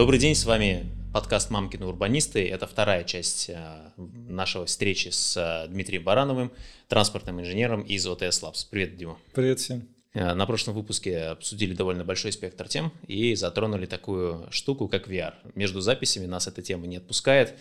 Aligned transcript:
Добрый 0.00 0.18
день, 0.18 0.34
с 0.34 0.46
вами 0.46 0.86
подкаст 1.12 1.50
«Мамкины 1.50 1.84
урбанисты». 1.84 2.48
Это 2.48 2.66
вторая 2.66 3.04
часть 3.04 3.50
э, 3.50 3.90
нашего 3.98 4.64
встречи 4.64 5.10
с 5.10 5.36
э, 5.36 5.68
Дмитрием 5.68 6.04
Барановым, 6.04 6.52
транспортным 6.88 7.38
инженером 7.42 7.82
из 7.82 8.06
ОТС 8.06 8.42
Labs. 8.42 8.66
Привет, 8.70 8.96
Дима. 8.96 9.18
Привет 9.34 9.60
всем. 9.60 9.86
Э, 10.14 10.32
на 10.32 10.46
прошлом 10.46 10.72
выпуске 10.72 11.18
обсудили 11.24 11.74
довольно 11.74 12.02
большой 12.02 12.32
спектр 12.32 12.66
тем 12.66 12.94
и 13.08 13.34
затронули 13.34 13.84
такую 13.84 14.48
штуку, 14.50 14.88
как 14.88 15.06
VR. 15.06 15.34
Между 15.54 15.82
записями 15.82 16.24
нас 16.24 16.46
эта 16.46 16.62
тема 16.62 16.86
не 16.86 16.96
отпускает, 16.96 17.52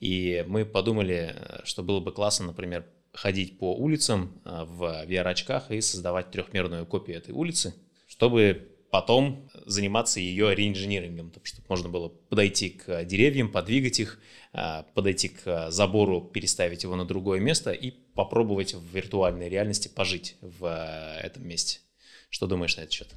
и 0.00 0.44
мы 0.48 0.64
подумали, 0.64 1.36
что 1.62 1.84
было 1.84 2.00
бы 2.00 2.10
классно, 2.10 2.46
например, 2.46 2.84
ходить 3.12 3.56
по 3.56 3.72
улицам 3.72 4.32
в 4.44 5.04
VR-очках 5.06 5.70
и 5.70 5.80
создавать 5.80 6.32
трехмерную 6.32 6.86
копию 6.86 7.18
этой 7.18 7.30
улицы, 7.30 7.72
чтобы 8.08 8.73
потом 8.94 9.50
заниматься 9.66 10.20
ее 10.20 10.54
реинжинирингом, 10.54 11.32
чтобы 11.42 11.66
можно 11.68 11.88
было 11.88 12.10
подойти 12.10 12.70
к 12.70 13.02
деревьям, 13.04 13.50
подвигать 13.50 13.98
их, 13.98 14.20
а, 14.52 14.84
подойти 14.94 15.30
к 15.30 15.72
забору, 15.72 16.20
переставить 16.20 16.84
его 16.84 16.94
на 16.94 17.04
другое 17.04 17.40
место 17.40 17.72
и 17.72 17.90
попробовать 17.90 18.72
в 18.74 18.94
виртуальной 18.94 19.48
реальности 19.48 19.88
пожить 19.88 20.36
в 20.40 20.64
а, 20.66 21.18
этом 21.18 21.44
месте. 21.44 21.80
Что 22.30 22.46
думаешь 22.46 22.76
на 22.76 22.82
этот 22.82 22.92
счет? 22.92 23.08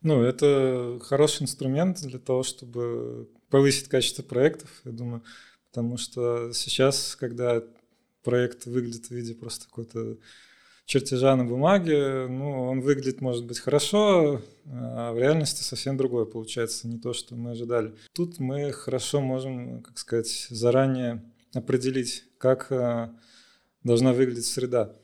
Ну, 0.00 0.20
это 0.22 0.98
хороший 1.00 1.44
инструмент 1.44 2.00
для 2.02 2.18
того, 2.18 2.42
чтобы 2.42 3.28
повысить 3.48 3.86
качество 3.86 4.24
проектов, 4.24 4.70
я 4.84 4.90
думаю, 4.90 5.22
потому 5.70 5.98
что 5.98 6.52
сейчас, 6.52 7.14
когда 7.14 7.62
проект 8.24 8.66
выглядит 8.66 9.06
в 9.06 9.12
виде 9.12 9.36
просто 9.36 9.66
какой-то 9.66 10.16
чертежа 10.84 11.36
на 11.36 11.44
бумаге, 11.44 12.26
ну, 12.28 12.68
он 12.68 12.80
выглядит, 12.80 13.20
может 13.20 13.46
быть, 13.46 13.58
хорошо, 13.58 14.42
а 14.66 15.12
в 15.12 15.18
реальности 15.18 15.62
совсем 15.62 15.96
другое 15.96 16.24
получается, 16.24 16.88
не 16.88 16.98
то, 16.98 17.12
что 17.12 17.34
мы 17.34 17.52
ожидали. 17.52 17.94
Тут 18.12 18.38
мы 18.38 18.72
хорошо 18.72 19.20
можем, 19.20 19.82
как 19.82 19.98
сказать, 19.98 20.46
заранее 20.50 21.22
определить, 21.54 22.24
как 22.38 22.70
а, 22.70 23.14
должна 23.84 24.12
выглядеть 24.12 24.46
среда, 24.46 24.94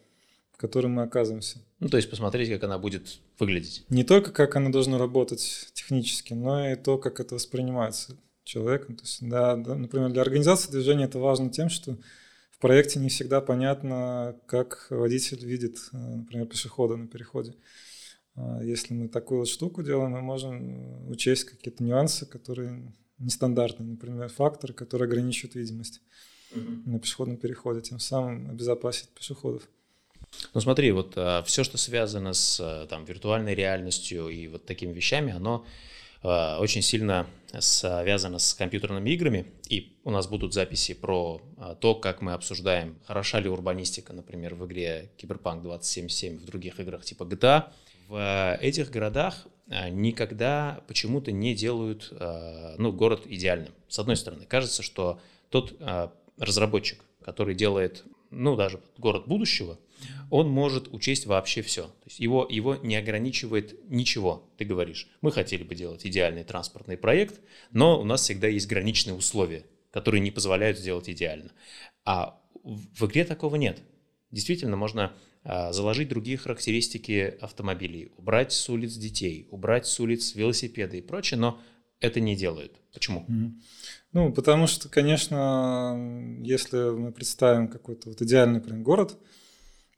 в 0.53 0.57
которой 0.57 0.89
мы 0.89 1.03
оказываемся. 1.03 1.59
Ну, 1.81 1.89
то 1.89 1.97
есть 1.97 2.11
посмотреть, 2.11 2.51
как 2.51 2.65
она 2.65 2.79
будет 2.79 3.21
выглядеть. 3.39 3.85
Не 3.89 4.05
только 4.05 4.33
как 4.33 4.57
она 4.57 4.71
должна 4.71 4.99
работать 4.99 5.69
технически, 5.75 6.35
но 6.35 6.71
и 6.71 6.75
то, 6.75 6.99
как 6.99 7.21
это 7.21 7.35
воспринимается 7.35 8.17
человеком. 8.45 8.97
То 8.97 9.05
есть, 9.05 9.19
да, 9.29 9.57
да, 9.57 9.75
например, 9.75 10.11
для 10.11 10.23
организации 10.23 10.71
движения 10.71 11.05
это 11.05 11.19
важно 11.19 11.51
тем, 11.51 11.69
что 11.69 11.99
в 12.59 12.61
проекте 12.61 12.99
не 12.99 13.09
всегда 13.09 13.41
понятно, 13.41 14.37
как 14.47 14.89
водитель 14.91 15.47
видит, 15.47 15.79
э, 15.93 15.97
например, 15.97 16.47
пешехода 16.47 16.97
на 16.97 17.07
переходе. 17.07 17.55
А 18.35 18.61
если 18.65 18.95
мы 18.95 19.09
такую 19.09 19.41
вот 19.41 19.49
штуку 19.49 19.85
делаем, 19.85 20.11
мы 20.11 20.23
можем 20.23 21.07
э, 21.07 21.09
учесть 21.09 21.45
какие-то 21.45 21.85
нюансы, 21.85 22.27
которые 22.27 22.93
нестандартные, 23.19 23.91
например, 23.91 24.29
факторы, 24.29 24.75
которые 24.75 25.07
ограничивают 25.07 25.55
видимость 25.55 26.01
mm-hmm. 26.53 26.83
на 26.87 26.99
пешеходном 26.99 27.37
переходе, 27.37 27.81
тем 27.81 28.01
самым 28.01 28.51
обезопасить 28.51 29.11
пешеходов. 29.11 29.69
Ну 30.53 30.61
смотри, 30.61 30.91
вот 30.91 31.13
а, 31.17 31.43
все, 31.45 31.63
что 31.63 31.79
связано 31.79 32.33
с 32.33 32.59
а, 32.61 32.87
там, 32.87 33.05
виртуальной 33.05 33.55
реальностью 33.55 34.29
и 34.29 34.49
вот 34.49 34.67
такими 34.67 34.93
вещами, 34.93 35.33
оно 35.33 35.65
очень 36.23 36.83
сильно 36.83 37.27
связано 37.61 38.39
с 38.39 38.55
компьютерными 38.55 39.11
играми, 39.11 39.47
и 39.69 39.97
у 40.05 40.11
нас 40.11 40.27
будут 40.27 40.53
записи 40.53 40.93
про 40.93 41.41
а, 41.57 41.75
то, 41.75 41.95
как 41.95 42.21
мы 42.21 42.33
обсуждаем, 42.33 42.99
хороша 43.07 43.41
ли 43.41 43.49
урбанистика, 43.49 44.13
например, 44.13 44.55
в 44.55 44.67
игре 44.67 45.11
Cyberpunk 45.17 45.63
2077, 45.63 46.39
в 46.39 46.45
других 46.45 46.79
играх 46.81 47.05
типа 47.05 47.23
GTA. 47.23 47.71
В 48.09 48.59
этих 48.61 48.91
городах 48.91 49.47
никогда 49.67 50.83
почему-то 50.89 51.31
не 51.31 51.55
делают 51.55 52.11
ну, 52.79 52.91
город 52.91 53.23
идеальным. 53.27 53.75
С 53.87 53.99
одной 53.99 54.17
стороны, 54.17 54.47
кажется, 54.47 54.83
что 54.83 55.21
тот 55.51 55.79
разработчик, 56.39 57.05
который 57.23 57.55
делает 57.55 58.05
ну, 58.31 58.57
даже 58.57 58.81
город 58.97 59.27
будущего, 59.27 59.79
он 60.31 60.49
может 60.49 60.93
учесть 60.93 61.27
вообще 61.27 61.63
все. 61.63 61.85
То 61.85 62.07
есть 62.07 62.21
его, 62.21 62.47
его 62.49 62.77
не 62.77 62.97
ограничивает 62.97 63.79
ничего. 63.89 64.51
Ты 64.57 64.65
говоришь, 64.65 65.09
мы 65.21 65.33
хотели 65.33 65.63
бы 65.63 65.75
делать 65.75 66.07
идеальный 66.07 66.45
транспортный 66.45 66.97
проект, 66.97 67.41
но 67.73 68.01
у 68.01 68.05
нас 68.05 68.23
всегда 68.23 68.49
есть 68.49 68.69
граничные 68.69 69.15
условия, 69.15 69.65
которые 69.91 70.21
не 70.21 70.31
позволяют 70.31 70.79
сделать 70.79 71.09
идеально. 71.09 71.53
А 72.05 72.41
в 72.63 73.07
игре 73.07 73.25
такого 73.25 73.57
нет. 73.57 73.81
Действительно, 74.31 74.77
можно 74.77 75.13
а, 75.45 75.73
заложить 75.73 76.09
другие 76.09 76.37
характеристики 76.37 77.37
автомобилей, 77.41 78.13
убрать 78.19 78.53
с 78.53 78.69
улиц 78.69 78.95
детей, 78.95 79.49
убрать 79.51 79.87
с 79.87 79.99
улиц 80.01 80.35
велосипеды 80.35 80.99
и 80.99 81.03
прочее, 81.03 81.41
но 81.41 81.61
это 82.01 82.21
не 82.21 82.37
делают. 82.37 82.73
Почему? 82.93 83.27
Ну, 84.13 84.33
потому 84.33 84.67
что, 84.67 84.89
конечно, 84.89 86.39
если 86.43 86.91
мы 86.91 87.13
представим 87.13 87.69
какой-то 87.69 88.11
вот 88.11 88.23
идеальный 88.23 88.61
прям 88.61 88.83
город, 88.83 89.19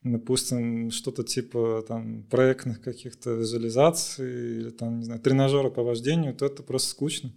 допустим, 0.03 0.91
что-то 0.91 1.23
типа 1.23 1.85
там 1.87 2.25
проектных 2.25 2.81
каких-то 2.81 3.31
визуализаций 3.31 4.59
или 4.59 4.71
там, 4.71 4.99
не 4.99 5.05
знаю, 5.05 5.21
тренажера 5.21 5.71
по 5.71 5.83
вождению, 5.83 6.35
то 6.35 6.47
это 6.47 6.63
просто 6.63 6.91
скучно. 6.91 7.33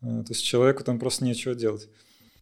Э, 0.00 0.22
то 0.24 0.30
есть 0.30 0.44
человеку 0.44 0.84
там 0.84 0.98
просто 0.98 1.24
нечего 1.24 1.54
делать. 1.54 1.88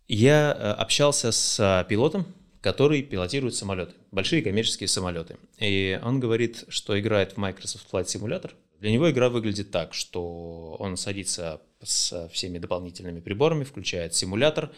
Я 0.09 0.53
э, 0.53 0.71
общался 0.73 1.33
с 1.33 1.59
э, 1.61 1.89
пилотом, 1.89 2.27
который 2.61 3.03
пилотирует 3.03 3.55
самолеты, 3.55 3.95
большие 4.11 4.43
коммерческие 4.43 4.89
самолеты. 4.89 5.37
И 5.59 6.01
он 6.03 6.21
говорит, 6.21 6.65
что 6.69 6.99
играет 6.99 7.33
в 7.33 7.37
Microsoft 7.37 7.87
Flight 7.93 8.07
Simulator. 8.07 8.53
Для 8.81 8.91
него 8.91 9.11
игра 9.11 9.29
выглядит 9.29 9.71
так, 9.71 9.95
что 9.95 10.77
он 10.79 10.97
садится 10.97 11.63
с 11.83 12.29
всеми 12.33 12.59
дополнительными 12.59 13.21
приборами, 13.21 13.65
включает 13.65 14.15
симулятор, 14.15 14.71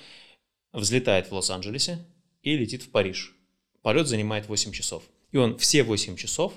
взлетает 0.72 1.30
в 1.30 1.32
Лос-Анджелесе 1.32 1.98
и 2.42 2.56
летит 2.56 2.82
в 2.82 2.90
Париж. 2.90 3.37
Полет 3.88 4.06
занимает 4.06 4.48
8 4.48 4.70
часов. 4.72 5.02
И 5.32 5.38
он 5.38 5.56
все 5.56 5.82
8 5.82 6.16
часов 6.16 6.52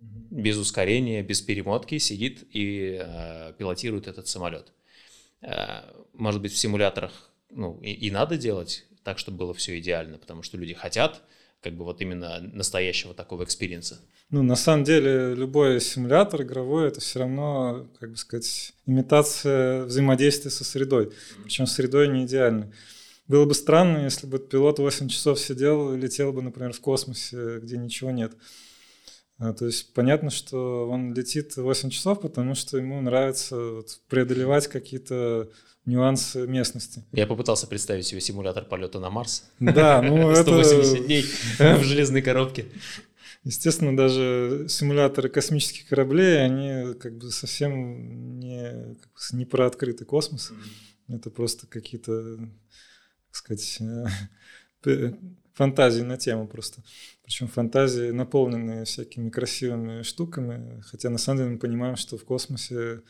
без 0.00 0.56
ускорения, 0.56 1.22
без 1.22 1.40
перемотки 1.40 1.98
сидит 1.98 2.48
и 2.52 2.98
э, 3.00 3.52
пилотирует 3.56 4.08
этот 4.08 4.26
самолет. 4.26 4.72
Э, 5.40 5.82
может 6.14 6.42
быть, 6.42 6.52
в 6.52 6.58
симуляторах 6.58 7.30
ну, 7.48 7.78
и, 7.80 7.92
и 7.92 8.10
надо 8.10 8.36
делать 8.36 8.86
так, 9.04 9.20
чтобы 9.20 9.38
было 9.38 9.54
все 9.54 9.78
идеально, 9.78 10.18
потому 10.18 10.42
что 10.42 10.56
люди 10.56 10.74
хотят 10.74 11.22
как 11.60 11.74
бы 11.74 11.84
вот 11.84 12.00
именно 12.00 12.40
настоящего 12.40 13.14
такого 13.14 13.44
experience 13.44 13.91
а. 13.91 14.00
Ну, 14.30 14.42
на 14.42 14.56
самом 14.56 14.82
деле, 14.82 15.36
любой 15.36 15.80
симулятор 15.80 16.42
игровой– 16.42 16.88
это 16.88 16.98
все 16.98 17.20
равно, 17.20 17.86
как 18.00 18.10
бы 18.10 18.16
сказать, 18.16 18.72
имитация 18.84 19.84
взаимодействия 19.84 20.50
со 20.50 20.64
средой. 20.64 21.12
Причем 21.44 21.68
средой 21.68 22.08
не 22.08 22.24
идеальной. 22.24 22.72
Было 23.28 23.44
бы 23.44 23.54
странно, 23.54 24.04
если 24.04 24.26
бы 24.26 24.38
пилот 24.38 24.78
8 24.78 25.08
часов 25.08 25.38
сидел 25.38 25.92
и 25.92 25.98
летел 25.98 26.32
бы, 26.32 26.42
например, 26.42 26.72
в 26.72 26.80
космосе, 26.80 27.58
где 27.58 27.76
ничего 27.76 28.10
нет. 28.10 28.32
А, 29.38 29.52
то 29.52 29.66
есть 29.66 29.92
понятно, 29.92 30.30
что 30.30 30.88
он 30.88 31.14
летит 31.14 31.56
8 31.56 31.90
часов, 31.90 32.20
потому 32.20 32.54
что 32.54 32.78
ему 32.78 33.00
нравится 33.00 33.56
вот 33.56 34.00
преодолевать 34.08 34.66
какие-то 34.66 35.48
нюансы 35.84 36.46
местности. 36.46 37.04
Я 37.12 37.26
попытался 37.26 37.66
представить 37.66 38.06
себе 38.06 38.20
симулятор 38.20 38.64
полета 38.64 38.98
на 38.98 39.10
Марс. 39.10 39.44
Да, 39.60 40.02
ну 40.02 40.30
это... 40.30 40.42
180 40.42 41.06
дней 41.06 41.22
в 41.58 41.82
железной 41.82 42.22
коробке. 42.22 42.66
Естественно, 43.44 43.96
даже 43.96 44.66
симуляторы 44.68 45.28
космических 45.28 45.88
кораблей, 45.88 46.44
они 46.44 46.94
как 46.94 47.16
бы 47.16 47.30
совсем 47.30 48.38
не, 48.38 48.96
не 49.32 49.44
про 49.44 49.66
открытый 49.66 50.06
космос. 50.06 50.50
Mm-hmm. 50.50 51.16
Это 51.16 51.30
просто 51.30 51.66
какие-то, 51.66 52.38
сказать, 53.30 53.78
э, 54.84 55.12
фантазии 55.54 56.02
на 56.02 56.16
тему 56.16 56.46
просто. 56.46 56.82
Причем 57.24 57.48
фантазии 57.48 58.10
наполненные 58.10 58.84
всякими 58.84 59.28
красивыми 59.28 60.02
штуками, 60.02 60.80
хотя 60.82 61.10
на 61.10 61.18
самом 61.18 61.38
деле 61.38 61.50
мы 61.50 61.58
понимаем, 61.58 61.96
что 61.96 62.16
в 62.16 62.24
космосе 62.24 63.02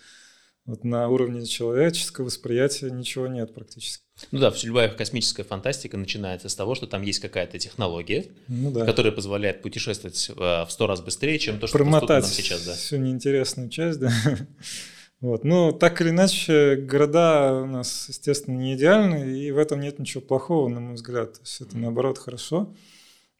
вот 0.68 0.84
на 0.84 1.08
уровне 1.08 1.46
человеческого 1.46 2.26
восприятия 2.26 2.90
ничего 2.90 3.26
нет 3.26 3.54
практически. 3.54 4.04
Ну 4.32 4.38
да, 4.38 4.52
любая 4.62 4.90
космическая 4.90 5.44
фантастика 5.44 5.96
начинается 5.96 6.48
с 6.48 6.54
того, 6.54 6.74
что 6.74 6.86
там 6.86 7.02
есть 7.02 7.20
какая-то 7.20 7.58
технология, 7.58 8.26
ну, 8.48 8.70
да. 8.70 8.84
которая 8.84 9.12
позволяет 9.12 9.62
путешествовать 9.62 10.30
в 10.36 10.66
сто 10.68 10.86
раз 10.86 11.00
быстрее, 11.00 11.38
чем 11.38 11.58
то, 11.58 11.66
что 11.66 11.78
Промотать 11.78 12.22
нам 12.22 12.30
сейчас. 12.30 12.66
Да. 12.66 12.74
всю 12.74 12.96
неинтересную 12.96 13.70
часть, 13.70 13.98
да. 13.98 14.12
Вот. 15.20 15.44
Но 15.44 15.72
так 15.72 16.00
или 16.00 16.10
иначе, 16.10 16.76
города 16.76 17.62
у 17.62 17.66
нас, 17.66 18.08
естественно, 18.08 18.56
не 18.56 18.74
идеальны, 18.74 19.36
и 19.36 19.50
в 19.50 19.58
этом 19.58 19.80
нет 19.80 19.98
ничего 19.98 20.20
плохого, 20.20 20.68
на 20.68 20.80
мой 20.80 20.94
взгляд. 20.94 21.34
То 21.34 21.40
есть 21.40 21.60
это, 21.60 21.76
наоборот, 21.76 22.18
хорошо. 22.18 22.74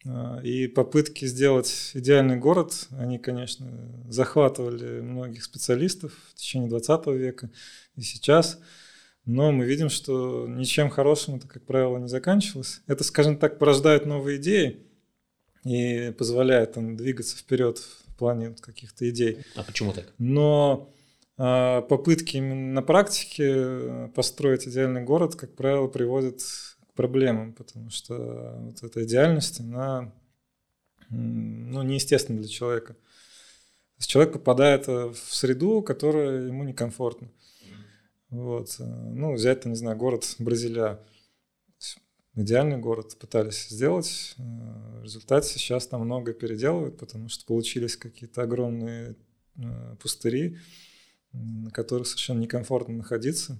А, 0.07 0.41
и 0.43 0.67
попытки 0.67 1.25
сделать 1.25 1.93
идеальный 1.95 2.37
город, 2.37 2.89
они, 2.99 3.19
конечно, 3.19 3.67
захватывали 4.09 5.01
многих 5.01 5.45
специалистов 5.45 6.13
в 6.31 6.35
течение 6.35 6.69
20 6.69 7.07
века 7.09 7.51
и 7.95 8.03
сейчас. 8.03 8.59
Но 9.25 9.53
мы 9.53 9.65
видим, 9.65 9.89
что 9.89 10.47
ничем 10.49 10.89
хорошим 10.89 11.37
это, 11.37 11.47
как 11.47 11.65
правило, 11.65 11.99
не 11.99 12.09
заканчивалось. 12.09 12.81
Это, 12.87 13.05
скажем 13.05 13.37
так, 13.37 13.59
порождает 13.59 14.07
новые 14.07 14.39
идеи 14.39 14.87
и 15.65 16.13
позволяет 16.17 16.73
там, 16.73 16.97
двигаться 16.97 17.37
вперед 17.37 17.79
в 17.79 18.17
плане 18.17 18.57
каких-то 18.59 19.09
идей. 19.09 19.39
А 19.55 19.63
почему 19.63 19.93
так? 19.93 20.07
Но 20.19 20.95
попытки 21.39 22.37
именно 22.37 22.73
на 22.73 22.83
практике 22.83 23.45
э, 23.47 24.09
построить 24.13 24.67
идеальный 24.67 25.05
город, 25.05 25.37
как 25.37 25.55
правило, 25.55 25.87
приводят 25.87 26.41
к 26.41 26.95
проблемам, 26.95 27.53
потому 27.53 27.91
что 27.91 28.59
вот 28.59 28.83
эта 28.83 29.05
идеальность, 29.05 29.61
она 29.61 30.13
ну, 31.11 31.83
неестественна 31.83 32.41
для 32.41 32.49
человека. 32.49 32.97
Человек 34.01 34.33
попадает 34.33 34.89
э, 34.89 35.11
в 35.11 35.33
среду, 35.33 35.81
которая 35.83 36.47
ему 36.49 36.65
некомфортна. 36.65 37.31
Вот. 38.31 38.75
Э, 38.81 38.85
ну, 38.85 39.35
взять, 39.35 39.65
не 39.65 39.77
знаю, 39.77 39.97
город 39.97 40.35
Бразилия. 40.41 40.99
Идеальный 42.35 42.79
город 42.79 43.17
пытались 43.17 43.69
сделать. 43.69 44.35
В 44.37 45.05
результате 45.05 45.57
сейчас 45.57 45.87
там 45.87 46.01
много 46.01 46.33
переделывают, 46.33 46.99
потому 46.99 47.29
что 47.29 47.47
получились 47.47 47.97
какие-то 47.97 48.43
огромные 48.43 49.17
пустыри, 50.01 50.59
на 51.33 51.71
которых 51.71 52.07
совершенно 52.07 52.41
некомфортно 52.41 52.95
находиться. 52.95 53.59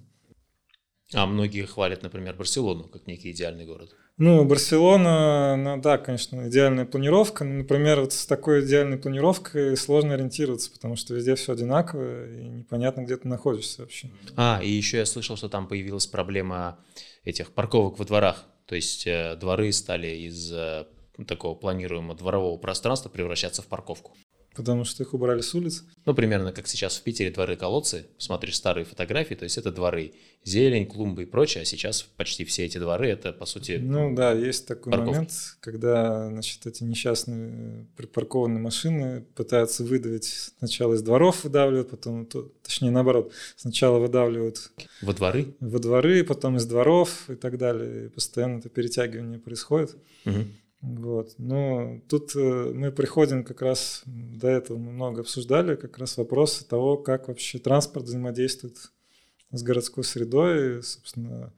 А 1.13 1.25
многие 1.25 1.65
хвалят, 1.65 2.03
например, 2.03 2.35
Барселону 2.35 2.83
как 2.83 3.07
некий 3.07 3.31
идеальный 3.31 3.65
город. 3.65 3.95
Ну, 4.17 4.43
Барселона, 4.43 5.55
ну 5.55 5.81
да, 5.81 5.97
конечно, 5.97 6.49
идеальная 6.49 6.85
планировка. 6.85 7.45
Но, 7.45 7.59
например, 7.59 8.01
вот 8.01 8.11
с 8.11 8.25
такой 8.25 8.65
идеальной 8.65 8.97
планировкой 8.97 9.77
сложно 9.77 10.13
ориентироваться, 10.13 10.69
потому 10.71 10.97
что 10.97 11.15
везде 11.15 11.35
все 11.35 11.53
одинаково 11.53 12.29
и 12.29 12.43
непонятно, 12.49 13.01
где 13.01 13.15
ты 13.15 13.27
находишься 13.27 13.81
вообще. 13.81 14.11
А, 14.35 14.59
и 14.61 14.69
еще 14.69 14.97
я 14.97 15.05
слышал, 15.05 15.37
что 15.37 15.47
там 15.47 15.67
появилась 15.67 16.05
проблема 16.05 16.79
этих 17.23 17.53
парковок 17.53 17.97
во 17.97 18.05
дворах. 18.05 18.45
То 18.65 18.75
есть 18.75 19.07
э, 19.07 19.35
дворы 19.37 19.71
стали 19.71 20.09
из 20.09 20.51
э, 20.51 20.85
такого 21.25 21.55
планируемого 21.55 22.15
дворового 22.15 22.57
пространства 22.57 23.09
превращаться 23.09 23.61
в 23.61 23.67
парковку 23.67 24.15
потому 24.55 24.83
что 24.83 25.03
их 25.03 25.13
убрали 25.13 25.41
с 25.41 25.53
улиц. 25.55 25.83
Ну, 26.05 26.13
примерно 26.13 26.51
как 26.51 26.67
сейчас 26.67 26.97
в 26.97 27.03
Питере 27.03 27.31
дворы-колодцы. 27.31 28.07
Смотришь 28.17 28.55
старые 28.55 28.85
фотографии, 28.85 29.35
то 29.35 29.43
есть 29.43 29.57
это 29.57 29.71
дворы. 29.71 30.13
Зелень, 30.43 30.85
клумбы 30.85 31.23
и 31.23 31.25
прочее, 31.25 31.61
а 31.61 31.65
сейчас 31.65 32.01
почти 32.01 32.45
все 32.45 32.65
эти 32.65 32.77
дворы— 32.77 33.07
это, 33.09 33.33
по 33.33 33.45
сути, 33.45 33.79
Ну 33.81 34.15
да, 34.15 34.31
есть 34.33 34.67
такой 34.67 34.91
парковки. 34.91 35.11
момент, 35.11 35.31
когда, 35.59 36.29
значит, 36.29 36.65
эти 36.65 36.83
несчастные 36.83 37.87
припаркованные 37.95 38.61
машины 38.61 39.21
пытаются 39.35 39.83
выдавить 39.83 40.25
сначала 40.59 40.93
из 40.93 41.01
дворов 41.01 41.43
выдавливают, 41.43 41.89
потом, 41.89 42.27
точнее, 42.63 42.91
наоборот, 42.91 43.33
сначала 43.55 43.99
выдавливают... 43.99 44.71
Во 45.01 45.13
дворы? 45.13 45.55
Во 45.59 45.79
дворы, 45.79 46.23
потом 46.23 46.57
из 46.57 46.65
дворов 46.65 47.29
и 47.29 47.35
так 47.35 47.57
далее. 47.57 48.05
И 48.05 48.09
постоянно 48.09 48.59
это 48.59 48.69
перетягивание 48.69 49.39
происходит. 49.39 49.95
Угу. 50.25 50.45
Вот. 50.81 51.33
Но 51.37 52.01
тут 52.07 52.35
э, 52.35 52.71
мы 52.73 52.91
приходим 52.91 53.43
как 53.43 53.61
раз, 53.61 54.01
до 54.05 54.47
этого 54.47 54.77
мы 54.77 54.91
много 54.91 55.21
обсуждали, 55.21 55.75
как 55.75 55.97
раз 55.97 56.17
вопросы 56.17 56.65
того, 56.65 56.97
как 56.97 57.27
вообще 57.27 57.59
транспорт 57.59 58.05
взаимодействует 58.05 58.77
с 59.51 59.61
городской 59.61 60.03
средой, 60.03 60.81
собственно, 60.83 61.53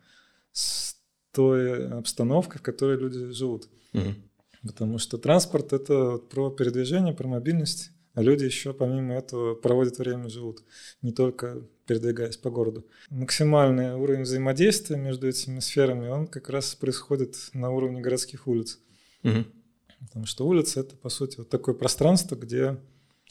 с 0.51 0.95
той 1.31 1.87
обстановкой, 1.89 2.59
в 2.59 2.63
которой 2.63 2.97
люди 2.97 3.31
живут. 3.31 3.69
Угу. 3.93 4.15
Потому 4.63 4.97
что 4.97 5.17
транспорт– 5.17 5.73
это 5.73 6.17
про 6.17 6.49
передвижение, 6.49 7.13
про 7.13 7.27
мобильность, 7.27 7.91
а 8.13 8.21
люди 8.21 8.43
еще 8.43 8.73
помимо 8.73 9.13
этого 9.13 9.55
проводят 9.55 9.97
время, 9.97 10.29
живут, 10.29 10.63
не 11.01 11.11
только 11.11 11.61
передвигаясь 11.85 12.37
по 12.37 12.49
городу. 12.49 12.85
Максимальный 13.09 13.95
уровень 13.95 14.23
взаимодействия 14.23 14.97
между 14.97 15.27
этими 15.27 15.59
сферами, 15.59 16.09
он 16.09 16.27
как 16.27 16.49
раз 16.49 16.75
происходит 16.75 17.35
на 17.53 17.71
уровне 17.71 18.01
городских 18.01 18.47
улиц. 18.47 18.79
Угу. 19.23 19.45
Потому 20.07 20.25
что 20.25 20.47
улица 20.47 20.79
это, 20.79 20.95
по 20.95 21.09
сути, 21.09 21.37
вот 21.37 21.49
такое 21.49 21.75
пространство, 21.75 22.35
где 22.35 22.77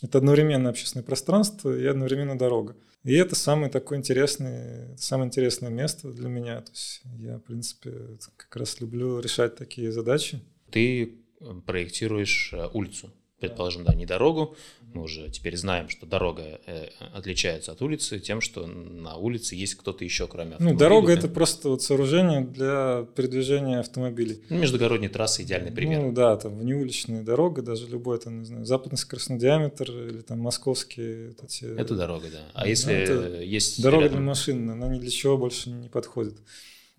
это 0.03 0.19
одновременно 0.19 0.71
общественное 0.71 1.05
пространство 1.05 1.77
и 1.77 1.85
одновременно 1.85 2.39
дорога. 2.39 2.77
И 3.03 3.15
это 3.15 3.35
самое 3.35 3.71
такое 3.71 3.99
интересное, 3.99 4.97
самое 4.97 5.29
интересное 5.29 5.71
место 5.71 6.13
для 6.13 6.29
меня. 6.29 6.61
То 6.61 6.71
есть 6.73 7.03
я, 7.19 7.39
в 7.39 7.41
принципе, 7.41 7.93
как 8.37 8.55
раз 8.57 8.81
люблю 8.81 9.21
решать 9.21 9.57
такие 9.57 9.91
задачи. 9.91 10.41
Ты 10.71 11.19
проектируешь 11.65 12.53
э, 12.53 12.69
улицу 12.73 13.11
предположим, 13.41 13.85
да, 13.85 13.95
не 13.95 14.07
дорогу. 14.07 14.57
Мы 14.93 15.03
уже 15.03 15.31
теперь 15.31 15.57
знаем, 15.57 15.89
что 15.89 16.05
дорога 16.05 16.61
э, 16.67 16.89
отличается 17.13 17.73
от 17.73 17.81
улицы 17.81 18.19
тем, 18.19 18.41
что 18.41 18.67
на 18.67 19.17
улице 19.17 19.55
есть 19.55 19.77
кто-то 19.77 20.05
еще, 20.05 20.27
кроме 20.27 20.53
автомобилей. 20.53 20.73
Ну, 20.73 20.79
дорога– 20.79 21.13
это 21.15 21.29
просто 21.29 21.69
вот 21.69 21.83
сооружение 21.83 22.41
для 22.43 23.07
передвижения 23.15 23.79
автомобилей. 23.79 24.43
Ну, 24.51 24.59
междугородние 24.59 25.11
трассы– 25.11 25.43
идеальный 25.45 25.73
пример. 25.73 26.03
Ну, 26.03 26.13
да, 26.13 26.37
там 26.37 26.59
внеуличная 26.59 27.23
дорога, 27.23 27.63
даже 27.63 27.87
любой, 27.87 28.19
там, 28.19 28.41
не 28.41 28.45
знаю, 28.45 28.65
западный 28.65 28.99
скоростной 28.99 29.39
диаметр 29.39 29.91
или 29.91 30.21
там 30.21 30.41
московские 30.41 31.29
вот 31.29 31.45
эти… 31.45 31.65
Это 31.65 31.95
дорога, 31.95 32.27
да. 32.31 32.41
А 32.55 32.69
если 32.69 32.95
это 32.95 33.41
есть… 33.43 33.83
Дорога 33.83 34.05
рядом... 34.05 34.19
для 34.19 34.27
машин, 34.27 34.71
она 34.71 34.89
ни 34.89 34.99
для 34.99 35.11
чего 35.11 35.39
больше 35.39 35.71
не 35.71 35.89
подходит. 35.89 36.37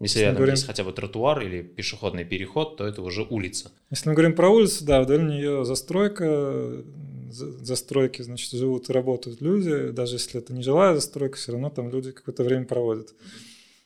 Если, 0.02 0.18
Если 0.18 0.20
рядом 0.22 0.38
говорим... 0.38 0.56
есть 0.56 0.66
хотя 0.66 0.84
бы 0.84 0.92
тротуар 0.94 1.42
или 1.42 1.62
пешеходный 1.62 2.26
переход, 2.26 2.78
то 2.78 2.88
это 2.88 3.04
уже 3.04 3.22
улица. 3.22 3.72
Если 3.92 4.10
мы 4.10 4.16
говорим 4.16 4.36
про 4.36 4.50
улицу, 4.50 4.84
да, 4.84 5.02
вдоль 5.04 5.28
нее 5.28 5.64
застройка, 5.64 6.84
застройки, 7.30 8.24
значит, 8.24 8.52
живут 8.52 8.90
и 8.90 8.94
работают 8.94 9.42
люди. 9.42 9.92
Даже 9.92 10.16
если 10.16 10.40
это 10.40 10.54
не 10.54 10.64
жилая 10.64 10.96
застройка, 10.96 11.38
все 11.38 11.52
равно 11.52 11.70
там 11.70 11.92
люди 11.92 12.12
какое-то 12.12 12.44
время 12.44 12.66
проводят. 12.66 13.14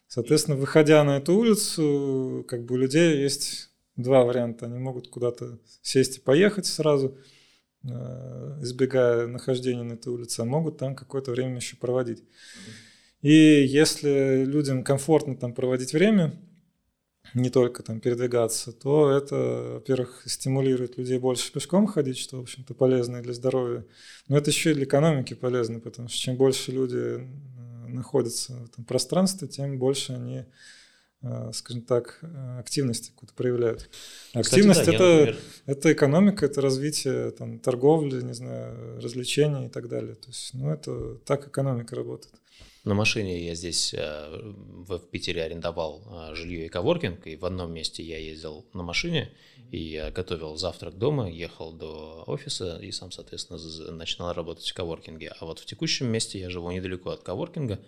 Соответственно, 0.07 0.55
выходя 0.55 1.03
на 1.03 1.17
эту 1.17 1.35
улицу, 1.35 2.45
как 2.47 2.63
бы 2.63 2.75
у 2.75 2.77
людей 2.77 3.17
есть 3.17 3.69
два 3.97 4.23
варианта. 4.23 4.67
Они 4.67 4.77
могут 4.77 5.09
куда-то 5.09 5.59
сесть 5.81 6.17
и 6.17 6.21
поехать 6.21 6.65
сразу, 6.65 7.17
э, 7.83 8.59
избегая 8.61 9.27
нахождения 9.27 9.83
на 9.83 9.93
этой 9.93 10.13
улице, 10.13 10.39
а 10.39 10.45
могут 10.45 10.77
там 10.77 10.95
какое-то 10.95 11.31
время 11.31 11.57
еще 11.57 11.75
проводить. 11.75 12.23
И 13.25 13.65
если 13.65 14.43
людям 14.45 14.83
комфортно 14.83 15.35
там 15.35 15.51
проводить 15.51 15.93
время, 15.93 16.39
не 17.33 17.49
только 17.49 17.81
там 17.81 17.99
передвигаться, 17.99 18.71
то 18.71 19.09
это, 19.09 19.71
во-первых, 19.73 20.21
стимулирует 20.27 20.99
людей 20.99 21.17
больше 21.17 21.51
пешком 21.51 21.87
ходить, 21.87 22.19
что, 22.19 22.37
в 22.37 22.41
общем-то, 22.41 22.75
полезно 22.75 23.17
и 23.17 23.21
для 23.23 23.33
здоровья. 23.33 23.83
Но 24.27 24.37
это 24.37 24.51
еще 24.51 24.69
и 24.69 24.73
для 24.75 24.83
экономики 24.83 25.33
полезно, 25.33 25.79
потому 25.79 26.07
что 26.07 26.19
чем 26.19 26.35
больше 26.35 26.71
люди 26.71 26.97
э, 26.97 27.87
находятся 27.87 28.53
в 28.53 28.65
этом 28.65 28.83
пространстве, 28.83 29.47
тем 29.47 29.79
больше 29.79 30.13
они 30.13 30.43
э, 31.23 31.51
скажем 31.51 31.81
так, 31.81 32.19
активности 32.59 33.09
какую-то 33.09 33.33
проявляют. 33.33 33.89
Активность 34.35 34.81
Кстати, 34.81 34.97
да, 34.99 35.03
это, 35.03 35.19
например... 35.19 35.39
это 35.65 35.93
экономика, 35.93 36.45
это 36.45 36.61
развитие 36.61 37.31
там, 37.31 37.57
торговли, 37.57 38.21
не 38.21 38.33
знаю, 38.33 39.01
развлечений 39.01 39.65
и 39.65 39.69
так 39.69 39.89
далее. 39.89 40.13
То 40.13 40.27
есть, 40.27 40.53
ну, 40.53 40.69
это 40.69 41.15
так 41.25 41.47
экономика 41.47 41.95
работает. 41.95 42.35
На 42.85 42.93
машине 42.93 43.47
я 43.47 43.55
здесь 43.55 43.95
э, 43.95 44.53
в 44.87 44.99
Питере 44.99 45.43
арендовал 45.43 46.03
э, 46.05 46.35
жилье 46.35 46.67
и 46.67 46.69
коворкинг, 46.69 47.25
и 47.25 47.35
в 47.35 47.43
одном 47.43 47.73
месте 47.73 48.03
я 48.03 48.19
ездил 48.19 48.63
на 48.73 48.83
машине, 48.83 49.31
и 49.71 49.81
я 49.81 50.11
готовил 50.11 50.55
завтрак 50.55 50.95
дома, 50.95 51.27
ехал 51.27 51.73
до 51.73 52.23
офиса 52.27 52.77
и 52.77 52.91
сам, 52.91 53.11
соответственно, 53.11 53.59
начинал 53.91 54.33
работать 54.33 54.69
в 54.69 54.73
коворкинге. 54.75 55.33
А 55.39 55.45
вот 55.45 55.57
в 55.57 55.65
текущем 55.65 56.05
месте 56.09 56.39
я 56.39 56.51
живу 56.51 56.69
недалеко 56.69 57.09
от 57.09 57.23
коворкинга, 57.23 57.79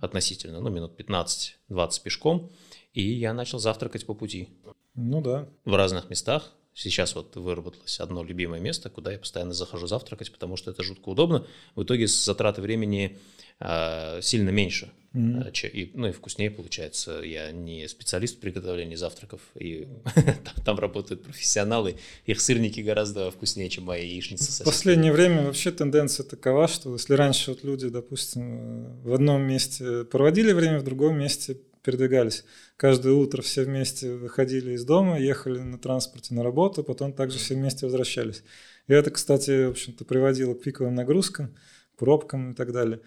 относительно, 0.00 0.60
ну, 0.60 0.70
минут 0.70 0.92
15-20 0.96 2.02
пешком, 2.04 2.52
и 2.92 3.02
я 3.02 3.34
начал 3.34 3.58
завтракать 3.58 4.06
по 4.06 4.14
пути. 4.14 4.48
Ну 4.94 5.22
да. 5.22 5.48
В 5.64 5.74
разных 5.74 6.08
местах. 6.08 6.52
Сейчас 6.72 7.14
вот 7.14 7.34
выработалось 7.36 7.98
одно 8.00 8.22
любимое 8.22 8.60
место, 8.60 8.90
куда 8.90 9.10
я 9.10 9.18
постоянно 9.18 9.54
захожу 9.54 9.86
завтракать, 9.86 10.30
потому 10.30 10.56
что 10.56 10.70
это 10.70 10.82
жутко 10.82 11.08
удобно. 11.08 11.46
В 11.74 11.82
итоге 11.82 12.06
с 12.06 12.24
затраты 12.24 12.60
времени 12.60 13.18
сильно 13.60 14.50
меньше. 14.50 14.90
Mm-hmm. 15.16 15.70
И, 15.70 15.90
ну 15.94 16.08
и 16.08 16.12
вкуснее 16.12 16.50
получается. 16.50 17.22
Я 17.22 17.50
не 17.50 17.88
специалист 17.88 18.36
в 18.36 18.40
приготовлении 18.40 18.96
завтраков, 18.96 19.40
и 19.54 19.88
там 20.64 20.78
работают 20.78 21.22
профессионалы. 21.22 21.96
Их 22.26 22.40
сырники 22.40 22.80
гораздо 22.80 23.30
вкуснее, 23.30 23.70
чем 23.70 23.84
мои 23.84 24.06
яичницы. 24.06 24.62
В 24.62 24.66
последнее 24.66 25.12
время 25.12 25.42
вообще 25.42 25.70
тенденция 25.70 26.24
такова, 26.24 26.68
что 26.68 26.92
если 26.92 27.14
раньше 27.14 27.52
вот 27.52 27.64
люди, 27.64 27.88
допустим, 27.88 29.00
в 29.02 29.14
одном 29.14 29.42
месте 29.42 30.04
проводили 30.04 30.52
время, 30.52 30.80
в 30.80 30.84
другом 30.84 31.18
месте 31.18 31.56
передвигались. 31.82 32.44
Каждое 32.76 33.14
утро 33.14 33.40
все 33.40 33.62
вместе 33.62 34.12
выходили 34.12 34.72
из 34.72 34.84
дома, 34.84 35.18
ехали 35.18 35.60
на 35.60 35.78
транспорте 35.78 36.34
на 36.34 36.42
работу, 36.42 36.84
потом 36.84 37.12
также 37.12 37.38
все 37.38 37.54
вместе 37.54 37.86
возвращались. 37.86 38.42
И 38.88 38.92
это, 38.92 39.10
кстати, 39.10 39.66
в 39.66 39.70
общем-то, 39.70 40.04
приводило 40.04 40.54
к 40.54 40.62
пиковым 40.62 40.94
нагрузкам, 40.94 41.56
пробкам 41.96 42.50
и 42.50 42.54
так 42.54 42.72
далее 42.72 43.00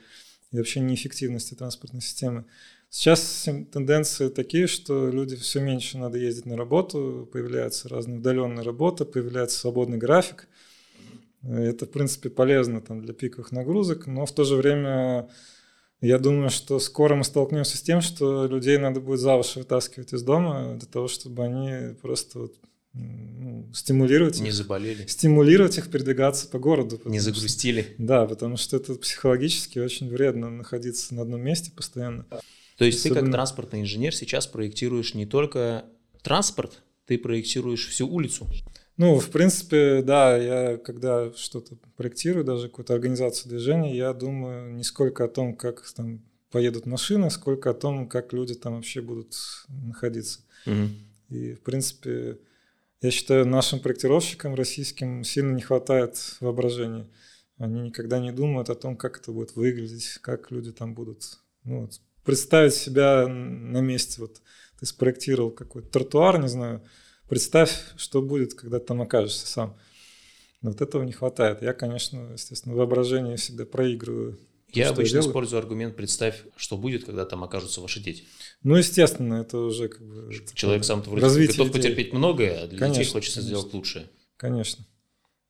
и 0.51 0.57
вообще 0.57 0.79
неэффективности 0.79 1.53
транспортной 1.53 2.01
системы. 2.01 2.45
Сейчас 2.89 3.47
тенденции 3.71 4.29
такие, 4.29 4.65
что 4.65 5.09
люди 5.09 5.35
все 5.35 5.59
меньше 5.59 5.97
надо 5.99 6.17
ездить 6.17 6.47
на 6.47 6.57
работу, 6.57 7.29
появляется 7.31 7.87
разная 7.87 8.17
удаленная 8.17 8.63
работа, 8.63 9.05
появляется 9.05 9.59
свободный 9.59 9.99
график. 9.99 10.47
Это, 11.43 11.85
в 11.85 11.91
принципе, 11.91 12.29
полезно 12.29 12.81
там, 12.81 13.01
для 13.01 13.13
пиковых 13.13 13.51
нагрузок, 13.51 14.07
но 14.07 14.25
в 14.25 14.33
то 14.33 14.43
же 14.43 14.55
время 14.55 15.29
я 16.01 16.17
думаю, 16.17 16.49
что 16.49 16.79
скоро 16.79 17.15
мы 17.15 17.23
столкнемся 17.23 17.77
с 17.77 17.81
тем, 17.81 18.01
что 18.01 18.45
людей 18.45 18.77
надо 18.77 19.01
будет 19.01 19.19
за 19.19 19.35
уши 19.35 19.59
вытаскивать 19.59 20.13
из 20.13 20.23
дома 20.23 20.75
для 20.75 20.87
того, 20.87 21.07
чтобы 21.07 21.43
они 21.43 21.93
просто 22.01 22.39
вот, 22.39 22.55
ну, 22.93 23.69
стимулировать 23.73 24.39
Не 24.39 24.47
их, 24.49 24.53
заболели, 24.53 25.05
стимулировать 25.07 25.77
их 25.77 25.89
передвигаться 25.91 26.47
по 26.47 26.59
городу. 26.59 26.99
не 27.05 27.19
что- 27.19 27.31
загрустили. 27.31 27.95
Да, 27.97 28.25
потому 28.25 28.57
что 28.57 28.77
это 28.77 28.95
психологически 28.95 29.79
очень 29.79 30.09
вредно 30.09 30.49
находиться 30.49 31.13
на 31.13 31.21
одном 31.21 31.41
месте 31.41 31.71
постоянно. 31.75 32.25
То 32.77 32.85
есть 32.85 33.03
ты 33.03 33.09
как 33.09 33.17
Особенно- 33.19 33.33
транспортный 33.33 33.81
инженер 33.81 34.15
сейчас 34.15 34.47
проектируешь 34.47 35.13
не 35.13 35.25
только 35.25 35.85
транспорт, 36.21 36.81
ты 37.05 37.17
проектируешь 37.17 37.87
всю 37.87 38.07
улицу. 38.07 38.47
Ну, 38.97 39.17
в 39.19 39.29
принципе, 39.29 40.01
да, 40.01 40.35
я 40.37 40.77
когда 40.77 41.31
что-то 41.33 41.77
проектирую, 41.95 42.43
даже 42.43 42.67
какую-то 42.67 42.93
организацию 42.93 43.49
движения, 43.49 43.95
я 43.95 44.13
думаю 44.13 44.73
не 44.73 44.83
сколько 44.83 45.23
о 45.23 45.27
том, 45.29 45.55
как 45.55 45.89
там 45.95 46.21
поедут 46.51 46.85
машины, 46.85 47.29
сколько 47.29 47.69
о 47.69 47.73
том, 47.73 48.09
как 48.09 48.33
люди 48.33 48.55
там 48.55 48.75
вообще 48.75 49.01
будут 49.01 49.35
находиться. 49.69 50.41
И, 51.29 51.53
в 51.53 51.61
принципе, 51.61 52.39
я 53.01 53.11
считаю, 53.11 53.45
нашим 53.47 53.79
проектировщикам 53.79 54.55
российским 54.55 55.23
сильно 55.23 55.53
не 55.53 55.61
хватает 55.61 56.17
воображения. 56.41 57.07
Они 57.57 57.81
никогда 57.81 58.19
не 58.19 58.31
думают 58.31 58.69
о 58.69 58.75
том, 58.75 58.97
как 58.97 59.19
это 59.19 59.31
будет 59.31 59.55
выглядеть, 59.55 60.17
как 60.21 60.51
люди 60.51 60.71
там 60.71 60.93
будут. 60.93 61.39
Ну, 61.63 61.81
вот, 61.81 61.99
представить 62.25 62.73
себя 62.73 63.27
на 63.27 63.79
месте. 63.79 64.21
Вот 64.21 64.41
ты 64.79 64.85
спроектировал 64.85 65.51
какой-то 65.51 65.89
тротуар, 65.89 66.39
не 66.39 66.47
знаю, 66.47 66.83
представь, 67.27 67.73
что 67.97 68.21
будет, 68.21 68.53
когда 68.53 68.79
ты 68.79 68.85
там 68.85 69.01
окажешься 69.01 69.47
сам. 69.47 69.77
Но 70.61 70.71
вот 70.71 70.81
этого 70.81 71.03
не 71.03 71.13
хватает. 71.13 71.61
Я, 71.61 71.73
конечно, 71.73 72.31
естественно, 72.33 72.75
воображение 72.75 73.37
всегда 73.37 73.65
проигрываю. 73.65 74.37
Я 74.73 74.85
что 74.85 74.93
обычно 74.93 75.13
делаю? 75.13 75.29
использую 75.29 75.59
аргумент 75.59 75.95
«представь, 75.95 76.43
что 76.55 76.77
будет, 76.77 77.05
когда 77.05 77.25
там 77.25 77.43
окажутся 77.43 77.81
ваши 77.81 77.99
дети». 77.99 78.23
Ну, 78.63 78.75
естественно, 78.75 79.35
это 79.35 79.57
уже 79.57 79.87
как 79.87 80.01
бы... 80.01 80.33
Человек 80.53 80.83
сам-то 80.83 81.09
вроде 81.09 81.25
готов 81.25 81.67
детей. 81.67 81.71
потерпеть 81.71 82.13
многое, 82.13 82.63
а 82.63 82.67
для 82.67 82.77
детей 82.77 82.79
Конечно, 82.79 83.13
хочется 83.13 83.39
конечно. 83.39 83.57
сделать 83.57 83.73
лучшее. 83.73 84.09
Конечно. 84.37 84.85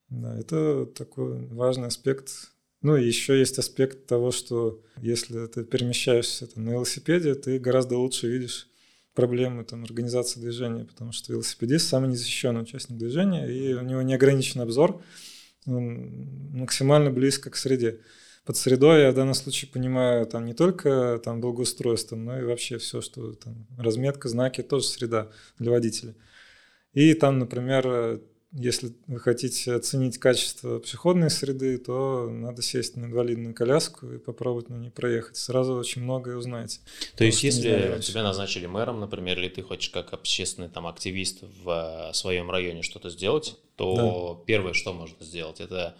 Да, 0.09 0.37
это 0.37 0.85
такой 0.85 1.45
важный 1.47 1.87
аспект. 1.87 2.51
Ну, 2.81 2.95
и 2.95 3.05
еще 3.05 3.37
есть 3.37 3.59
аспект 3.59 4.07
того, 4.07 4.31
что 4.31 4.81
если 5.01 5.45
ты 5.47 5.65
перемещаешься 5.65 6.47
там, 6.47 6.65
на 6.65 6.71
велосипеде, 6.71 7.35
ты 7.35 7.59
гораздо 7.59 7.97
лучше 7.97 8.27
видишь 8.27 8.67
проблемы 9.13 9.65
там, 9.65 9.83
организации 9.83 10.39
движения, 10.39 10.85
потому 10.85 11.11
что 11.11 11.33
велосипедист 11.33 11.89
самый 11.89 12.09
незащищенный 12.09 12.61
участник 12.61 12.97
движения, 12.97 13.47
и 13.47 13.73
у 13.73 13.81
него 13.81 14.01
неограниченный 14.01 14.63
обзор, 14.63 15.03
он 15.65 16.51
максимально 16.53 17.11
близко 17.11 17.49
к 17.49 17.57
среде. 17.57 17.99
Под 18.49 18.57
средой 18.57 19.01
я 19.01 19.11
в 19.11 19.13
данном 19.13 19.35
случае 19.35 19.69
понимаю 19.69 20.25
там 20.25 20.43
не 20.43 20.55
только 20.55 21.21
там 21.23 21.39
благоустройство, 21.39 22.15
но 22.15 22.39
и 22.39 22.43
вообще 22.43 22.79
все, 22.79 22.99
что 22.99 23.33
там 23.33 23.67
разметка, 23.77 24.27
знаки, 24.27 24.63
тоже 24.63 24.85
среда 24.85 25.29
для 25.59 25.69
водителя. 25.69 26.15
И 26.93 27.13
там, 27.13 27.37
например, 27.37 28.21
если 28.51 28.95
вы 29.05 29.19
хотите 29.19 29.75
оценить 29.75 30.17
качество 30.17 30.79
пешеходной 30.79 31.29
среды, 31.29 31.77
то 31.77 32.27
надо 32.27 32.63
сесть 32.63 32.95
на 32.95 33.05
инвалидную 33.05 33.53
коляску 33.53 34.11
и 34.13 34.17
попробовать 34.17 34.69
на 34.69 34.77
ней 34.77 34.89
проехать. 34.89 35.37
Сразу 35.37 35.75
очень 35.75 36.01
многое 36.01 36.35
узнаете. 36.35 36.79
То 37.17 37.25
есть, 37.25 37.43
если 37.43 37.99
тебя 38.01 38.23
назначили 38.23 38.65
мэром, 38.65 38.99
например, 38.99 39.37
или 39.37 39.49
ты 39.49 39.61
хочешь 39.61 39.91
как 39.91 40.11
общественный 40.13 40.69
там 40.69 40.87
активист 40.87 41.43
в 41.63 42.09
э, 42.09 42.13
своем 42.15 42.49
районе 42.49 42.81
что-то 42.81 43.11
сделать, 43.11 43.57
то 43.75 44.43
первое, 44.47 44.73
что 44.73 44.91
можно 44.91 45.23
сделать, 45.23 45.59
это 45.59 45.95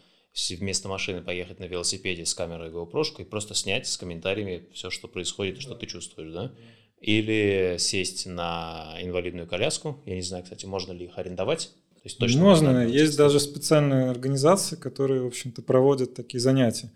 вместо 0.50 0.88
машины 0.88 1.22
поехать 1.22 1.60
на 1.60 1.66
велосипеде 1.66 2.26
с 2.26 2.34
камерой 2.34 2.70
GoPro 2.72 3.04
и 3.18 3.24
просто 3.24 3.56
снять 3.56 3.88
с 3.88 3.98
комментариями 3.98 4.68
все, 4.74 4.90
что 4.90 5.08
происходит 5.08 5.58
и 5.58 5.62
что 5.62 5.76
ты 5.76 5.86
чувствуешь, 5.86 6.34
да? 6.34 6.52
Или 7.00 7.78
сесть 7.80 8.26
на 8.26 8.98
инвалидную 9.02 9.48
коляску. 9.48 10.02
Я 10.06 10.16
не 10.16 10.22
знаю, 10.22 10.44
кстати, 10.44 10.66
можно 10.66 10.92
ли 10.92 11.06
их 11.06 11.18
арендовать. 11.18 11.72
То 11.96 12.02
есть 12.06 12.18
точно 12.18 12.42
Можно. 12.42 12.72
можно 12.72 12.88
Есть 12.88 13.18
даже 13.18 13.40
специальные 13.40 14.10
организации, 14.10 14.78
которые, 14.78 15.22
в 15.22 15.28
общем-то, 15.28 15.62
проводят 15.62 16.14
такие 16.14 16.40
занятия, 16.40 16.92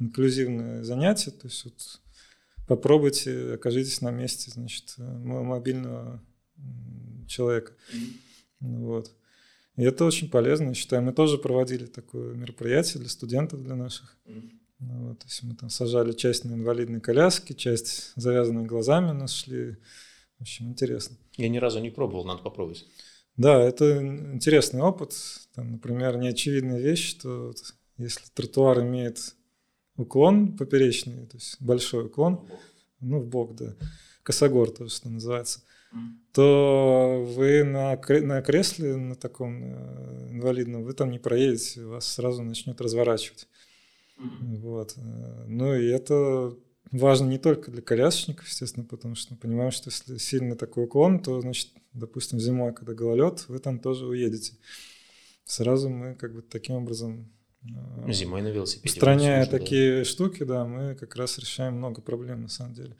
инклюзивные 0.00 0.82
занятия. 0.82 1.30
То 1.30 1.46
есть 1.46 1.64
вот 1.64 2.00
попробуйте, 2.66 3.54
окажитесь 3.54 4.00
на 4.00 4.10
месте, 4.10 4.50
значит, 4.50 4.94
мо- 4.96 5.42
мобильного 5.42 6.22
человека. 7.28 7.72
Вот. 8.60 9.12
И 9.76 9.82
это 9.82 10.04
очень 10.04 10.30
полезно, 10.30 10.68
я 10.68 10.74
считаю. 10.74 11.02
Мы 11.02 11.12
тоже 11.12 11.38
проводили 11.38 11.86
такое 11.86 12.34
мероприятие 12.34 13.00
для 13.00 13.10
студентов, 13.10 13.62
для 13.62 13.74
наших. 13.74 14.16
Ну 14.78 15.08
Вот, 15.08 15.20
то 15.20 15.26
есть 15.26 15.42
мы 15.42 15.54
там 15.54 15.70
сажали 15.70 16.12
часть 16.12 16.44
на 16.44 16.54
инвалидной 16.54 17.00
коляске, 17.00 17.54
часть 17.54 17.86
с 17.88 18.12
завязанными 18.16 18.66
глазами 18.66 19.10
у 19.10 19.14
нас 19.14 19.32
шли. 19.32 19.76
В 20.38 20.42
общем, 20.42 20.68
интересно. 20.68 21.16
Я 21.36 21.48
ни 21.48 21.58
разу 21.58 21.80
не 21.80 21.90
пробовал, 21.90 22.24
надо 22.24 22.42
попробовать. 22.42 22.86
Да, 23.36 23.62
это 23.62 24.02
интересный 24.32 24.80
опыт. 24.80 25.14
Там, 25.54 25.72
например, 25.72 26.16
неочевидная 26.18 26.80
вещь, 26.80 27.10
что 27.10 27.48
вот 27.48 27.74
если 27.98 28.26
тротуар 28.34 28.80
имеет 28.82 29.34
уклон 29.96 30.56
поперечный, 30.56 31.26
то 31.26 31.36
есть 31.36 31.56
большой 31.60 32.06
уклон, 32.06 32.46
ну, 33.00 33.20
в 33.20 33.26
бок, 33.26 33.54
да, 33.56 33.74
косогор 34.22 34.70
тоже, 34.70 34.94
что 34.94 35.08
называется, 35.08 35.60
то 36.32 37.24
вы 37.34 37.64
на, 37.64 37.98
на 38.20 38.42
кресле, 38.42 38.96
на 38.96 39.14
таком 39.16 39.62
э, 39.64 40.28
инвалидном, 40.32 40.84
вы 40.84 40.92
там 40.92 41.10
не 41.10 41.18
проедете, 41.18 41.84
вас 41.84 42.06
сразу 42.06 42.42
начнет 42.42 42.80
разворачивать. 42.80 43.48
Вот. 44.18 44.94
э, 44.96 45.44
Ну 45.48 45.74
и 45.74 45.86
это 45.86 46.54
важно 46.92 47.28
не 47.28 47.38
только 47.38 47.70
для 47.70 47.82
колясочников, 47.82 48.46
естественно, 48.48 48.84
потому 48.84 49.14
что 49.14 49.34
мы 49.34 49.38
понимаем, 49.38 49.70
что 49.70 49.90
если 49.90 50.18
сильный 50.18 50.56
такой 50.56 50.84
уклон, 50.84 51.20
то, 51.20 51.40
значит, 51.40 51.70
допустим, 51.92 52.38
зимой, 52.38 52.74
когда 52.74 52.92
гололед, 52.92 53.48
вы 53.48 53.58
там 53.58 53.78
тоже 53.78 54.06
уедете. 54.06 54.54
Сразу 55.44 55.88
мы 55.88 56.14
как 56.16 56.34
бы 56.34 56.42
таким 56.42 56.76
образом... 56.76 57.32
э, 57.62 58.12
Зимой 58.12 58.42
на 58.42 58.48
велосипеде. 58.48 58.92
Устраняя 58.92 59.44
сложно, 59.44 59.58
да. 59.58 59.64
такие 59.64 60.04
штуки, 60.04 60.42
да, 60.42 60.66
мы 60.66 60.94
как 60.96 61.16
раз 61.16 61.38
решаем 61.38 61.74
много 61.74 62.02
проблем 62.02 62.42
на 62.42 62.48
самом 62.48 62.74
деле. 62.74 62.96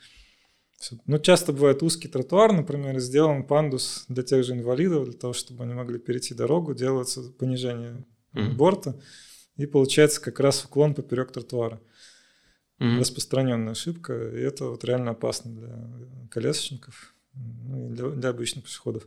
Ну, 1.06 1.18
часто 1.18 1.52
бывает 1.52 1.82
узкий 1.82 2.08
тротуар, 2.08 2.52
например, 2.52 2.98
сделан 2.98 3.44
пандус 3.44 4.04
для 4.08 4.22
тех 4.22 4.44
же 4.44 4.52
инвалидов, 4.52 5.04
для 5.04 5.18
того, 5.18 5.32
чтобы 5.32 5.64
они 5.64 5.74
могли 5.74 5.98
перейти 5.98 6.34
дорогу, 6.34 6.74
делается 6.74 7.22
понижение 7.32 8.04
Мгм. 8.32 8.56
борта, 8.56 9.00
и 9.56 9.66
получается 9.66 10.20
как 10.20 10.38
раз 10.40 10.64
уклон 10.64 10.94
поперек 10.94 11.32
тротуара. 11.32 11.80
Мгм. 12.78 13.00
Распространенная 13.00 13.72
ошибка, 13.72 14.12
и 14.12 14.40
это 14.40 14.66
вот 14.66 14.84
реально 14.84 15.12
опасно 15.12 15.50
для 15.54 16.28
колясочников, 16.30 17.14
ну, 17.32 17.86
и 17.86 17.88
для, 17.88 18.10
для 18.10 18.28
обычных 18.28 18.64
пешеходов. 18.64 19.06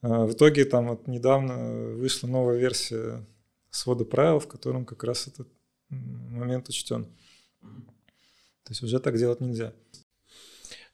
А 0.00 0.24
В 0.24 0.32
итоге 0.32 0.64
там 0.64 0.88
вот 0.88 1.06
недавно 1.06 1.94
вышла 1.94 2.26
новая 2.26 2.56
версия 2.56 3.26
свода 3.70 4.04
правил, 4.04 4.38
в 4.38 4.48
котором 4.48 4.86
как 4.86 5.04
раз 5.04 5.26
этот 5.26 5.48
момент 5.90 6.68
учтен. 6.68 7.04
То 8.64 8.70
есть 8.70 8.82
уже 8.82 8.98
так 8.98 9.16
делать 9.16 9.40
нельзя. 9.40 9.72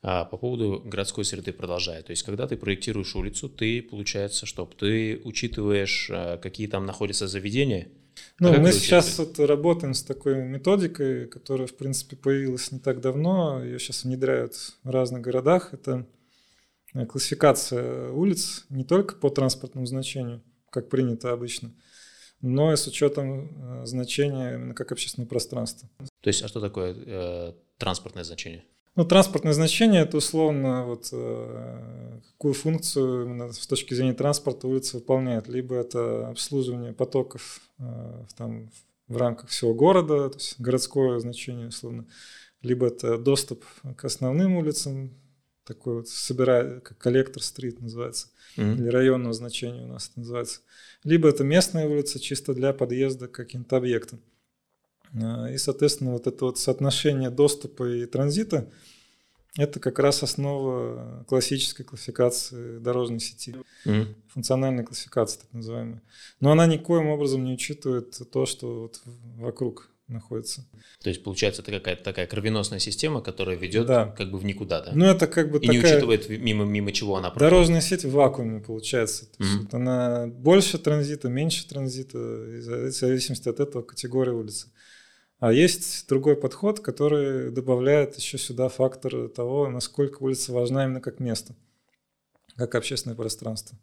А 0.04 0.24
по 0.24 0.36
поводу 0.36 0.82
городской 0.84 1.24
среды 1.24 1.52
продолжая. 1.52 2.02
То 2.02 2.10
есть, 2.10 2.24
когда 2.24 2.48
ты 2.48 2.56
проектируешь 2.56 3.14
улицу, 3.14 3.48
ты, 3.48 3.80
получается, 3.82 4.46
что 4.46 4.66
ты 4.66 5.20
учитываешь, 5.22 6.10
э, 6.10 6.38
какие 6.38 6.66
там 6.66 6.86
находятся 6.86 7.28
заведения. 7.28 7.88
Ну, 8.40 8.52
А 8.52 8.58
мы 8.58 8.72
сейчас 8.72 9.16
вот 9.18 9.38
работаем 9.38 9.94
с 9.94 10.02
такой 10.02 10.42
методикой, 10.42 11.28
которая, 11.28 11.68
в 11.68 11.76
принципе, 11.76 12.16
появилась 12.16 12.72
не 12.72 12.80
так 12.80 13.00
давно. 13.00 13.62
Ее 13.62 13.78
сейчас 13.78 14.02
внедряют 14.02 14.56
в 14.82 14.90
разных 14.90 15.22
городах. 15.22 15.72
Это 15.72 16.04
э, 16.94 17.06
классификация 17.06 18.10
улиц 18.10 18.64
не 18.70 18.82
только 18.82 19.14
по 19.14 19.30
транспортному 19.30 19.86
значению, 19.86 20.42
как 20.70 20.88
принято 20.88 21.30
обычно, 21.30 21.72
но 22.40 22.72
и 22.72 22.76
с 22.76 22.88
учетом 22.88 23.82
э, 23.82 23.86
значения 23.86 24.56
именно 24.56 24.74
как 24.74 24.90
общественного 24.90 25.28
пространства. 25.28 25.88
То 26.20 26.28
есть, 26.28 26.42
а 26.42 26.48
что 26.48 26.60
такое 26.60 26.92
э, 26.92 27.52
транспортное 27.78 28.24
значение? 28.24 28.64
Ну, 28.94 29.04
транспортное 29.06 29.54
значение 29.54 30.02
это 30.02 30.18
условно 30.18 30.84
вот 30.84 31.08
э, 31.12 32.20
какую 32.32 32.52
функцию 32.52 33.24
именно 33.24 33.50
с 33.52 33.66
точки 33.66 33.94
зрения 33.94 34.12
транспорта 34.12 34.68
улица 34.68 34.98
выполняет. 34.98 35.48
Либо 35.48 35.76
это 35.76 36.28
обслуживание 36.28 36.92
потоков 36.92 37.62
э, 37.78 38.24
там, 38.36 38.70
в 39.08 39.16
рамках 39.16 39.48
всего 39.48 39.72
города, 39.74 40.28
то 40.28 40.36
есть 40.36 40.60
городское 40.60 41.18
значение 41.20 41.68
условно, 41.68 42.06
либо 42.60 42.86
это 42.86 43.16
доступ 43.16 43.64
к 43.96 44.04
основным 44.04 44.56
улицам, 44.56 45.14
такой 45.64 45.96
вот 45.96 46.08
собирая, 46.08 46.80
как 46.80 46.98
коллектор 46.98 47.42
стрит 47.42 47.80
называется, 47.80 48.28
Мгм. 48.56 48.74
или 48.74 48.88
районного 48.88 49.32
значения 49.32 49.84
у 49.84 49.88
нас 49.88 50.10
это 50.10 50.20
называется. 50.20 50.60
Либо 51.04 51.28
это 51.28 51.44
местная 51.44 51.88
улица 51.88 52.20
чисто 52.20 52.52
для 52.52 52.74
подъезда 52.74 53.26
к 53.28 53.32
каким-то 53.32 53.76
объектам. 53.78 54.20
А, 55.20 55.46
И, 55.50 55.58
соответственно, 55.58 56.12
вот 56.12 56.26
это 56.26 56.44
вот 56.46 56.58
соотношение 56.58 57.30
доступа 57.30 57.84
и 57.88 58.06
транзита– 58.06 58.68
это 59.58 59.80
как 59.80 59.98
раз 59.98 60.22
основа 60.22 61.24
классической 61.28 61.84
классификации 61.84 62.78
дорожной 62.78 63.20
сети, 63.20 63.54
Мгм. 63.84 64.14
функциональной 64.28 64.84
классификации 64.84 65.40
так 65.40 65.52
называемой. 65.52 66.00
Но 66.40 66.50
она 66.52 66.66
никоим 66.66 67.08
образом 67.08 67.44
не 67.44 67.52
учитывает 67.52 68.18
то, 68.30 68.46
что 68.46 68.82
вот 68.82 69.00
вокруг 69.36 69.90
находится. 70.08 70.66
То 71.02 71.10
есть, 71.10 71.22
получается, 71.22 71.62
это 71.62 71.70
какая-то 71.70 72.02
такая 72.02 72.26
кровеносная 72.26 72.78
система, 72.78 73.20
которая 73.22 73.56
ведет 73.56 73.86
Да. 73.86 74.06
как 74.06 74.30
бы 74.30 74.38
в 74.38 74.44
никуда, 74.44 74.82
да? 74.82 74.92
Ну, 74.94 75.04
это 75.06 75.26
как 75.26 75.50
бы 75.50 75.58
И 75.58 75.68
не 75.68 75.76
такая 75.78 75.92
учитывает 75.96 76.28
мимо, 76.30 76.64
мимо 76.64 76.92
чего 76.92 77.16
она 77.16 77.28
проходит. 77.30 77.50
дорожная 77.50 77.80
сеть 77.82 78.04
в 78.04 78.10
вакууме 78.10 78.60
получается. 78.60 79.26
То 79.26 79.36
есть 79.42 79.52
Мгм. 79.54 79.62
вот 79.64 79.74
она 79.74 80.26
больше 80.28 80.78
транзита, 80.78 81.28
меньше 81.28 81.66
транзита, 81.68 82.18
в 82.18 82.90
зависимости 82.90 83.48
от 83.48 83.60
этого 83.60 83.82
категории 83.82 84.32
улицы. 84.32 84.68
А 85.42 85.52
есть 85.52 86.06
другой 86.08 86.36
подход, 86.36 86.78
который 86.78 87.50
добавляет 87.50 88.16
еще 88.16 88.38
сюда 88.38 88.68
фактор 88.68 89.28
того, 89.28 89.68
насколько 89.68 90.22
улица 90.22 90.52
важна 90.52 90.84
именно 90.84 91.00
как 91.00 91.18
место, 91.18 91.56
как 92.54 92.76
общественное 92.76 93.16
пространство. 93.16 93.76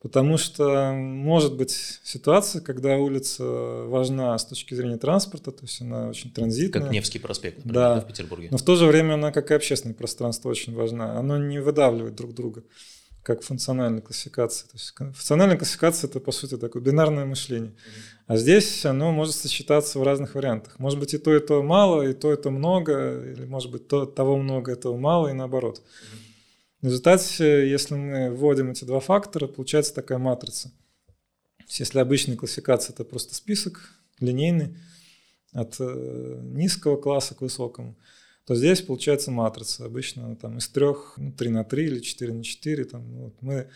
Потому 0.00 0.38
что 0.38 0.92
может 0.94 1.54
быть 1.54 1.70
ситуация, 2.02 2.62
когда 2.62 2.96
улица 2.96 3.44
важна 3.44 4.38
с 4.38 4.46
точки 4.46 4.72
зрения 4.72 4.96
транспорта, 4.96 5.52
то 5.52 5.64
есть 5.64 5.82
она 5.82 6.08
очень 6.08 6.32
транзитная. 6.32 6.84
Как 6.84 6.90
Невский 6.90 7.18
проспект, 7.18 7.58
например, 7.58 7.74
Да. 7.74 8.00
в 8.00 8.06
Петербурге. 8.06 8.48
Но 8.50 8.56
в 8.56 8.62
то 8.62 8.74
же 8.76 8.86
время 8.86 9.12
она 9.12 9.32
как 9.32 9.50
и 9.50 9.54
общественное 9.54 9.94
пространство 9.94 10.48
очень 10.48 10.74
важна. 10.74 11.18
Оно 11.18 11.36
не 11.36 11.60
выдавливает 11.60 12.14
друг 12.14 12.32
друга, 12.32 12.64
как 13.22 13.42
функциональная 13.42 14.00
классификация. 14.00 14.66
То 14.68 14.74
есть 14.74 14.94
функциональная 14.96 15.56
классификация– 15.56 16.08
это, 16.10 16.18
по 16.20 16.32
сути, 16.32 16.56
такое 16.56 16.82
бинарное 16.82 17.24
мышление. 17.24 17.72
А 18.26 18.36
здесь 18.36 18.84
оно 18.84 19.12
может 19.12 19.34
сочетаться 19.36 19.98
в 19.98 20.02
разных 20.02 20.34
вариантах. 20.34 20.78
Может 20.78 20.98
быть, 20.98 21.14
и 21.14 21.18
то, 21.18 21.34
и 21.34 21.40
то 21.40 21.62
мало, 21.62 22.02
и 22.02 22.14
то, 22.14 22.32
и 22.32 22.36
то 22.36 22.50
много, 22.50 23.22
или, 23.22 23.44
может 23.44 23.70
быть, 23.70 23.86
то, 23.86 24.06
того 24.06 24.36
много, 24.36 24.72
этого 24.72 24.96
мало, 24.96 25.28
и 25.28 25.32
наоборот. 25.32 25.82
В 26.80 26.86
результате, 26.86 27.70
если 27.70 27.94
мы 27.94 28.30
вводим 28.30 28.72
эти 28.72 28.84
два 28.84 28.98
фактора, 28.98 29.46
получается 29.46 29.94
такая 29.94 30.18
матрица. 30.18 30.72
Если 31.68 32.00
обычная 32.00 32.36
классификация– 32.36 32.92
это 32.94 33.04
просто 33.04 33.34
список 33.34 33.88
линейный 34.18 34.76
от 35.52 35.76
э, 35.78 36.40
низкого 36.42 36.96
класса 36.96 37.34
к 37.34 37.40
высокому, 37.40 37.96
то 38.46 38.54
здесь 38.54 38.82
получается 38.82 39.30
матрица. 39.30 39.84
Обычно 39.84 40.34
там 40.36 40.58
из 40.58 40.68
трех, 40.68 41.14
ну, 41.16 41.32
3 41.32 41.50
на 41.50 41.64
3 41.64 41.84
или 41.84 42.00
4 42.00 42.32
на 42.32 42.42
4. 42.42 42.84
Там, 42.84 43.12
ну, 43.12 43.24
вот 43.24 43.34
мы 43.40 43.68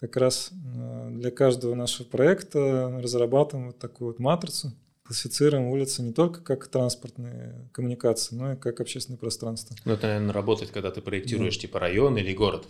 как 0.00 0.16
раз 0.16 0.50
э, 0.52 1.08
для 1.12 1.30
каждого 1.30 1.74
нашего 1.74 2.06
проекта 2.06 2.98
разрабатываем 3.02 3.68
вот 3.68 3.78
такую 3.78 4.08
вот 4.08 4.18
матрицу, 4.18 4.72
классифицируем 5.02 5.66
улицы 5.68 6.02
не 6.02 6.12
только 6.12 6.40
как 6.40 6.66
транспортные 6.68 7.68
коммуникации, 7.72 8.34
но 8.34 8.52
и 8.52 8.56
как 8.56 8.80
общественное 8.80 9.18
пространство. 9.18 9.76
Ну, 9.84 9.92
это, 9.92 10.06
наверное, 10.06 10.32
работает, 10.32 10.70
когда 10.70 10.90
ты 10.90 11.00
проектируешь 11.00 11.58
типа 11.58 11.78
район 11.78 12.16
или 12.16 12.32
город. 12.34 12.66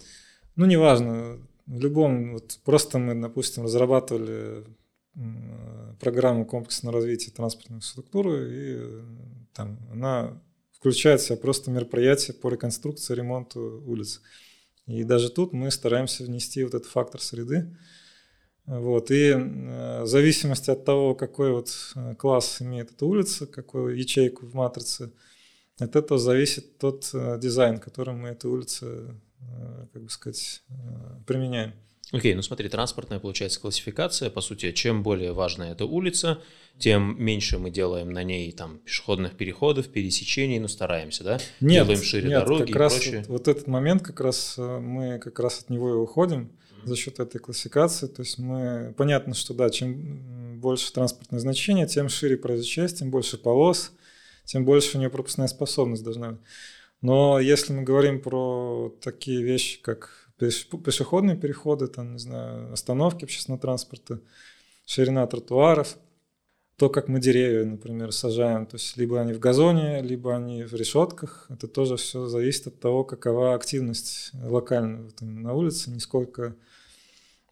Ну, 0.57 0.67
неважно, 0.67 1.39
в 1.67 1.81
любом, 1.81 2.35
вот 2.35 2.59
просто 2.65 2.99
мы, 2.99 3.15
допустим, 3.15 3.65
разрабатывали 3.65 4.65
м, 5.17 5.97
программу 6.01 6.45
комплексного 6.45 6.97
развития 6.97 7.31
транспортной 7.31 7.79
инфраструктуры, 7.79 8.51
и 8.53 8.77
э, 8.79 9.03
там 9.53 9.79
она 9.93 10.41
включает 10.85 11.23
в 11.23 11.25
себя 11.25 11.39
просто 11.39 11.71
мероприятие 11.71 12.35
по 12.35 12.51
реконструкции, 12.51 13.15
ремонту 13.15 13.83
улиц. 13.87 14.21
И 14.85 15.03
даже 15.03 15.31
тут 15.31 15.55
мы 15.55 15.71
стараемся 15.71 16.25
внести 16.25 16.63
вот 16.63 16.75
этот 16.75 16.91
фактор 16.91 17.23
среды. 17.23 17.75
Вот. 18.67 19.11
И 19.11 19.33
в 19.33 20.07
зависимости 20.07 20.71
от 20.71 20.85
того, 20.85 21.15
какой 21.15 21.53
вот 21.53 21.71
э, 21.97 22.15
класс 22.17 22.61
имеет 22.61 22.91
эта 22.91 23.07
улица, 23.07 23.47
какую 23.47 23.97
ячейку 23.97 24.45
в 24.45 24.53
матрице, 24.55 25.11
от 25.79 25.97
этого 25.97 26.21
зависит 26.21 26.77
тот 26.77 27.09
э, 27.15 27.39
дизайн, 27.41 27.79
который 27.79 28.13
мы 28.13 28.29
этой 28.29 28.51
улице, 28.51 29.17
э, 29.41 29.87
как 29.91 30.03
бы 30.03 30.11
сказать, 30.11 30.63
применяем. 31.27 31.73
Окей, 32.15 32.33
ну 32.35 32.43
смотри, 32.43 32.69
транспортная 32.69 33.19
получается 33.19 33.61
классификация. 33.61 34.31
По 34.31 34.41
сути, 34.41 34.71
чем 34.71 35.03
более 35.03 35.33
важная 35.33 35.73
эта 35.73 35.85
улица, 35.85 36.41
тем 36.79 37.17
меньше 37.19 37.59
мы 37.59 37.71
делаем 37.71 38.13
на 38.13 38.23
ней 38.23 38.53
там 38.53 38.79
пешеходных 38.79 39.37
переходов, 39.37 39.89
пересечений, 39.89 40.61
ну 40.61 40.69
стараемся, 40.69 41.25
да? 41.25 41.39
Нет, 41.61 41.87
Делаем 41.87 42.03
шире 42.03 42.29
нет, 42.29 42.41
дороги 42.41 42.61
как 42.61 42.71
и 42.71 42.79
раз 42.79 42.95
прочее. 42.95 43.19
Вот, 43.19 43.29
вот 43.29 43.49
этот 43.49 43.67
момент 43.67 44.03
как 44.03 44.21
раз 44.21 44.55
э, 44.59 44.79
мы 44.79 45.19
как 45.19 45.41
раз 45.41 45.63
от 45.63 45.71
него 45.71 45.91
и 45.91 45.95
уходим 45.95 46.53
за 46.85 46.95
счет 46.95 47.19
этой 47.19 47.41
классификации. 47.41 48.07
То 48.07 48.23
есть 48.23 48.39
мы 48.39 48.95
понятно, 48.97 49.35
что 49.35 49.53
да, 49.53 49.69
чем 49.71 50.61
больше 50.61 50.93
транспортное 50.93 51.41
значение, 51.41 51.89
тем 51.89 52.09
шире 52.09 52.37
проезжая 52.37 52.87
тем 52.87 53.11
больше 53.11 53.39
полос, 53.39 53.91
тем 54.45 54.65
больше 54.65 54.97
у 54.97 55.01
нее 55.01 55.11
пропускная 55.11 55.49
способность 55.49 56.05
должна 56.05 56.33
быть. 56.33 56.41
Но 57.01 57.41
если 57.41 57.73
мы 57.73 57.83
говорим 57.83 58.23
про 58.23 58.95
такие 59.03 59.43
вещи, 59.43 59.83
как 59.83 60.24
пешеходные 60.39 61.37
переходы, 61.37 61.87
там, 61.87 62.13
не 62.13 62.19
знаю, 62.19 62.73
остановки 62.73 63.25
общественного 63.25 63.61
транспорта, 63.61 64.21
ширина 64.85 65.27
тротуаров, 65.27 65.97
то, 66.77 66.89
как 66.89 67.09
мы 67.09 67.21
деревья, 67.21 67.65
например, 67.65 68.11
сажаем, 68.13 68.67
то 68.67 68.77
есть 68.77 68.97
либо 68.97 69.21
они 69.21 69.33
в 69.33 69.39
газоне, 69.39 70.03
либо 70.03 70.35
они 70.35 70.65
в 70.65 70.75
решетках, 70.75 71.47
это 71.49 71.69
тоже 71.69 71.97
все 71.97 72.27
зависит 72.27 72.67
от 72.67 72.81
того, 72.81 73.05
какова 73.05 73.55
активность 73.55 74.33
локальная 74.43 75.09
именно 75.21 75.41
на 75.41 75.53
улице, 75.55 75.91
не 75.91 76.01
сколько 76.01 76.57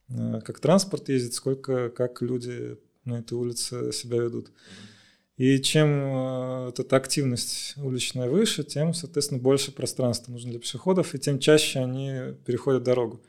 э, 0.09 0.41
как 0.45 0.59
транспорт 0.59 1.09
ездит, 1.09 1.35
сколько 1.35 1.89
как 1.91 2.21
люди 2.21 2.79
на 3.05 3.21
этой 3.21 3.35
улице 3.35 3.93
себя 3.93 4.19
ведут. 4.19 4.51
И 5.43 5.61
чем 5.61 5.89
э, 5.89 6.67
вот 6.67 6.79
эта 6.79 6.95
активность 6.95 7.75
уличная 7.77 8.31
выше, 8.31 8.63
тем, 8.63 8.95
соответственно, 8.95 9.41
больше 9.41 9.73
пространства 9.73 10.31
нужно 10.31 10.53
для 10.53 10.61
пешеходов, 10.61 11.17
и 11.17 11.19
тем 11.19 11.41
чаще 11.41 11.81
они 11.81 12.37
переходят 12.47 12.85
дорогу. 12.85 13.21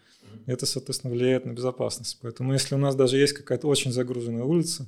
И 0.46 0.52
это, 0.52 0.68
соответственно, 0.68 1.12
влияет 1.12 1.48
на 1.48 1.54
безопасность. 1.54 2.20
Поэтому 2.22 2.54
если 2.54 2.76
у 2.76 2.78
нас 2.78 2.94
даже 2.96 3.18
есть 3.18 3.34
какая-то 3.34 3.68
очень 3.68 3.92
загруженная 3.92 4.44
улица, 4.44 4.88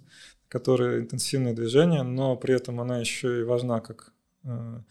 которая 0.50 1.00
интенсивное 1.00 1.56
движение, 1.56 2.04
но 2.04 2.36
при 2.36 2.54
этом 2.54 2.80
она 2.80 3.00
еще 3.00 3.40
и 3.40 3.44
важна 3.44 3.80
как 3.80 4.14
э, 4.44 4.82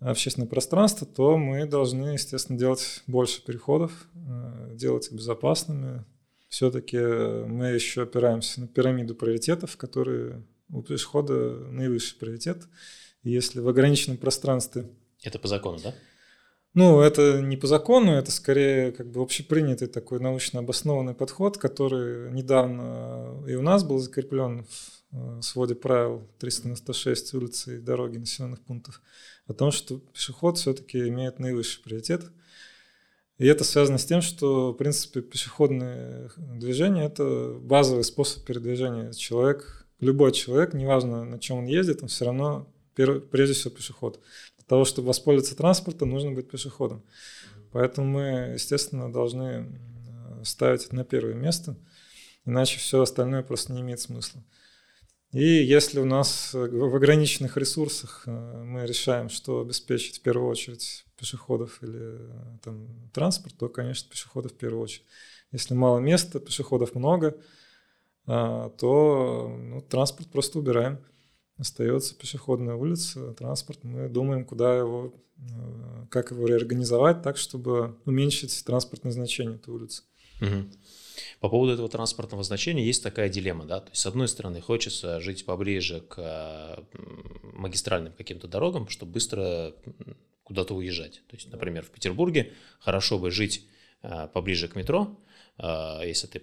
общественное 0.00 0.48
пространство, 0.48 1.06
то 1.06 1.36
мы 1.36 1.66
должны, 1.66 2.14
естественно, 2.14 2.58
делать 2.58 3.02
больше 3.06 3.44
переходов, 3.44 3.92
э, 4.14 4.76
делать 4.76 5.08
их 5.08 5.12
безопасными. 5.12 6.06
Все-таки 6.48 6.96
мы 6.96 7.66
еще 7.66 8.04
опираемся 8.04 8.62
на 8.62 8.66
пирамиду 8.66 9.14
приоритетов, 9.14 9.76
которые 9.76 10.42
у 10.72 10.82
пешехода 10.82 11.34
наивысший 11.70 12.18
приоритет. 12.18 12.66
Если 13.22 13.60
в 13.60 13.68
ограниченном 13.68 14.18
пространстве 14.18 14.86
Это 15.22 15.38
по 15.38 15.46
закону, 15.46 15.78
да? 15.82 15.94
ну, 16.74 17.00
это 17.00 17.40
не 17.40 17.56
по 17.56 17.66
закону, 17.66 18.12
это 18.12 18.32
скорее 18.32 18.92
как 18.92 19.10
бы 19.10 19.20
общепринятый 19.20 19.86
такой 19.86 20.18
научно 20.18 20.60
обоснованный 20.60 21.14
подход, 21.14 21.58
который 21.58 22.32
недавно 22.32 23.44
и 23.46 23.54
у 23.54 23.62
нас 23.62 23.84
был 23.84 23.98
закреплен 23.98 24.64
в 24.64 25.38
э, 25.38 25.42
своде 25.42 25.74
правил 25.74 26.26
396 26.38 27.34
улицы 27.34 27.76
и 27.76 27.80
дороги 27.80 28.16
населенных 28.16 28.60
пунктов, 28.62 29.02
о 29.46 29.52
том, 29.52 29.70
что 29.70 29.98
пешеход 29.98 30.58
все-таки 30.58 31.08
имеет 31.08 31.38
наивысший 31.38 31.82
приоритет. 31.82 32.24
И 33.38 33.46
это 33.46 33.64
связано 33.64 33.98
с 33.98 34.04
тем, 34.04 34.22
что, 34.22 34.72
в 34.72 34.76
принципе, 34.76 35.20
пешеходное 35.20 36.30
движение– 36.36 37.04
это 37.06 37.58
базовый 37.60 38.04
способ 38.04 38.44
передвижения. 38.44 39.12
Человек, 39.12 39.81
любой 40.02 40.32
человек, 40.32 40.74
неважно, 40.74 41.24
на 41.24 41.38
чем 41.38 41.58
он 41.58 41.66
ездит, 41.66 42.02
он 42.02 42.08
все 42.08 42.26
равно, 42.26 42.68
прежде 42.94 43.54
всего, 43.54 43.74
пешеход. 43.74 44.20
Для 44.58 44.66
того, 44.66 44.84
чтобы 44.84 45.08
воспользоваться 45.08 45.56
транспортом, 45.56 46.10
нужно 46.10 46.32
быть 46.32 46.50
пешеходом. 46.50 47.02
Поэтому 47.72 48.06
мы, 48.06 48.52
естественно, 48.54 49.10
должны 49.10 49.80
ставить 50.44 50.84
это 50.84 50.94
на 50.94 51.04
первое 51.04 51.34
место, 51.34 51.76
иначе 52.44 52.78
все 52.78 53.00
остальное 53.00 53.42
просто 53.42 53.72
не 53.72 53.80
имеет 53.80 54.00
смысла. 54.00 54.42
И 55.32 55.44
если 55.44 55.98
у 55.98 56.04
нас 56.04 56.50
в 56.52 56.94
ограниченных 56.94 57.56
ресурсах 57.56 58.24
мы 58.26 58.86
решаем, 58.86 59.30
что 59.30 59.60
обеспечить 59.62 60.18
в 60.18 60.22
первую 60.22 60.50
очередь 60.50 61.06
пешеходов 61.16 61.82
или 61.82 62.18
там, 62.62 63.08
транспорт, 63.14 63.56
то, 63.56 63.70
конечно, 63.70 64.10
пешеходов 64.10 64.52
в 64.52 64.56
первую 64.56 64.82
очередь. 64.82 65.06
Если 65.52 65.72
мало 65.72 66.00
места, 66.00 66.40
пешеходов 66.40 66.94
много, 66.94 67.36
то 68.26 69.56
ну, 69.58 69.80
транспорт 69.82 70.28
просто 70.30 70.58
убираем. 70.58 70.98
Остается 71.58 72.14
пешеходная 72.16 72.74
улица, 72.74 73.34
транспорт. 73.34 73.84
Мы 73.84 74.08
думаем, 74.08 74.44
куда 74.44 74.76
его, 74.76 75.14
как 76.10 76.30
его 76.30 76.46
реорганизовать 76.46 77.22
так, 77.22 77.36
чтобы 77.36 77.98
уменьшить 78.04 78.64
транспортное 78.64 79.12
значение 79.12 79.56
этой 79.56 79.70
улицы. 79.70 80.02
Угу. 80.40 80.70
По 81.40 81.48
поводу 81.48 81.72
этого 81.72 81.88
транспортного 81.88 82.42
значения 82.42 82.84
есть 82.84 83.02
такая 83.02 83.28
дилемма, 83.28 83.64
да, 83.64 83.80
то 83.80 83.90
есть 83.90 84.00
с 84.00 84.06
одной 84.06 84.26
стороны 84.28 84.60
хочется 84.60 85.20
жить 85.20 85.44
поближе 85.44 86.00
к 86.00 86.84
магистральным 87.42 88.12
каким-то 88.12 88.48
дорогам, 88.48 88.88
чтобы 88.88 89.12
быстро 89.12 89.72
куда-то 90.42 90.74
уезжать. 90.74 91.22
То 91.28 91.36
есть, 91.36 91.52
например, 91.52 91.84
в 91.84 91.90
Петербурге 91.90 92.52
хорошо 92.80 93.18
бы 93.18 93.30
жить 93.30 93.66
поближе 94.32 94.66
к 94.68 94.74
метро, 94.74 95.16
если 95.62 96.26
ты 96.26 96.42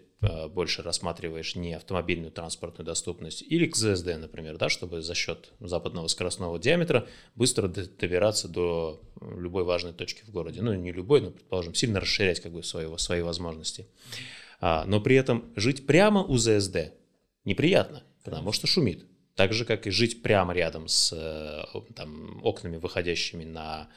больше 0.49 0.81
рассматриваешь 0.81 1.55
не 1.55 1.73
автомобильную 1.73 2.31
транспортную 2.31 2.85
доступность, 2.85 3.41
или 3.41 3.65
к 3.65 3.75
ЗСД, 3.75 4.17
например, 4.17 4.57
да, 4.57 4.69
чтобы 4.69 5.01
за 5.01 5.13
счет 5.13 5.51
западного 5.59 6.07
скоростного 6.07 6.57
диаметра 6.57 7.05
быстро 7.35 7.67
добираться 7.67 8.47
до 8.47 9.01
любой 9.21 9.65
важной 9.65 9.91
точки 9.91 10.23
в 10.23 10.31
городе. 10.31 10.61
Ну, 10.61 10.73
не 10.73 10.93
любой, 10.93 11.19
но, 11.21 11.31
предположим, 11.31 11.73
сильно 11.75 11.99
расширять 11.99 12.39
как 12.39 12.53
бы 12.53 12.63
свои, 12.63 12.87
свои 12.97 13.21
возможности. 13.21 13.87
Но 14.61 15.01
при 15.01 15.17
этом 15.17 15.51
жить 15.55 15.85
прямо 15.85 16.23
у 16.23 16.37
ЗСД 16.37 16.93
неприятно, 17.43 18.03
потому 18.23 18.53
что 18.53 18.67
шумит. 18.67 19.05
Так 19.35 19.53
же, 19.53 19.65
как 19.65 19.87
и 19.87 19.89
жить 19.89 20.21
прямо 20.21 20.53
рядом 20.53 20.87
с 20.87 21.13
там, 21.95 22.39
окнами, 22.43 22.77
выходящими 22.77 23.43
на 23.43 23.89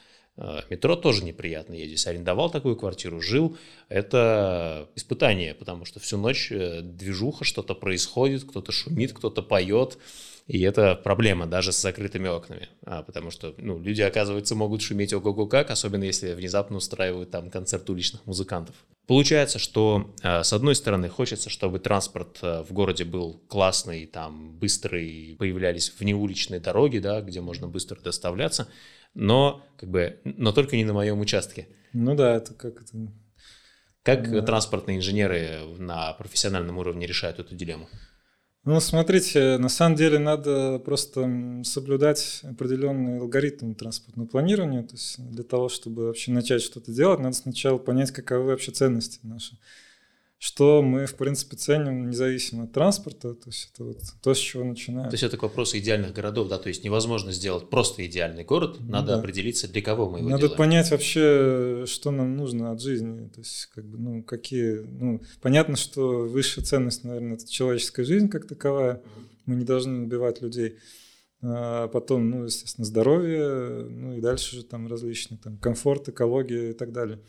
метро, 0.71 0.97
тоже 0.97 1.25
неприятно. 1.25 1.75
Я 1.75 1.87
здесь 1.87 2.07
арендовал 2.07 2.51
такую 2.51 2.77
квартиру, 2.77 3.21
жил. 3.21 3.57
Это 3.89 4.89
испытание, 4.95 5.55
потому 5.55 5.85
что 5.85 6.01
всю 6.01 6.17
ночь 6.17 6.51
движуха, 6.51 7.45
что-то 7.45 7.75
происходит, 7.75 8.45
кто-то 8.45 8.73
шумит, 8.73 9.13
кто-то 9.13 9.43
поет. 9.43 9.99
И 10.47 10.61
это 10.61 10.97
проблема 10.97 11.47
даже 11.47 11.73
с 11.73 11.81
закрытыми 11.81 12.29
окнами, 12.29 12.69
а, 12.85 13.03
потому 13.03 13.31
что 13.31 13.55
ну, 13.59 13.79
люди, 13.79 14.03
оказывается, 14.03 14.55
могут 14.55 14.83
шуметь 14.83 15.13
ого-го 15.13 15.47
как, 15.47 15.71
особенно 15.71 16.05
если 16.05 16.35
внезапно 16.35 16.79
устраивают 16.79 17.31
там 17.31 17.51
концерт 17.51 17.89
уличных 17.89 18.27
музыкантов. 18.27 18.75
Получается, 19.07 19.59
что 19.59 20.13
а, 20.23 20.43
с 20.43 20.53
одной 20.53 20.75
стороны 20.75 21.09
хочется, 21.09 21.49
чтобы 21.49 21.79
транспорт 21.79 22.39
а, 22.43 22.65
в 22.65 22.73
городе 22.73 23.05
был 23.05 23.41
классный, 23.49 24.07
там 24.07 24.59
быстрый, 24.59 25.37
появлялись 25.39 25.93
внеуличные 25.99 26.61
дороги, 26.61 26.99
да, 26.99 27.21
где 27.21 27.41
можно 27.41 27.69
быстро 27.69 28.01
доставляться, 28.01 28.69
но 29.15 29.65
как 29.77 29.91
бы, 29.91 30.21
но 30.25 30.53
только 30.53 30.77
не 30.77 30.85
на 30.85 30.93
моем 30.93 31.21
участке. 31.21 31.69
Ну 31.93 32.15
да, 32.15 32.37
это 32.37 32.55
как 32.55 32.83
это. 32.83 32.93
Как 34.03 34.29
да. 34.29 34.43
транспортные 34.43 34.99
инженеры 34.99 35.61
на 35.79 36.13
профессиональном 36.15 36.79
уровне 36.79 37.07
решают 37.07 37.39
эту 37.39 37.55
дилемму? 37.55 37.89
Ну, 38.65 38.79
смотрите, 38.79 39.59
на 39.59 39.69
самом 39.69 39.97
деле 39.97 40.21
надо 40.21 40.79
просто 40.79 41.63
соблюдать 41.65 42.43
определенный 42.45 43.19
алгоритм 43.19 43.75
транспортного 43.75 44.29
планирования. 44.29 44.85
То 44.85 44.95
есть 44.95 45.17
для 45.19 45.43
того, 45.43 45.69
чтобы 45.69 46.07
вообще 46.07 46.31
начать 46.31 46.63
что-то 46.63 46.93
делать, 46.93 47.19
надо 47.19 47.35
сначала 47.35 47.79
понять, 47.79 48.13
каковы 48.13 48.45
вообще 48.45 48.71
ценности 48.71 49.19
наши 49.25 49.59
что 50.43 50.83
мы, 50.83 51.07
в 51.07 51.15
принципе, 51.15 51.57
ценим 51.57 52.11
независимо 52.11 52.65
от 52.65 52.73
транспорта. 52.73 53.33
То 53.35 53.49
есть 53.49 53.71
это 53.73 53.85
вот 53.85 53.99
то, 54.21 54.35
с 54.35 54.39
чего 54.39 54.65
начинаем. 54.65 55.09
То 55.09 55.15
есть 55.15 55.23
это 55.23 55.37
к 55.37 55.43
вопросу 55.45 55.79
идеальных 55.79 56.13
городов, 56.13 56.49
да? 56.49 56.59
То 56.59 56.69
есть 56.69 56.83
невозможно 56.83 57.31
сделать 57.31 57.71
просто 57.71 58.05
идеальный 58.05 58.43
город, 58.43 58.79
надо 58.81 59.13
да. 59.13 59.19
определиться, 59.21 59.69
для 59.69 59.81
кого 59.83 60.11
мы 60.11 60.19
его 60.19 60.29
надо 60.31 60.41
делаем. 60.41 60.51
Надо 60.51 60.59
понять 60.59 60.91
вообще, 60.91 61.85
что 61.87 62.11
нам 62.11 62.37
нужно 62.37 62.73
от 62.73 62.81
жизни. 62.81 63.29
То 63.29 63.39
есть, 63.39 63.67
как 63.73 63.85
бы, 63.85 63.99
ну, 63.99 64.25
какие... 64.25 64.81
Ну, 64.81 65.21
понятно, 65.41 65.77
что 65.77 66.27
высшая 66.27 66.63
ценность, 66.63 67.05
наверное, 67.05 67.35
это 67.35 67.49
человеческая 67.49 68.05
жизнь 68.05 68.29
как 68.29 68.49
таковая. 68.49 69.01
Мы 69.47 69.55
не 69.55 69.65
должны 69.65 70.03
убивать 70.03 70.43
людей. 70.43 70.77
А 71.41 71.87
потом, 71.87 72.31
ну, 72.31 72.47
естественно, 72.47 72.85
здоровье, 72.85 73.87
ну 73.89 74.15
и 74.15 74.21
дальше 74.21 74.57
же 74.57 74.65
там 74.65 74.89
различные 74.89 75.39
там 75.39 75.57
комфорт, 75.59 76.09
экология 76.09 76.71
и 76.71 76.75
так 76.75 76.91
далее. 76.91 77.21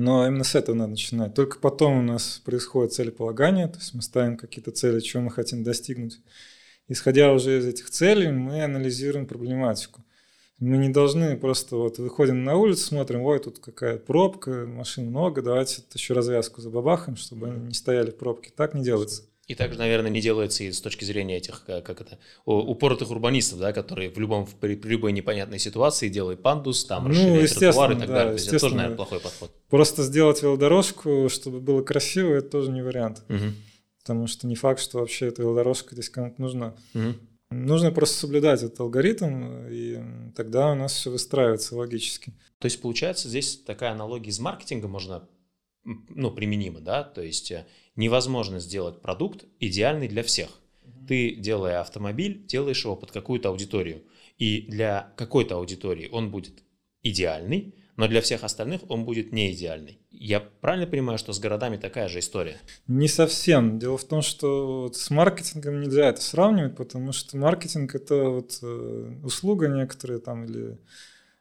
Но 0.00 0.26
именно 0.26 0.44
с 0.44 0.54
этого 0.54 0.74
надо 0.74 0.92
начинать. 0.92 1.34
Только 1.34 1.58
потом 1.58 1.98
у 1.98 2.02
нас 2.02 2.40
происходит 2.42 2.94
целеполагание, 2.94 3.68
то 3.68 3.76
есть 3.76 3.92
мы 3.92 4.00
ставим 4.00 4.38
какие-то 4.38 4.70
цели, 4.70 5.00
чего 5.00 5.22
мы 5.22 5.30
хотим 5.30 5.62
достигнуть. 5.62 6.20
Исходя 6.88 7.30
уже 7.34 7.58
из 7.58 7.66
этих 7.66 7.90
целей, 7.90 8.32
мы 8.32 8.64
анализируем 8.64 9.26
проблематику. 9.26 10.02
Мы 10.58 10.78
не 10.78 10.88
должны 10.88 11.36
просто 11.36 11.76
вот 11.76 11.98
выходим 11.98 12.44
на 12.44 12.56
улицу, 12.56 12.86
смотрим, 12.86 13.20
ой, 13.20 13.40
тут 13.40 13.58
какая 13.58 13.98
пробка, 13.98 14.64
машин 14.66 15.06
много, 15.06 15.42
давайте 15.42 15.82
еще 15.92 16.14
развязку 16.14 16.62
забабахаем, 16.62 17.16
чтобы 17.16 17.48
они 17.48 17.66
не 17.66 17.74
стояли 17.74 18.10
в 18.10 18.16
пробке. 18.16 18.50
Так 18.56 18.72
не 18.72 18.82
делается. 18.82 19.24
И 19.50 19.56
также, 19.56 19.80
наверное, 19.80 20.12
не 20.12 20.20
делается 20.20 20.62
и 20.62 20.70
с 20.70 20.80
точки 20.80 21.04
зрения 21.04 21.38
этих, 21.38 21.64
как 21.64 22.00
это, 22.00 22.20
упоротых 22.44 23.10
урбанистов, 23.10 23.58
да, 23.58 23.72
которые 23.72 24.08
в 24.08 24.16
любом, 24.16 24.46
при, 24.46 24.76
при 24.76 24.90
любой 24.90 25.10
непонятной 25.10 25.58
ситуации 25.58 26.08
делают 26.08 26.40
пандус, 26.40 26.84
там, 26.84 27.08
ну, 27.08 27.10
расширяют 27.10 27.54
тротуар 27.54 27.90
и 27.90 27.98
так 27.98 28.06
да, 28.06 28.14
далее. 28.14 28.34
То 28.34 28.34
есть 28.34 28.46
это 28.46 28.60
тоже, 28.60 28.76
наверное, 28.76 28.96
плохой 28.96 29.18
подход. 29.18 29.50
Просто 29.68 30.04
сделать 30.04 30.40
велодорожку, 30.40 31.26
чтобы 31.28 31.58
было 31.58 31.82
красиво, 31.82 32.34
это 32.34 32.48
тоже 32.48 32.70
не 32.70 32.80
вариант. 32.80 33.24
Угу. 33.28 33.52
Потому 33.98 34.28
что 34.28 34.46
не 34.46 34.54
факт, 34.54 34.80
что 34.80 35.00
вообще 35.00 35.26
эта 35.26 35.42
велодорожка 35.42 35.96
здесь 35.96 36.10
кому-то 36.10 36.40
нужна. 36.40 36.76
Угу. 36.94 37.14
Нужно 37.50 37.90
просто 37.90 38.20
соблюдать 38.20 38.62
этот 38.62 38.78
алгоритм, 38.78 39.66
и 39.68 39.98
тогда 40.36 40.70
у 40.70 40.76
нас 40.76 40.92
все 40.92 41.10
выстраивается 41.10 41.74
логически. 41.74 42.34
То 42.60 42.66
есть, 42.66 42.80
получается, 42.80 43.28
здесь 43.28 43.60
такая 43.66 43.90
аналогия 43.90 44.30
из 44.30 44.38
маркетинга 44.38 44.86
можно 44.86 45.28
ну, 46.08 46.30
применима, 46.30 46.80
да, 46.80 47.02
то 47.02 47.22
есть 47.22 47.50
э, 47.50 47.66
невозможно 47.96 48.60
сделать 48.60 49.00
продукт 49.00 49.44
идеальный 49.58 50.08
для 50.08 50.22
всех. 50.22 50.48
Ты, 51.08 51.34
делая 51.34 51.80
автомобиль, 51.80 52.44
делаешь 52.46 52.84
его 52.84 52.96
под 52.96 53.10
какую-то 53.10 53.48
аудиторию. 53.48 54.02
И 54.38 54.62
для 54.62 55.12
какой-то 55.16 55.56
аудитории 55.56 56.08
он 56.10 56.30
будет 56.30 56.62
идеальный, 57.02 57.74
но 57.96 58.08
для 58.08 58.20
всех 58.20 58.44
остальных 58.44 58.82
он 58.88 59.04
будет 59.04 59.32
не 59.32 59.52
идеальный. 59.52 59.98
Я 60.10 60.40
правильно 60.40 60.86
понимаю, 60.86 61.18
что 61.18 61.32
с 61.32 61.38
городами 61.38 61.76
такая 61.76 62.08
же 62.08 62.18
история? 62.18 62.58
Не 62.86 63.08
совсем. 63.08 63.78
Дело 63.78 63.98
в 63.98 64.04
том, 64.04 64.22
что 64.22 64.82
вот 64.82 64.96
с 64.96 65.10
маркетингом 65.10 65.80
нельзя 65.80 66.08
это 66.08 66.20
сравнивать, 66.20 66.76
потому 66.76 67.12
что 67.12 67.36
маркетинг 67.36 67.94
это 67.94 68.24
вот 68.24 68.58
э, 68.62 69.12
услуга 69.22 69.68
некоторая 69.68 70.18
там 70.18 70.44
или 70.44 70.78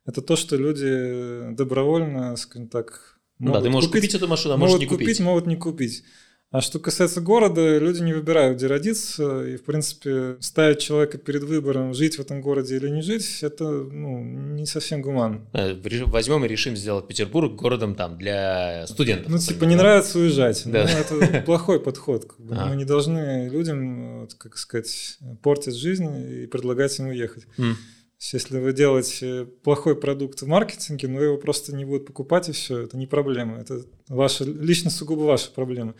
это 0.05 0.21
то, 0.21 0.35
что 0.35 0.55
люди 0.55 1.53
добровольно, 1.55 2.35
скажем 2.35 2.67
так, 2.67 3.18
ну 3.39 3.53
да, 3.53 3.61
ты 3.61 3.69
можешь 3.69 3.89
купить, 3.89 4.03
купить 4.03 4.15
эту 4.15 4.27
машину, 4.27 4.53
а 4.53 4.57
можешь 4.57 4.79
не 4.79 4.85
купить. 4.85 5.07
купить. 5.07 5.19
Могут 5.21 5.47
не 5.47 5.55
купить. 5.55 6.03
А 6.51 6.61
что 6.61 6.79
касается 6.79 7.21
города, 7.21 7.77
люди 7.77 8.01
не 8.01 8.11
выбирают, 8.11 8.57
где 8.57 8.65
родиться, 8.65 9.45
и, 9.45 9.55
в 9.55 9.63
принципе, 9.63 10.35
ставить 10.39 10.79
человека 10.79 11.19
перед 11.19 11.43
выбором, 11.43 11.93
жить 11.93 12.15
в 12.15 12.21
этом 12.21 12.41
городе 12.41 12.77
или 12.77 12.89
не 12.89 13.03
жить, 13.03 13.43
это 13.43 13.65
ну, 13.69 14.23
не 14.23 14.65
совсем 14.65 15.03
гуманно. 15.03 15.45
Э, 15.53 15.75
возьмем 16.07 16.43
и 16.43 16.47
решим 16.47 16.75
сделать 16.75 17.07
Петербург 17.07 17.53
городом 17.53 17.93
там 17.93 18.17
для 18.17 18.87
студентов. 18.87 19.31
Ну, 19.31 19.37
типа, 19.37 19.65
не 19.65 19.75
нравится 19.75 20.17
уезжать. 20.17 20.63
Да. 20.65 20.89
Ну, 20.91 21.19
это 21.19 21.41
плохой 21.45 21.79
подход. 21.79 22.25
Как 22.25 22.39
бы. 22.39 22.55
Мы 22.55 22.75
не 22.75 22.85
должны 22.85 23.47
людям, 23.49 24.27
как 24.39 24.57
сказать, 24.57 25.19
портить 25.43 25.75
жизнь 25.75 26.09
и 26.43 26.47
предлагать 26.47 26.97
им 26.97 27.09
уехать. 27.09 27.45
Mm. 27.59 27.75
Если 28.19 28.59
вы 28.59 28.73
делаете 28.73 29.45
плохой 29.63 29.95
продукт 29.95 30.41
в 30.41 30.47
маркетинге, 30.47 31.07
но 31.07 31.21
его 31.21 31.37
просто 31.37 31.73
не 31.73 31.85
будут 31.85 32.05
покупать 32.05 32.49
и 32.49 32.51
все, 32.51 32.79
это 32.79 32.97
не 32.97 33.07
проблема. 33.07 33.57
Это 33.57 33.85
ваша, 34.09 34.43
лично 34.43 34.89
сугубо 34.89 35.21
ваша 35.21 35.51
проблема, 35.51 35.95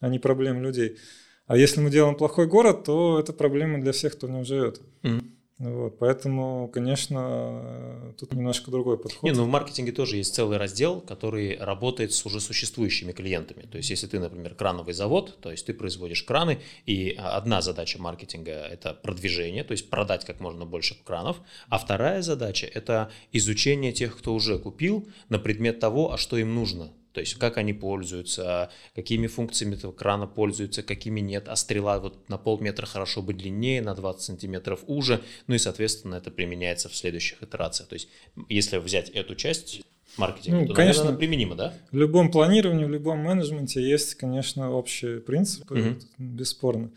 а 0.00 0.08
не 0.08 0.20
проблема 0.20 0.60
людей. 0.60 0.96
А 1.46 1.56
если 1.56 1.80
мы 1.80 1.90
делаем 1.90 2.14
плохой 2.14 2.46
город, 2.46 2.84
то 2.84 3.18
это 3.18 3.32
проблема 3.32 3.80
для 3.80 3.92
всех, 3.92 4.12
кто 4.12 4.28
в 4.28 4.30
нем 4.30 4.44
живет. 4.44 4.80
Mm-hmm. 5.02 5.35
Вот, 5.58 5.98
поэтому, 5.98 6.68
конечно, 6.68 8.14
тут 8.18 8.34
немножко 8.34 8.70
другой 8.70 8.98
подход. 8.98 9.22
Не, 9.22 9.32
ну 9.32 9.44
в 9.44 9.48
маркетинге 9.48 9.90
тоже 9.90 10.16
есть 10.18 10.34
целый 10.34 10.58
раздел, 10.58 11.00
который 11.00 11.56
работает 11.56 12.12
с 12.12 12.26
уже 12.26 12.40
существующими 12.40 13.12
клиентами. 13.12 13.62
То 13.62 13.78
есть, 13.78 13.88
если 13.88 14.06
ты, 14.06 14.20
например, 14.20 14.54
крановый 14.54 14.92
завод, 14.92 15.38
то 15.40 15.50
есть 15.50 15.64
ты 15.64 15.72
производишь 15.72 16.22
краны, 16.24 16.58
и 16.84 17.16
одна 17.18 17.62
задача 17.62 18.00
маркетинга– 18.00 18.50
это 18.70 18.92
продвижение, 18.92 19.64
то 19.64 19.72
есть 19.72 19.88
продать 19.88 20.26
как 20.26 20.40
можно 20.40 20.66
больше 20.66 20.94
кранов, 21.04 21.38
а 21.68 21.78
вторая 21.78 22.20
задача– 22.20 22.66
это 22.74 23.10
изучение 23.32 23.92
тех, 23.92 24.18
кто 24.18 24.34
уже 24.34 24.58
купил 24.58 25.08
на 25.30 25.38
предмет 25.38 25.80
того, 25.80 26.12
а 26.12 26.18
что 26.18 26.36
им 26.36 26.54
нужно 26.54 26.92
то 27.16 27.20
есть 27.20 27.36
как 27.36 27.56
они 27.56 27.72
пользуются, 27.72 28.70
какими 28.94 29.26
функциями 29.26 29.74
этого 29.74 29.90
крана 29.90 30.26
пользуются, 30.26 30.82
какими 30.82 31.20
нет, 31.20 31.48
а 31.48 31.56
стрела 31.56 31.98
вот 31.98 32.28
на 32.28 32.36
полметра 32.36 32.84
хорошо 32.84 33.22
бы 33.22 33.32
длиннее, 33.32 33.80
на 33.80 33.94
20 33.94 34.20
сантиметров 34.20 34.80
уже, 34.86 35.22
ну 35.46 35.54
и, 35.54 35.58
соответственно, 35.58 36.16
это 36.16 36.30
применяется 36.30 36.90
в 36.90 36.94
следующих 36.94 37.42
итерациях. 37.42 37.88
То 37.88 37.94
есть 37.94 38.10
если 38.50 38.76
взять 38.76 39.08
эту 39.08 39.34
часть 39.34 39.80
маркетинга, 40.18 40.60
ну, 40.60 40.66
то, 40.66 40.74
конечно, 40.74 41.04
наверное, 41.04 41.18
применимо, 41.18 41.54
да? 41.54 41.72
В 41.90 41.96
любом 41.96 42.30
планировании, 42.30 42.84
в 42.84 42.90
любом 42.90 43.20
менеджменте 43.20 43.80
есть, 43.80 44.14
конечно, 44.16 44.70
общие 44.70 45.20
принципы, 45.20 45.74
угу. 45.74 45.96
бесспорно. 46.18 46.90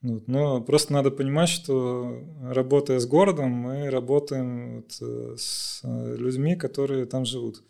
Вот. 0.00 0.26
Но 0.28 0.62
просто 0.62 0.94
надо 0.94 1.10
понимать, 1.10 1.50
что 1.50 2.22
работая 2.42 3.00
с 3.00 3.06
городом, 3.06 3.50
мы 3.50 3.90
работаем 3.90 4.76
вот 4.76 4.96
э, 5.02 5.34
с 5.36 5.82
э, 5.84 6.16
людьми, 6.16 6.56
которые 6.56 7.04
там 7.04 7.26
живут. 7.26 7.62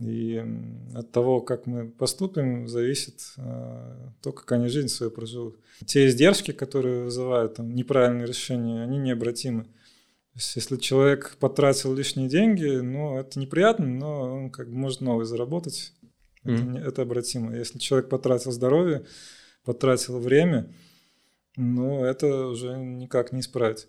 И 0.00 0.42
от 0.94 1.12
того, 1.12 1.42
как 1.42 1.66
мы 1.66 1.88
поступим, 1.90 2.66
зависит 2.68 3.34
а, 3.36 4.12
то, 4.22 4.32
как 4.32 4.50
они 4.52 4.68
жизнь 4.68 4.88
свою 4.88 5.12
проживут. 5.12 5.60
Те 5.84 6.06
издержки, 6.06 6.52
которые 6.52 7.04
вызывают 7.04 7.56
там, 7.56 7.74
неправильные 7.74 8.26
решения, 8.26 8.82
они 8.82 8.96
необратимы. 8.96 9.64
То 9.64 10.36
есть, 10.36 10.56
если 10.56 10.76
человек 10.76 11.36
потратил 11.38 11.94
лишние 11.94 12.28
деньги, 12.28 12.80
ну, 12.80 13.18
это 13.18 13.38
неприятно, 13.38 13.86
но 13.86 14.36
он 14.36 14.50
как 14.50 14.68
бы 14.68 14.74
может 14.74 15.02
новый 15.02 15.26
заработать. 15.26 15.92
Mm-hmm. 16.44 16.78
Это, 16.78 16.88
это 16.88 17.02
обратимо. 17.02 17.54
Если 17.54 17.78
человек 17.78 18.08
потратил 18.08 18.52
здоровье, 18.52 19.04
потратил 19.64 20.18
время, 20.18 20.72
ну, 21.56 22.04
это 22.04 22.46
уже 22.46 22.74
никак 22.78 23.32
не 23.32 23.40
исправить. 23.40 23.86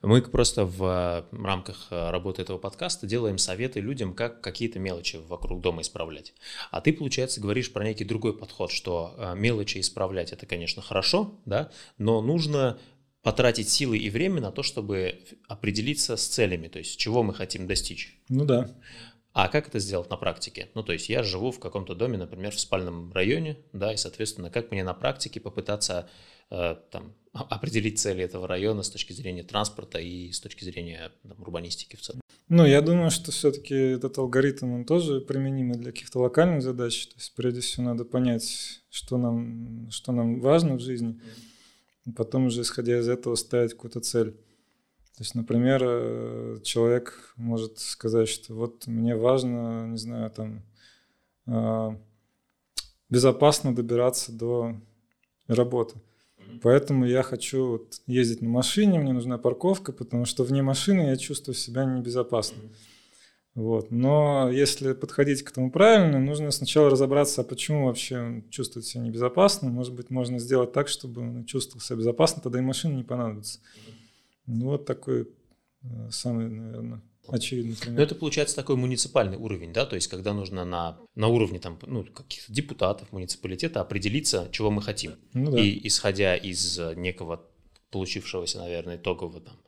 Мы 0.00 0.22
просто 0.22 0.64
в 0.64 1.26
рамках 1.32 1.88
э, 1.90 2.10
работы 2.10 2.42
этого 2.42 2.58
подкаста 2.58 3.06
делаем 3.06 3.36
советы 3.36 3.80
людям, 3.80 4.14
как 4.14 4.40
какие-то 4.40 4.78
мелочи 4.78 5.16
вокруг 5.16 5.60
дома 5.60 5.82
исправлять. 5.82 6.34
А 6.70 6.80
ты, 6.80 6.92
получается, 6.92 7.40
говоришь 7.40 7.72
про 7.72 7.84
некий 7.84 8.04
другой 8.04 8.36
подход, 8.36 8.70
что 8.70 9.14
э, 9.18 9.34
мелочи 9.34 9.80
исправлять 9.80 10.32
это, 10.32 10.46
конечно, 10.46 10.82
хорошо, 10.82 11.40
да, 11.46 11.70
но 11.98 12.22
нужно 12.22 12.78
потратить 13.22 13.68
силы 13.68 13.98
и 13.98 14.08
время 14.08 14.40
на 14.40 14.52
то, 14.52 14.62
чтобы 14.62 15.20
определиться 15.48 16.16
с 16.16 16.26
целями, 16.28 16.68
то 16.68 16.78
есть 16.78 16.96
чего 16.96 17.24
мы 17.24 17.34
хотим 17.34 17.66
достичь. 17.66 18.20
Ну 18.28 18.44
да. 18.44 18.70
А 19.32 19.48
как 19.48 19.68
это 19.68 19.78
сделать 19.78 20.10
на 20.10 20.16
практике? 20.16 20.68
Ну, 20.74 20.82
то 20.82 20.92
есть 20.92 21.08
я 21.08 21.22
живу 21.22 21.52
в 21.52 21.60
каком-то 21.60 21.94
доме, 21.94 22.18
например, 22.18 22.52
в 22.52 22.60
спальном 22.60 23.12
районе, 23.12 23.58
да, 23.72 23.92
и, 23.92 23.96
соответственно, 23.96 24.50
как 24.50 24.70
мне 24.70 24.82
на 24.82 24.94
практике 24.94 25.40
попытаться 25.40 26.08
э, 26.50 26.76
там, 26.90 27.14
определить 27.32 27.98
цели 27.98 28.24
этого 28.24 28.48
района 28.48 28.82
с 28.82 28.90
точки 28.90 29.12
зрения 29.12 29.44
транспорта 29.44 29.98
и 29.98 30.32
с 30.32 30.40
точки 30.40 30.64
зрения 30.64 31.12
там, 31.22 31.40
урбанистики 31.40 31.96
в 31.96 32.00
целом? 32.00 32.20
Ну, 32.48 32.64
я 32.64 32.80
думаю, 32.80 33.10
что 33.10 33.30
все-таки 33.30 33.74
этот 33.74 34.16
алгоритм, 34.16 34.72
он 34.72 34.84
тоже 34.86 35.20
применимый 35.20 35.76
для 35.76 35.92
каких-то 35.92 36.20
локальных 36.20 36.62
задач. 36.62 37.08
То 37.08 37.16
есть, 37.16 37.34
прежде 37.36 37.60
всего, 37.60 37.84
надо 37.84 38.06
понять, 38.06 38.80
что 38.88 39.18
нам, 39.18 39.90
что 39.90 40.12
нам 40.12 40.40
важно 40.40 40.76
в 40.76 40.80
жизни, 40.80 41.20
потом 42.16 42.46
уже, 42.46 42.62
исходя 42.62 42.98
из 42.98 43.08
этого, 43.08 43.34
ставить 43.34 43.72
какую-то 43.72 44.00
цель. 44.00 44.34
То 45.18 45.24
есть, 45.24 45.34
например, 45.34 45.82
э, 45.82 46.58
человек 46.62 47.32
может 47.34 47.80
сказать, 47.80 48.28
что 48.28 48.54
вот 48.54 48.86
мне 48.86 49.16
важно, 49.16 49.88
не 49.88 49.98
знаю, 49.98 50.30
там, 50.30 50.62
а, 51.44 51.98
безопасно 53.10 53.74
добираться 53.74 54.30
до 54.30 54.76
работы. 55.48 55.96
Поэтому 56.62 57.04
я 57.04 57.24
хочу 57.24 57.66
вот 57.66 58.00
ездить 58.06 58.42
на 58.42 58.48
машине, 58.48 59.00
мне 59.00 59.12
нужна 59.12 59.38
парковка, 59.38 59.90
потому 59.90 60.24
что 60.24 60.44
вне 60.44 60.62
машины 60.62 61.08
я 61.08 61.16
чувствую 61.16 61.56
себя 61.56 61.84
небезопасно. 61.84 62.62
Вот. 63.56 63.90
Но 63.90 64.48
если 64.52 64.92
подходить 64.92 65.42
к 65.42 65.50
этому 65.50 65.72
правильно, 65.72 66.20
нужно 66.20 66.52
сначала 66.52 66.90
разобраться, 66.90 67.40
а 67.40 67.44
почему 67.44 67.86
вообще 67.86 68.20
он 68.20 68.48
чувствует 68.50 68.86
себя 68.86 69.02
небезопасно. 69.02 69.68
Может 69.68 69.94
быть, 69.94 70.10
можно 70.10 70.38
сделать 70.38 70.72
так, 70.72 70.86
чтобы 70.86 71.22
он 71.22 71.44
чувствовал 71.44 71.80
себя 71.80 71.96
безопасно, 71.96 72.40
тогда 72.40 72.60
и 72.60 72.62
машина 72.62 72.94
не 72.94 73.02
понадобится. 73.02 73.58
Ну, 74.48 74.70
вот 74.70 74.86
такой 74.86 75.28
э, 75.82 76.08
самый, 76.10 76.48
наверное, 76.48 77.02
очевидный 77.28 77.76
пример. 77.76 77.98
Но 77.98 78.02
это 78.02 78.14
получается 78.14 78.56
такой 78.56 78.76
муниципальный 78.76 79.36
уровень, 79.36 79.72
да, 79.72 79.84
то 79.84 79.94
есть 79.94 80.08
когда 80.08 80.32
нужно 80.32 80.64
на, 80.64 80.98
на 81.14 81.28
уровне 81.28 81.58
там, 81.58 81.78
ну, 81.86 82.04
каких-то 82.04 82.52
депутатов 82.52 83.12
муниципалитета 83.12 83.80
определиться, 83.80 84.48
чего 84.50 84.70
мы 84.70 84.80
хотим. 84.82 85.16
Ну, 85.34 85.52
да. 85.52 85.60
И 85.60 85.86
исходя 85.86 86.34
из 86.34 86.78
некого 86.96 87.44
получившегося, 87.90 88.58
наверное, 88.58 88.96
итогового 88.96 89.40
там 89.40 89.60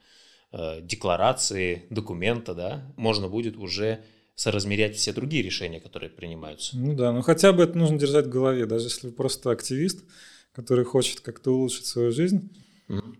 э, 0.53 0.81
декларации, 0.83 1.87
документа, 1.91 2.55
да, 2.55 2.93
можно 2.97 3.29
будет 3.29 3.57
уже 3.57 4.03
соразмерять 4.35 4.97
все 4.97 5.13
другие 5.13 5.43
решения, 5.43 5.81
которые 5.81 6.09
принимаются. 6.09 6.77
Ну 6.79 6.95
да, 6.95 7.13
ну 7.13 7.21
хотя 7.21 7.53
бы 7.53 7.63
это 7.63 7.77
нужно 7.77 7.99
держать 7.99 8.27
в 8.27 8.31
голове, 8.31 8.65
даже 8.65 8.87
если 8.87 9.09
вы 9.09 9.13
просто 9.13 9.51
активист, 9.51 10.05
который 10.53 10.87
хочет 10.87 11.21
как-то 11.21 11.51
улучшить 11.55 11.85
свою 11.85 12.11
жизнь, 12.11 12.51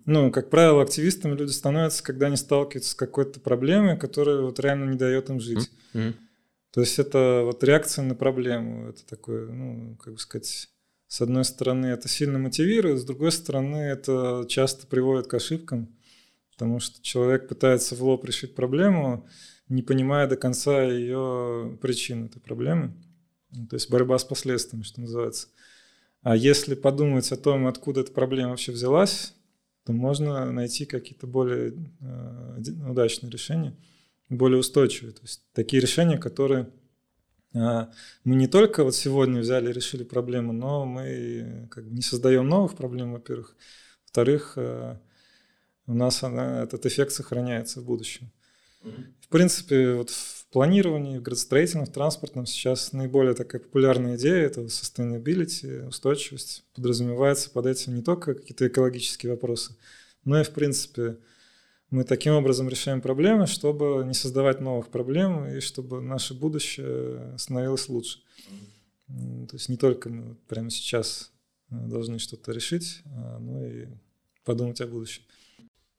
ну, 0.05 0.31
как 0.31 0.51
правило, 0.51 0.83
активистами 0.83 1.37
люди 1.37 1.51
становятся, 1.51 2.03
когда 2.03 2.27
они 2.27 2.37
сталкиваются 2.37 2.91
с 2.91 2.95
какой-то 2.95 3.41
проблемой, 3.41 3.97
которая 3.99 4.41
вот 4.41 4.59
реально 4.59 4.91
не 4.91 4.99
дает 4.99 5.31
им 5.31 5.41
жить. 5.41 5.71
Mm-hmm. 5.95 6.15
То 6.73 6.81
есть 6.81 6.99
это 6.99 7.43
вот 7.45 7.63
реакция 7.65 8.05
на 8.05 8.15
проблему. 8.15 8.89
Это 8.89 9.05
такое, 9.07 9.51
ну, 9.51 9.97
как 9.97 10.15
бы 10.15 10.19
сказать, 10.19 10.69
с 11.07 11.21
одной 11.21 11.45
стороны 11.45 11.87
это 11.87 12.09
сильно 12.09 12.39
мотивирует, 12.39 13.01
с 13.01 13.05
другой 13.05 13.33
стороны 13.33 13.77
это 13.77 14.45
часто 14.49 14.87
приводит 14.87 15.27
к 15.27 15.35
ошибкам, 15.35 15.97
потому 16.53 16.79
что 16.79 17.03
человек 17.03 17.49
пытается 17.49 17.97
в 17.97 18.03
лоб 18.05 18.25
решить 18.25 18.55
проблему, 18.55 19.29
не 19.69 19.83
понимая 19.83 20.29
до 20.29 20.37
конца 20.37 20.85
ее 20.85 21.77
причин 21.83 22.27
этой 22.27 22.41
проблемы. 22.41 22.95
То 23.69 23.75
есть 23.75 23.91
борьба 23.91 24.19
с 24.19 24.25
последствиями, 24.25 24.85
что 24.85 25.01
называется. 25.01 25.49
А 26.23 26.37
если 26.37 26.77
подумать 26.77 27.33
о 27.33 27.37
том, 27.37 27.67
откуда 27.67 28.03
эта 28.03 28.13
проблема 28.13 28.51
вообще 28.51 28.71
взялась, 28.71 29.35
то 29.91 29.97
можно 29.97 30.53
найти 30.53 30.85
какие-то 30.87 31.27
более 31.27 31.75
э, 32.01 32.61
удачные 32.89 33.31
решения, 33.31 33.77
более 34.29 34.59
устойчивые. 34.59 35.13
То 35.13 35.23
есть 35.23 35.43
такие 35.53 35.83
решения, 35.83 36.17
которые 36.17 36.71
э, 37.55 37.87
мы 38.25 38.37
не 38.37 38.47
только 38.47 38.85
вот 38.85 38.95
сегодня 38.95 39.41
взяли 39.41 39.71
и 39.71 39.73
решили 39.73 40.05
проблему, 40.05 40.53
но 40.53 40.87
мы 40.87 41.69
как 41.71 41.87
бы 41.87 41.95
не 41.95 42.03
создаем 42.03 42.49
новых 42.49 42.77
проблем, 42.77 43.13
во-первых. 43.13 43.57
Во-вторых, 44.05 44.53
э, 44.57 44.97
у 45.87 45.95
нас 45.95 46.23
она, 46.23 46.63
этот 46.63 46.87
эффект 46.87 47.13
сохраняется 47.13 47.81
в 47.81 47.85
будущем. 47.85 48.31
В 48.83 49.29
принципе, 49.29 49.95
вот 49.95 50.11
в 50.11 50.40
планировании, 50.51 51.19
в 51.19 51.23
градостроительном, 51.23 51.87
в 51.87 51.93
транспортном 51.93 52.47
сейчас 52.47 52.93
наиболее 52.93 53.35
такая 53.35 53.61
популярная 53.61 54.17
идея– 54.17 54.47
это 54.47 54.63
sustainability, 54.63 55.87
устойчивость. 55.87 56.65
Подразумевается 56.75 57.51
под 57.51 57.67
этим 57.67 57.95
не 57.95 58.03
только 58.03 58.35
какие-то 58.35 58.67
экологические 58.67 59.33
вопросы, 59.33 59.77
но 60.25 60.41
и, 60.41 60.45
в 60.45 60.51
принципе, 60.51 61.19
мы 61.91 62.05
таким 62.05 62.35
образом 62.35 62.69
решаем 62.69 63.01
проблемы, 63.01 63.47
чтобы 63.47 64.05
не 64.05 64.15
создавать 64.15 64.61
новых 64.61 64.89
проблем 64.89 65.47
и 65.47 65.61
чтобы 65.61 66.01
наше 66.01 66.35
будущее 66.35 67.37
становилось 67.37 67.89
лучше. 67.89 68.21
То 69.09 69.55
есть 69.55 69.69
не 69.69 69.77
только 69.77 70.09
мы 70.09 70.37
прямо 70.47 70.71
сейчас 70.71 71.33
должны 71.69 72.19
что-то 72.19 72.53
решить, 72.53 73.03
но 73.41 73.67
и 73.67 73.87
подумать 74.45 74.81
о 74.81 74.87
будущем. 74.87 75.23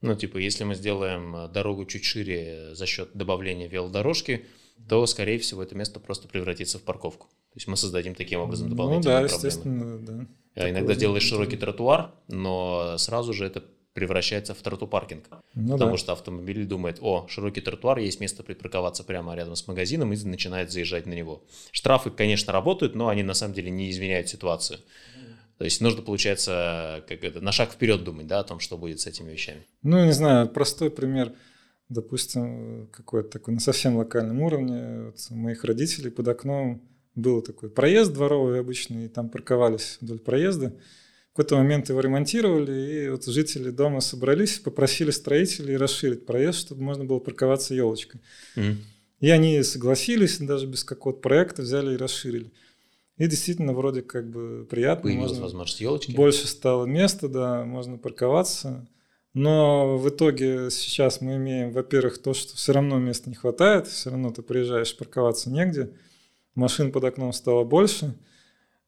Ну, 0.01 0.15
типа, 0.15 0.37
если 0.37 0.63
мы 0.63 0.75
сделаем 0.75 1.35
э, 1.35 1.47
дорогу 1.47 1.85
чуть 1.85 2.03
шире 2.03 2.73
за 2.73 2.85
счет 2.85 3.09
добавления 3.13 3.67
велодорожки, 3.67 4.45
то, 4.89 5.05
скорее 5.05 5.37
всего, 5.37 5.61
это 5.61 5.75
место 5.75 5.99
просто 5.99 6.27
превратится 6.27 6.79
в 6.79 6.81
парковку. 6.81 7.27
То 7.27 7.57
есть 7.57 7.67
мы 7.67 7.77
создадим 7.77 8.15
таким 8.15 8.39
образом 8.39 8.67
ну 8.69 8.75
дополнительные 8.75 9.21
ну, 9.21 9.27
да, 9.27 9.49
проблемы. 9.49 9.99
Да. 9.99 10.27
А 10.63 10.69
иногда 10.69 10.95
делаешь 10.95 11.23
широкий 11.23 11.57
тротуар, 11.57 12.11
но 12.27 12.97
сразу 12.97 13.33
же 13.33 13.45
это 13.45 13.63
превращается 13.93 14.53
в 14.53 14.61
тротупаркинг. 14.61 15.25
Ну, 15.53 15.73
потому 15.73 15.91
да. 15.91 15.97
что 15.97 16.13
автомобиль 16.13 16.65
думает, 16.65 16.99
о, 17.01 17.27
широкий 17.27 17.61
тротуар, 17.61 17.99
есть 17.99 18.19
место 18.21 18.41
припарковаться 18.41 19.03
прямо 19.03 19.35
рядом 19.35 19.55
с 19.55 19.67
магазином 19.67 20.13
и 20.13 20.23
начинает 20.23 20.71
заезжать 20.71 21.05
на 21.05 21.13
него. 21.13 21.43
Штрафы, 21.71 22.09
конечно, 22.09 22.53
работают, 22.53 22.95
но 22.95 23.09
они 23.09 23.23
на 23.23 23.33
самом 23.33 23.53
деле 23.53 23.69
не 23.69 23.91
изменяют 23.91 24.29
ситуацию. 24.29 24.79
То 25.61 25.65
есть 25.65 25.79
нужно, 25.79 26.01
получается, 26.01 27.03
как 27.07 27.23
это, 27.23 27.39
на 27.39 27.51
шаг 27.51 27.71
вперед 27.71 28.03
думать, 28.03 28.25
да, 28.25 28.39
о 28.39 28.43
том, 28.43 28.59
что 28.59 28.79
будет 28.79 28.99
с 28.99 29.05
этими 29.05 29.31
вещами. 29.31 29.63
Ну, 29.83 30.03
не 30.03 30.11
знаю, 30.11 30.49
простой 30.49 30.89
пример, 30.89 31.33
допустим, 31.87 32.87
какой-то 32.91 33.29
такой 33.29 33.53
на 33.53 33.59
совсем 33.59 33.95
локальном 33.95 34.41
уровне. 34.41 35.03
Вот 35.03 35.17
у 35.29 35.35
моих 35.35 35.63
родителей 35.63 36.09
под 36.09 36.29
окном 36.29 36.81
был 37.13 37.43
такой 37.43 37.69
проезд 37.69 38.11
дворовый 38.11 38.59
обычный, 38.59 39.05
и 39.05 39.07
там 39.07 39.29
парковались 39.29 39.99
вдоль 40.01 40.17
проезда. 40.17 40.73
В 41.31 41.35
какой-то 41.35 41.57
момент 41.57 41.89
его 41.89 41.99
ремонтировали, 41.99 43.03
и 43.05 43.09
вот 43.09 43.25
жители 43.25 43.69
дома 43.69 44.01
собрались, 44.01 44.57
попросили 44.57 45.11
строителей 45.11 45.77
расширить 45.77 46.25
проезд, 46.25 46.57
чтобы 46.57 46.81
можно 46.81 47.03
было 47.03 47.19
парковаться 47.19 47.75
елочкой. 47.75 48.19
Mm-hmm. 48.55 48.77
И 49.19 49.29
они 49.29 49.61
согласились, 49.61 50.39
даже 50.39 50.65
без 50.65 50.83
какого-то 50.83 51.21
проекта 51.21 51.61
взяли 51.61 51.93
и 51.93 51.97
расширили. 51.97 52.51
И 53.21 53.27
действительно, 53.27 53.73
вроде 53.73 54.01
как 54.01 54.31
бы 54.31 54.65
приятно. 54.67 55.03
Появилась 55.03 55.29
можно, 55.33 55.43
возможность 55.43 55.79
елочки. 55.79 56.11
Больше 56.15 56.47
стало 56.47 56.87
места, 56.87 57.27
да, 57.27 57.63
можно 57.63 57.99
парковаться. 57.99 58.87
Но 59.35 59.95
в 59.99 60.09
итоге 60.09 60.71
сейчас 60.71 61.21
мы 61.21 61.35
имеем, 61.35 61.71
во-первых, 61.71 62.17
то, 62.17 62.33
что 62.33 62.55
все 62.55 62.73
равно 62.73 62.97
места 62.97 63.29
не 63.29 63.35
хватает, 63.35 63.85
все 63.85 64.09
равно 64.09 64.31
ты 64.31 64.41
приезжаешь, 64.41 64.97
парковаться 64.97 65.51
негде, 65.51 65.93
машин 66.55 66.91
под 66.91 67.03
окном 67.03 67.31
стало 67.31 67.63
больше– 67.63 68.17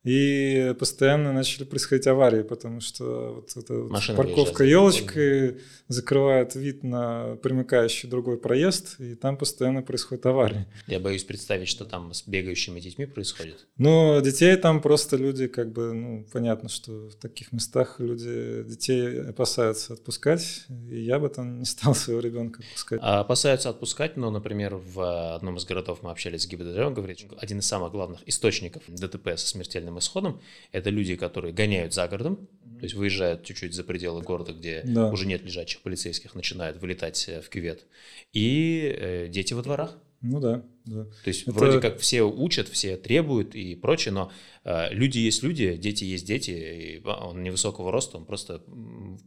и 0.03 0.75
постоянно 0.77 1.31
начали 1.31 1.63
происходить 1.63 2.07
аварии, 2.07 2.43
потому 2.43 2.81
что 2.81 3.35
вот 3.35 3.55
эта 3.55 3.73
вот 3.79 4.15
парковка 4.15 4.63
елочкой 4.63 5.61
закрывает 5.87 6.55
вид 6.55 6.83
на 6.83 7.37
примыкающий 7.37 8.09
другой 8.09 8.37
проезд, 8.37 8.99
и 8.99 9.15
там 9.15 9.37
постоянно 9.37 9.81
происходят 9.81 10.25
аварии. 10.25 10.65
Я 10.87 10.99
боюсь 10.99 11.23
представить, 11.23 11.69
что 11.69 11.85
там 11.85 12.13
с 12.13 12.27
бегающими 12.27 12.79
детьми 12.79 13.05
происходит. 13.05 13.67
Ну, 13.77 14.19
детей 14.21 14.55
там 14.57 14.81
просто 14.81 15.15
люди, 15.15 15.47
как 15.47 15.71
бы, 15.71 15.93
ну, 15.93 16.25
понятно, 16.31 16.67
что 16.67 17.09
в 17.09 17.15
таких 17.15 17.53
местах 17.53 17.99
люди 17.99 18.63
детей 18.63 19.21
опасаются 19.29 19.93
отпускать, 19.93 20.65
и 20.89 20.99
я 20.99 21.19
бы 21.19 21.29
там 21.29 21.59
не 21.59 21.65
стал 21.65 21.95
своего 21.95 22.21
ребенка 22.21 22.61
отпускать. 22.61 22.99
А 23.01 23.21
опасаются 23.21 23.69
отпускать, 23.69 24.17
но, 24.17 24.29
например, 24.31 24.75
в 24.75 25.35
одном 25.35 25.57
из 25.57 25.65
городов 25.65 25.99
мы 26.01 26.11
общались 26.11 26.43
с 26.43 26.47
ГИБДД, 26.47 26.79
он 26.79 26.93
говорит, 26.93 27.25
один 27.37 27.59
из 27.59 27.67
самых 27.67 27.91
главных 27.91 28.27
источников 28.27 28.83
ДТП 28.87 29.29
со 29.37 29.47
смертельным 29.47 29.92
смертельным 29.93 29.99
исходом. 29.99 30.41
Это 30.71 30.89
люди, 30.89 31.15
которые 31.15 31.53
гоняют 31.53 31.93
за 31.93 32.08
городом, 32.08 32.47
то 32.79 32.86
есть 32.86 32.95
выезжают 32.95 33.43
чуть-чуть 33.43 33.73
за 33.73 33.84
пределы 33.84 34.21
города, 34.21 34.53
где 34.53 34.82
да. 34.84 35.10
уже 35.12 35.25
нет 35.25 35.43
лежачих 35.43 35.82
полицейских, 35.82 36.36
начинают 36.36 36.82
вылетать 36.82 37.29
э, 37.29 37.41
в 37.41 37.49
кювет. 37.49 37.86
И 38.34 38.93
э, 38.97 39.27
дети 39.29 39.53
во 39.53 39.62
дворах. 39.62 39.97
Ну 40.21 40.39
да, 40.39 40.63
да. 40.86 41.03
То 41.03 41.27
есть 41.27 41.43
это... 41.43 41.51
вроде 41.51 41.79
как 41.82 41.99
все 41.99 42.23
учат, 42.23 42.69
все 42.69 42.95
требуют 42.95 43.56
и 43.56 43.75
прочее, 43.75 44.13
но 44.13 44.32
э, 44.63 44.93
люди 44.93 45.19
есть 45.19 45.43
люди, 45.43 45.75
дети 45.75 46.06
есть 46.06 46.25
дети, 46.25 46.51
и 46.51 47.06
он 47.06 47.43
невысокого 47.43 47.91
роста, 47.91 48.17
он 48.17 48.25
просто 48.25 48.62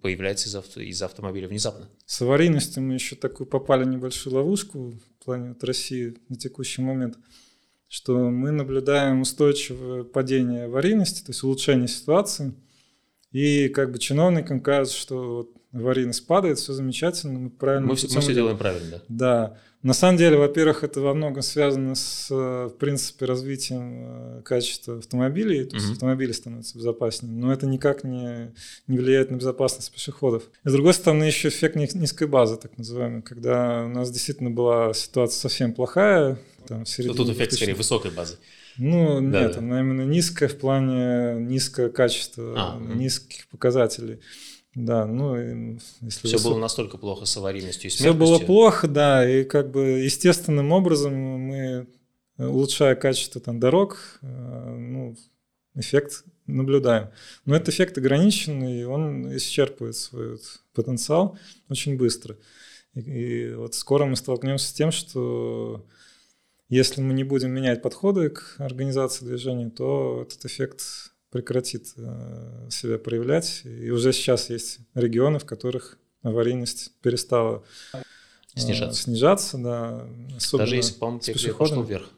появляется 0.02 0.48
из, 0.48 0.54
авто, 0.54 0.80
из 0.80 1.02
автомобиля 1.02 1.48
внезапно. 1.48 1.88
С 2.06 2.22
аварийностью 2.22 2.82
мы 2.82 2.94
еще 2.94 3.14
такую 3.14 3.46
попали 3.46 3.84
небольшую 3.84 4.36
ловушку 4.36 4.90
в 4.90 5.24
плане 5.24 5.50
вот 5.50 5.64
России 5.64 6.14
на 6.28 6.36
текущий 6.36 6.82
момент 6.82 7.18
что 7.96 8.28
мы 8.28 8.50
наблюдаем 8.50 9.22
устойчивое 9.22 10.04
падение 10.04 10.64
аварийности, 10.64 11.24
то 11.24 11.30
есть 11.30 11.42
улучшение 11.42 11.88
ситуации. 11.88 12.52
И 13.32 13.70
как 13.70 13.90
бы 13.90 13.98
чиновникам 13.98 14.60
кажется, 14.60 14.98
что 14.98 15.36
вот 15.36 15.50
аварийность 15.72 16.26
падает, 16.26 16.58
все 16.58 16.74
замечательно, 16.74 17.38
мы 17.38 17.48
правильно. 17.48 17.86
Мы, 17.86 17.96
все, 17.96 18.14
мы 18.14 18.20
все 18.20 18.34
делаем 18.34 18.58
правильно, 18.58 18.90
да. 18.90 19.00
Да. 19.08 19.58
На 19.82 19.94
самом 19.94 20.18
деле, 20.18 20.36
во-первых, 20.36 20.84
это 20.84 21.00
во 21.00 21.14
многом 21.14 21.40
связано 21.40 21.94
с, 21.94 22.28
в 22.28 22.74
принципе, 22.78 23.24
развитием 23.24 24.40
э, 24.40 24.42
качества 24.44 24.98
автомобилей, 24.98 25.64
то 25.64 25.76
есть 25.76 25.88
mm-hmm. 25.88 25.92
автомобили 25.92 26.32
становятся 26.32 26.76
безопаснее, 26.76 27.32
но 27.32 27.50
это 27.50 27.66
никак 27.66 28.04
не, 28.04 28.52
не 28.88 28.98
влияет 28.98 29.30
на 29.30 29.36
безопасность 29.36 29.90
пешеходов. 29.90 30.42
И 30.64 30.68
с 30.68 30.72
другой 30.72 30.92
стороны, 30.92 31.24
еще 31.24 31.48
эффект 31.48 31.76
низкой 31.76 32.26
базы, 32.26 32.58
так 32.58 32.76
называемый, 32.76 33.22
когда 33.22 33.84
у 33.86 33.88
нас 33.88 34.10
действительно 34.10 34.50
была 34.50 34.92
ситуация 34.92 35.40
совсем 35.40 35.72
плохая. 35.72 36.36
Там, 36.66 36.86
середине 36.86 37.16
Тут 37.16 37.30
эффект 37.30 37.54
скорее 37.54 37.74
высокой 37.74 38.10
базы. 38.10 38.36
Ну, 38.78 39.20
да, 39.30 39.42
нет, 39.42 39.52
да. 39.52 39.58
она 39.58 39.80
именно 39.80 40.02
низкая 40.02 40.48
в 40.48 40.58
плане 40.58 41.40
низкое 41.40 41.88
качество, 41.88 42.54
а, 42.56 42.78
низких 42.78 43.48
показателей. 43.48 44.20
Да, 44.74 45.06
ну, 45.06 45.36
если 46.02 46.26
все 46.26 46.38
было 46.38 46.58
настолько 46.58 46.98
плохо 46.98 47.24
с 47.24 47.34
аварийностью 47.38 47.90
и 47.90 47.94
Все 47.94 48.12
было 48.12 48.38
плохо, 48.38 48.86
да, 48.86 49.26
и 49.26 49.44
как 49.44 49.70
бы 49.70 49.80
естественным 49.80 50.70
образом 50.70 51.14
мы, 51.14 51.86
улучшая 52.36 52.94
качество 52.94 53.40
там 53.40 53.58
дорог, 53.58 54.18
э, 54.20 54.26
ну, 54.26 55.16
эффект 55.74 56.24
наблюдаем. 56.46 57.08
Но 57.46 57.56
этот 57.56 57.70
эффект 57.70 57.96
ограниченный, 57.96 58.80
и 58.80 58.84
он 58.84 59.34
исчерпывает 59.36 59.96
свой 59.96 60.38
потенциал 60.74 61.38
очень 61.70 61.96
быстро. 61.96 62.36
И, 62.94 63.00
и 63.00 63.54
вот 63.54 63.74
скоро 63.74 64.04
мы 64.04 64.16
столкнемся 64.16 64.68
с 64.68 64.72
тем, 64.72 64.90
что 64.90 65.86
если 66.68 67.00
мы 67.00 67.14
не 67.14 67.24
будем 67.24 67.50
менять 67.50 67.82
подходы 67.82 68.30
к 68.30 68.56
организации 68.58 69.24
движения, 69.24 69.70
то 69.70 70.22
этот 70.26 70.44
эффект 70.44 71.12
прекратит 71.30 71.92
э, 71.96 72.68
себя 72.70 72.98
проявлять. 72.98 73.62
И 73.64 73.90
уже 73.90 74.12
сейчас 74.12 74.50
есть 74.50 74.78
регионы, 74.94 75.38
в 75.38 75.44
которых 75.44 75.98
аварийность 76.22 76.92
перестала 77.02 77.62
э, 77.92 78.02
снижаться. 78.54 79.02
снижаться 79.02 79.58
да, 79.58 80.06
Даже 80.52 80.76
если, 80.76 80.94
по-моему, 80.94 81.20
пошел 81.56 81.82
вверх. 81.82 82.10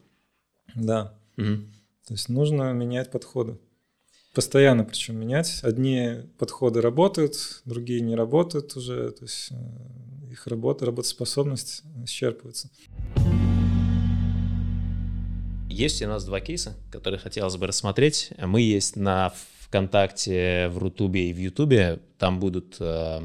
Да. 0.75 1.13
Угу. 1.37 1.57
То 2.07 2.13
есть 2.13 2.29
нужно 2.29 2.73
менять 2.73 3.11
подходы. 3.11 3.57
Постоянно 4.33 4.83
причем 4.83 5.17
менять. 5.19 5.59
Одни 5.63 6.21
подходы 6.37 6.81
работают, 6.81 7.61
другие 7.65 8.01
не 8.01 8.15
работают 8.15 8.75
уже. 8.75 9.11
То 9.11 9.25
есть 9.25 9.49
э, 9.51 10.31
их 10.31 10.47
работа, 10.47 10.85
работоспособность 10.85 11.83
исчерпывается. 12.03 12.69
Есть 15.69 16.01
у 16.01 16.07
нас 16.07 16.25
два 16.25 16.41
кейса, 16.41 16.75
которые 16.91 17.19
хотелось 17.19 17.55
бы 17.55 17.67
рассмотреть. 17.67 18.31
Мы 18.39 18.61
есть 18.61 18.95
на 18.95 19.31
ВКонтакте, 19.61 20.67
в 20.69 20.79
Рутубе 20.79 21.29
и 21.29 21.33
в 21.33 21.37
Ютубе. 21.37 21.99
Там 22.17 22.39
будут 22.39 22.77
э, 22.79 23.19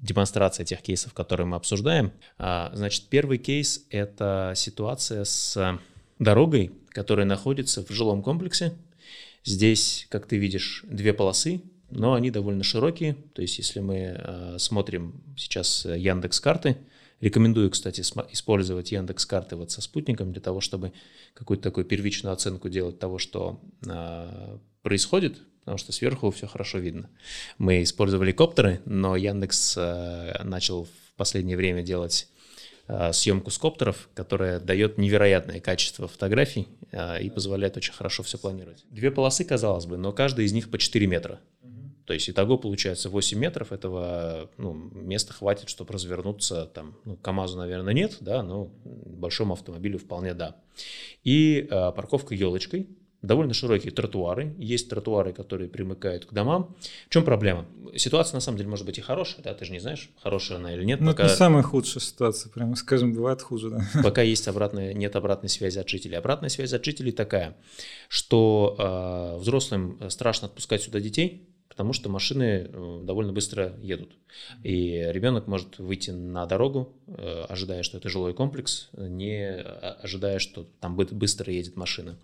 демонстрации 0.00 0.64
тех 0.64 0.80
кейсов, 0.80 1.12
которые 1.12 1.46
мы 1.46 1.56
обсуждаем. 1.56 2.10
А, 2.38 2.70
значит, 2.74 3.04
первый 3.10 3.36
кейс— 3.36 3.84
это 3.90 4.54
ситуация 4.56 5.24
с 5.24 5.78
дорогой, 6.18 6.72
которая 6.88 7.26
находится 7.26 7.84
в 7.84 7.90
жилом 7.90 8.22
комплексе. 8.22 8.72
Здесь, 9.44 10.06
как 10.08 10.26
ты 10.26 10.38
видишь, 10.38 10.84
две 10.88 11.12
полосы, 11.12 11.60
но 11.90 12.14
они 12.14 12.30
довольно 12.30 12.64
широкие. 12.64 13.14
То 13.34 13.42
есть, 13.42 13.58
если 13.58 13.80
мы 13.80 14.16
э, 14.16 14.56
смотрим 14.58 15.22
сейчас 15.36 15.84
Яндекс 15.84 16.40
карты, 16.40 16.78
Рекомендую, 17.20 17.70
кстати, 17.70 18.00
использовать 18.00 18.92
Яндекс 18.92 19.26
карты 19.26 19.56
вот 19.56 19.70
со 19.70 19.82
спутником 19.82 20.32
для 20.32 20.40
того, 20.40 20.60
чтобы 20.60 20.92
какую-то 21.34 21.62
такую 21.62 21.84
первичную 21.84 22.32
оценку 22.32 22.70
делать 22.70 22.98
того, 22.98 23.18
что 23.18 23.60
э, 23.86 24.58
происходит, 24.82 25.38
потому 25.60 25.76
что 25.76 25.92
сверху 25.92 26.30
все 26.30 26.46
хорошо 26.46 26.78
видно. 26.78 27.10
Мы 27.58 27.82
использовали 27.82 28.32
коптеры, 28.32 28.80
но 28.86 29.16
Яндекс 29.16 29.74
э, 29.76 30.42
начал 30.44 30.84
в 30.84 31.14
последнее 31.16 31.58
время 31.58 31.82
делать 31.82 32.26
э, 32.88 33.12
съемку 33.12 33.50
с 33.50 33.58
коптеров, 33.58 34.08
которая 34.14 34.58
дает 34.58 34.96
невероятное 34.96 35.60
качество 35.60 36.08
фотографий 36.08 36.68
и 37.20 37.30
позволяет 37.30 37.76
очень 37.76 37.92
хорошо 37.92 38.24
все 38.24 38.36
планировать. 38.36 38.84
Две 38.90 39.12
полосы, 39.12 39.44
казалось 39.44 39.86
бы, 39.86 39.96
но 39.96 40.12
каждая 40.12 40.44
из 40.44 40.52
них 40.52 40.70
по 40.70 40.78
4 40.78 41.06
метра. 41.06 41.38
То 42.10 42.14
есть 42.14 42.28
итого 42.28 42.58
получается 42.58 43.08
8 43.08 43.38
метров, 43.38 43.70
этого 43.70 44.50
ну, 44.56 44.72
места 44.72 45.32
хватит, 45.32 45.68
чтобы 45.68 45.92
развернуться 45.92 46.66
там, 46.66 46.96
ну, 47.04 47.14
КАМАЗу, 47.14 47.56
наверное, 47.58 47.94
нет, 47.94 48.16
да, 48.18 48.42
но 48.42 48.68
большому 48.84 49.52
автомобилю 49.52 49.96
вполне 50.00 50.34
да. 50.34 50.56
И 51.22 51.68
э, 51.70 51.92
парковка 51.92 52.34
елочкой, 52.34 52.88
довольно 53.22 53.54
широкие 53.54 53.92
тротуары, 53.92 54.56
есть 54.58 54.90
тротуары, 54.90 55.32
которые 55.32 55.68
примыкают 55.68 56.24
к 56.24 56.32
домам. 56.32 56.74
В 57.06 57.12
чем 57.12 57.24
проблема? 57.24 57.66
Ситуация 57.94 58.34
на 58.34 58.40
самом 58.40 58.58
деле 58.58 58.70
может 58.70 58.86
быть 58.86 58.98
и 58.98 59.02
хорошая, 59.02 59.44
да, 59.44 59.54
ты 59.54 59.64
же 59.64 59.70
не 59.70 59.78
знаешь, 59.78 60.10
хорошая 60.20 60.58
она 60.58 60.74
или 60.74 60.82
нет. 60.82 61.00
Ну, 61.00 61.12
пока... 61.12 61.22
это 61.22 61.32
не 61.32 61.38
самая 61.38 61.62
худшая 61.62 62.02
ситуация, 62.02 62.50
прямо 62.50 62.74
скажем, 62.74 63.12
бывает 63.12 63.40
хуже, 63.40 63.70
да. 63.70 63.84
Пока 64.02 64.22
есть 64.22 64.48
обратная, 64.48 64.94
нет 64.94 65.14
обратной 65.14 65.48
связи 65.48 65.78
от 65.78 65.88
жителей. 65.88 66.16
Обратная 66.16 66.48
связь 66.48 66.72
от 66.72 66.84
жителей 66.84 67.12
такая, 67.12 67.56
что 68.08 68.74
э, 68.76 69.38
взрослым 69.38 70.00
страшно 70.10 70.48
отпускать 70.48 70.82
сюда 70.82 70.98
детей, 70.98 71.46
потому 71.70 71.92
что 71.92 72.10
машины 72.10 72.68
э, 72.68 73.00
довольно 73.04 73.32
быстро 73.32 73.74
едут. 73.80 74.10
И 74.64 75.08
ребенок 75.12 75.46
может 75.46 75.78
выйти 75.78 76.10
на 76.10 76.44
дорогу, 76.44 76.92
э, 77.06 77.46
ожидая, 77.48 77.84
что 77.84 77.96
это 77.96 78.10
жилой 78.10 78.34
комплекс, 78.34 78.90
не 78.92 79.54
ожидая, 79.54 80.40
что 80.40 80.66
там 80.80 80.96
быстро 80.96 81.52
едет 81.52 81.76
машина. 81.76 82.18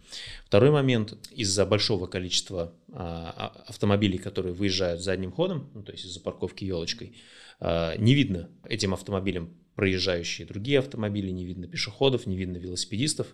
Второй 0.44 0.70
момент, 0.72 1.14
из-за 1.30 1.64
большого 1.64 2.08
количества 2.08 2.74
а, 2.92 3.34
а, 3.36 3.62
автомобилей, 3.68 4.18
которые 4.18 4.52
выезжают 4.52 5.00
задним 5.00 5.30
ходом, 5.30 5.70
ну, 5.74 5.82
то 5.84 5.92
есть 5.92 6.04
из-за 6.04 6.20
парковки 6.20 6.64
елочкой, 6.64 7.14
а, 7.60 7.96
не 7.96 8.14
видно 8.14 8.50
этим 8.68 8.94
автомобилям 8.94 9.54
проезжающие 9.76 10.46
другие 10.46 10.80
автомобили, 10.80 11.30
не 11.30 11.44
видно 11.44 11.68
пешеходов, 11.68 12.26
не 12.26 12.36
видно 12.36 12.56
велосипедистов. 12.56 13.28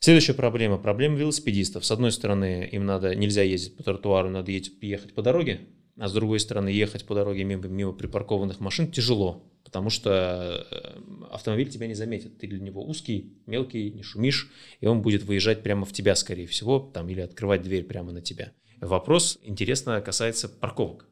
Следующая 0.00 0.34
проблема. 0.34 0.78
Проблема 0.78 1.16
велосипедистов. 1.16 1.84
С 1.84 1.90
одной 1.90 2.12
стороны, 2.12 2.68
им 2.70 2.86
надо, 2.86 3.14
нельзя 3.14 3.42
ездить 3.42 3.76
по 3.76 3.82
тротуару, 3.82 4.30
надо 4.30 4.52
ехать 4.52 5.12
по 5.14 5.22
дороге, 5.22 5.60
а 5.96 6.08
с 6.08 6.12
другой 6.12 6.38
стороны, 6.38 6.68
ехать 6.68 7.04
по 7.04 7.14
дороге 7.14 7.42
мимо, 7.42 7.66
мимо 7.66 7.92
припаркованных 7.92 8.60
машин 8.60 8.90
тяжело, 8.92 9.50
потому 9.64 9.90
что 9.90 10.66
э, 10.70 11.32
автомобиль 11.32 11.68
тебя 11.68 11.88
не 11.88 11.94
заметит. 11.94 12.38
Ты 12.38 12.46
для 12.46 12.60
него 12.60 12.86
узкий, 12.86 13.42
мелкий, 13.46 13.90
не 13.90 14.02
шумишь, 14.04 14.50
и 14.80 14.86
он 14.86 15.02
будет 15.02 15.24
выезжать 15.24 15.64
прямо 15.64 15.84
в 15.84 15.92
тебя, 15.92 16.14
скорее 16.14 16.46
всего, 16.46 16.78
там, 16.78 17.08
или 17.08 17.20
открывать 17.20 17.62
дверь 17.62 17.84
прямо 17.84 18.12
на 18.12 18.22
тебя. 18.22 18.52
Вопрос, 18.80 19.40
интересно, 19.42 20.00
касается 20.00 20.48
парковок. 20.48 21.08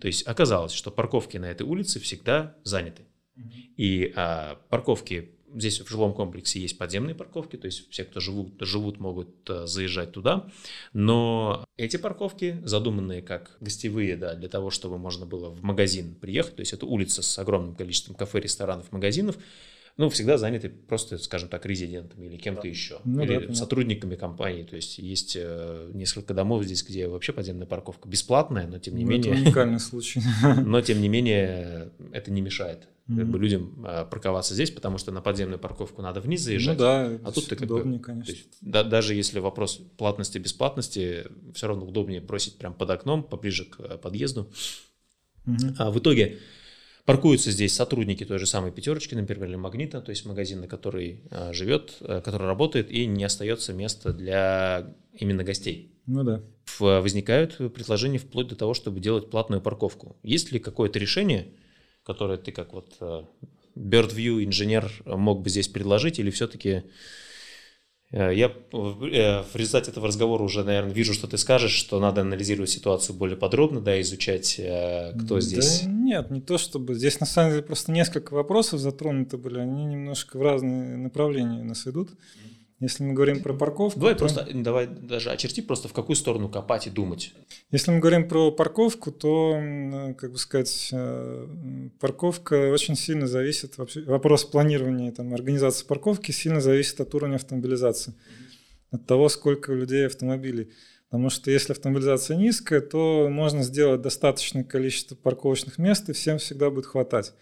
То 0.00 0.08
есть 0.08 0.26
оказалось, 0.26 0.72
что 0.72 0.90
парковки 0.90 1.36
на 1.36 1.46
этой 1.46 1.62
улице 1.62 2.00
всегда 2.00 2.56
заняты. 2.64 3.02
И 3.76 4.12
а, 4.16 4.58
парковки 4.70 5.35
здесь 5.56 5.80
в 5.80 5.88
жилом 5.88 6.12
комплексе 6.12 6.60
есть 6.60 6.78
подземные 6.78 7.14
парковки, 7.14 7.56
то 7.56 7.66
есть 7.66 7.90
все, 7.90 8.04
кто 8.04 8.20
живут, 8.20 8.54
живут 8.60 8.98
могут 9.00 9.28
э, 9.48 9.66
заезжать 9.66 10.12
туда. 10.12 10.48
Но 10.92 11.64
эти 11.76 11.96
парковки, 11.96 12.60
задуманные 12.64 13.22
как 13.22 13.56
гостевые, 13.60 14.16
да, 14.16 14.34
для 14.34 14.48
того, 14.48 14.70
чтобы 14.70 14.98
можно 14.98 15.26
было 15.26 15.50
в 15.50 15.62
магазин 15.62 16.14
приехать, 16.14 16.56
то 16.56 16.60
есть 16.60 16.72
это 16.72 16.86
улица 16.86 17.22
с 17.22 17.38
огромным 17.38 17.74
количеством 17.74 18.14
кафе, 18.14 18.40
ресторанов, 18.40 18.92
магазинов, 18.92 19.36
ну, 19.96 20.10
всегда 20.10 20.36
заняты 20.36 20.68
просто, 20.68 21.16
скажем 21.16 21.48
так, 21.48 21.64
резидентами 21.64 22.26
или 22.26 22.36
кем-то 22.36 22.68
еще, 22.68 22.98
ну, 23.04 23.22
или 23.22 23.46
да, 23.46 23.54
сотрудниками 23.54 24.14
компании. 24.14 24.62
То 24.62 24.76
есть 24.76 24.98
есть 24.98 25.36
э, 25.38 25.90
несколько 25.94 26.34
домов 26.34 26.64
здесь, 26.64 26.84
где 26.84 27.08
вообще 27.08 27.32
подземная 27.32 27.66
парковка 27.66 28.06
бесплатная, 28.06 28.66
но 28.66 28.78
тем 28.78 28.94
не 28.96 29.04
ну, 29.04 29.10
менее... 29.12 29.32
Это 29.32 29.42
уникальный 29.42 29.80
случай. 29.80 30.20
Но 30.64 30.80
тем 30.82 31.00
не 31.00 31.08
менее 31.08 31.92
это 32.12 32.30
не 32.30 32.42
мешает 32.42 32.88
mm-hmm. 33.08 33.16
как 33.16 33.28
бы, 33.28 33.38
людям 33.38 33.84
а, 33.86 34.04
парковаться 34.04 34.54
здесь, 34.54 34.70
потому 34.70 34.98
что 34.98 35.12
на 35.12 35.22
подземную 35.22 35.58
парковку 35.58 36.02
надо 36.02 36.20
вниз 36.20 36.42
заезжать. 36.42 36.78
Ну 36.78 36.84
да, 36.84 37.06
а 37.24 37.32
тут 37.32 37.48
ты 37.48 37.56
как 37.56 37.64
удобнее, 37.64 37.98
бы, 37.98 38.04
конечно. 38.04 38.32
Есть, 38.32 38.58
да, 38.60 38.84
даже 38.84 39.14
если 39.14 39.38
вопрос 39.38 39.80
платности 39.96 40.38
бесплатности, 40.38 41.24
все 41.54 41.68
равно 41.68 41.86
удобнее 41.86 42.20
бросить 42.20 42.58
прямо 42.58 42.74
под 42.74 42.90
окном, 42.90 43.22
поближе 43.22 43.64
к 43.64 43.80
э, 43.80 43.96
подъезду. 43.96 44.50
Mm-hmm. 45.46 45.74
А 45.78 45.90
в 45.90 45.98
итоге 45.98 46.38
паркуются 47.06 47.50
здесь 47.50 47.74
сотрудники 47.74 48.24
той 48.24 48.38
же 48.38 48.46
самой 48.46 48.72
пятерочки, 48.72 49.14
например, 49.14 49.48
или 49.48 49.56
магнита, 49.56 50.02
то 50.02 50.10
есть 50.10 50.26
магазин, 50.26 50.60
на 50.60 50.68
который 50.68 51.22
а, 51.30 51.52
живет, 51.52 51.96
а, 52.00 52.20
который 52.20 52.46
работает, 52.46 52.90
и 52.90 53.06
не 53.06 53.24
остается 53.24 53.72
места 53.72 54.12
для 54.12 54.94
именно 55.14 55.44
гостей. 55.44 55.92
Ну 56.06 56.24
да. 56.24 56.42
Возникают 56.78 57.56
предложения 57.72 58.18
вплоть 58.18 58.48
до 58.48 58.56
того, 58.56 58.74
чтобы 58.74 59.00
делать 59.00 59.30
платную 59.30 59.62
парковку. 59.62 60.16
Есть 60.22 60.52
ли 60.52 60.58
какое-то 60.58 60.98
решение, 60.98 61.48
которые 62.04 62.38
ты 62.38 62.52
как 62.52 62.72
вот 62.72 62.94
э, 63.00 63.22
Bird 63.76 64.14
View 64.14 64.44
инженер 64.44 64.92
мог 65.04 65.42
бы 65.42 65.50
здесь 65.50 65.68
предложить, 65.68 66.18
или 66.18 66.30
все-таки 66.30 66.68
э, 66.68 66.82
я 68.10 68.46
э, 68.46 68.52
в 68.72 69.54
результате 69.54 69.90
этого 69.90 70.06
разговора 70.06 70.42
уже, 70.42 70.64
наверное, 70.64 70.92
вижу, 70.92 71.12
что 71.12 71.26
ты 71.26 71.38
скажешь, 71.38 71.72
что 71.72 72.00
надо 72.00 72.20
анализировать 72.20 72.70
ситуацию 72.70 73.16
более 73.16 73.36
подробно, 73.36 73.80
да, 73.80 74.00
изучать, 74.00 74.60
кто 75.18 75.40
здесь. 75.40 75.82
Да 75.82 75.90
нет, 75.90 76.30
не 76.30 76.40
то 76.40 76.56
чтобы. 76.56 76.94
Здесь 76.94 77.18
на 77.20 77.26
самом 77.26 77.50
деле 77.50 77.62
просто 77.62 77.90
несколько 77.90 78.34
вопросов 78.34 78.80
затронуты 78.80 79.36
были, 79.36 79.58
они 79.58 79.84
немножко 79.84 80.38
в 80.38 80.42
разные 80.42 80.96
направления 80.96 81.62
нас 81.64 81.86
идут. 81.86 82.10
Если 82.78 83.04
мы 83.04 83.14
говорим 83.14 83.42
про 83.42 83.54
парковку... 83.54 83.98
Давай 83.98 84.14
то... 84.14 84.18
просто, 84.18 84.46
давай 84.52 84.86
даже 84.86 85.30
очерти 85.30 85.62
просто 85.62 85.88
в 85.88 85.94
какую 85.94 86.14
сторону 86.14 86.50
копать 86.50 86.86
и 86.86 86.90
думать. 86.90 87.32
Если 87.70 87.90
мы 87.90 88.00
говорим 88.00 88.28
про 88.28 88.50
парковку, 88.50 89.10
то, 89.10 89.58
как 90.18 90.32
бы 90.32 90.38
сказать, 90.38 90.90
э, 90.92 91.88
парковка 91.98 92.70
очень 92.70 92.94
сильно 92.94 93.26
зависит, 93.26 93.78
вообще, 93.78 94.02
вопрос 94.02 94.44
планирования, 94.44 95.10
там, 95.10 95.32
организации 95.32 95.86
парковки 95.86 96.32
сильно 96.32 96.60
зависит 96.60 97.00
от 97.00 97.14
уровня 97.14 97.36
автомобилизации, 97.36 98.12
от 98.90 99.06
того, 99.06 99.30
сколько 99.30 99.72
людей 99.72 100.06
автомобилей. 100.06 100.70
Потому 101.08 101.30
что 101.30 101.50
если 101.50 101.72
автомобилизация 101.72 102.36
низкая, 102.36 102.82
то 102.82 103.28
можно 103.30 103.62
сделать 103.62 104.02
достаточное 104.02 104.64
количество 104.64 105.14
парковочных 105.14 105.78
мест, 105.78 106.10
и 106.10 106.12
всем 106.12 106.36
всегда 106.36 106.68
будет 106.68 106.84
хватать. 106.84 107.32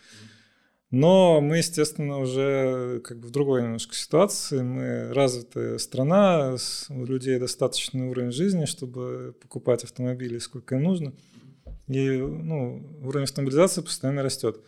Но 0.95 1.40
мы, 1.40 1.57
естественно, 1.57 2.20
уже 2.20 3.01
как 3.01 3.18
бы 3.18 3.26
в 3.26 3.32
другой 3.32 3.62
немножко 3.62 3.97
ситуации. 3.97 4.62
Мы 4.62 5.12
развитая 5.12 5.78
страна, 5.78 6.55
у 6.88 7.05
людей 7.05 7.40
достаточный 7.40 8.07
уровень 8.07 8.30
жизни, 8.30 8.64
чтобы 8.64 9.34
покупать 9.40 9.82
автомобили 9.82 10.38
сколько 10.38 10.76
им 10.76 10.84
нужно. 10.84 11.12
И 11.88 12.11
ну, 12.11 13.01
уровень 13.03 13.24
автомобилизации 13.24 13.80
постоянно 13.80 14.22
растет. 14.22 14.61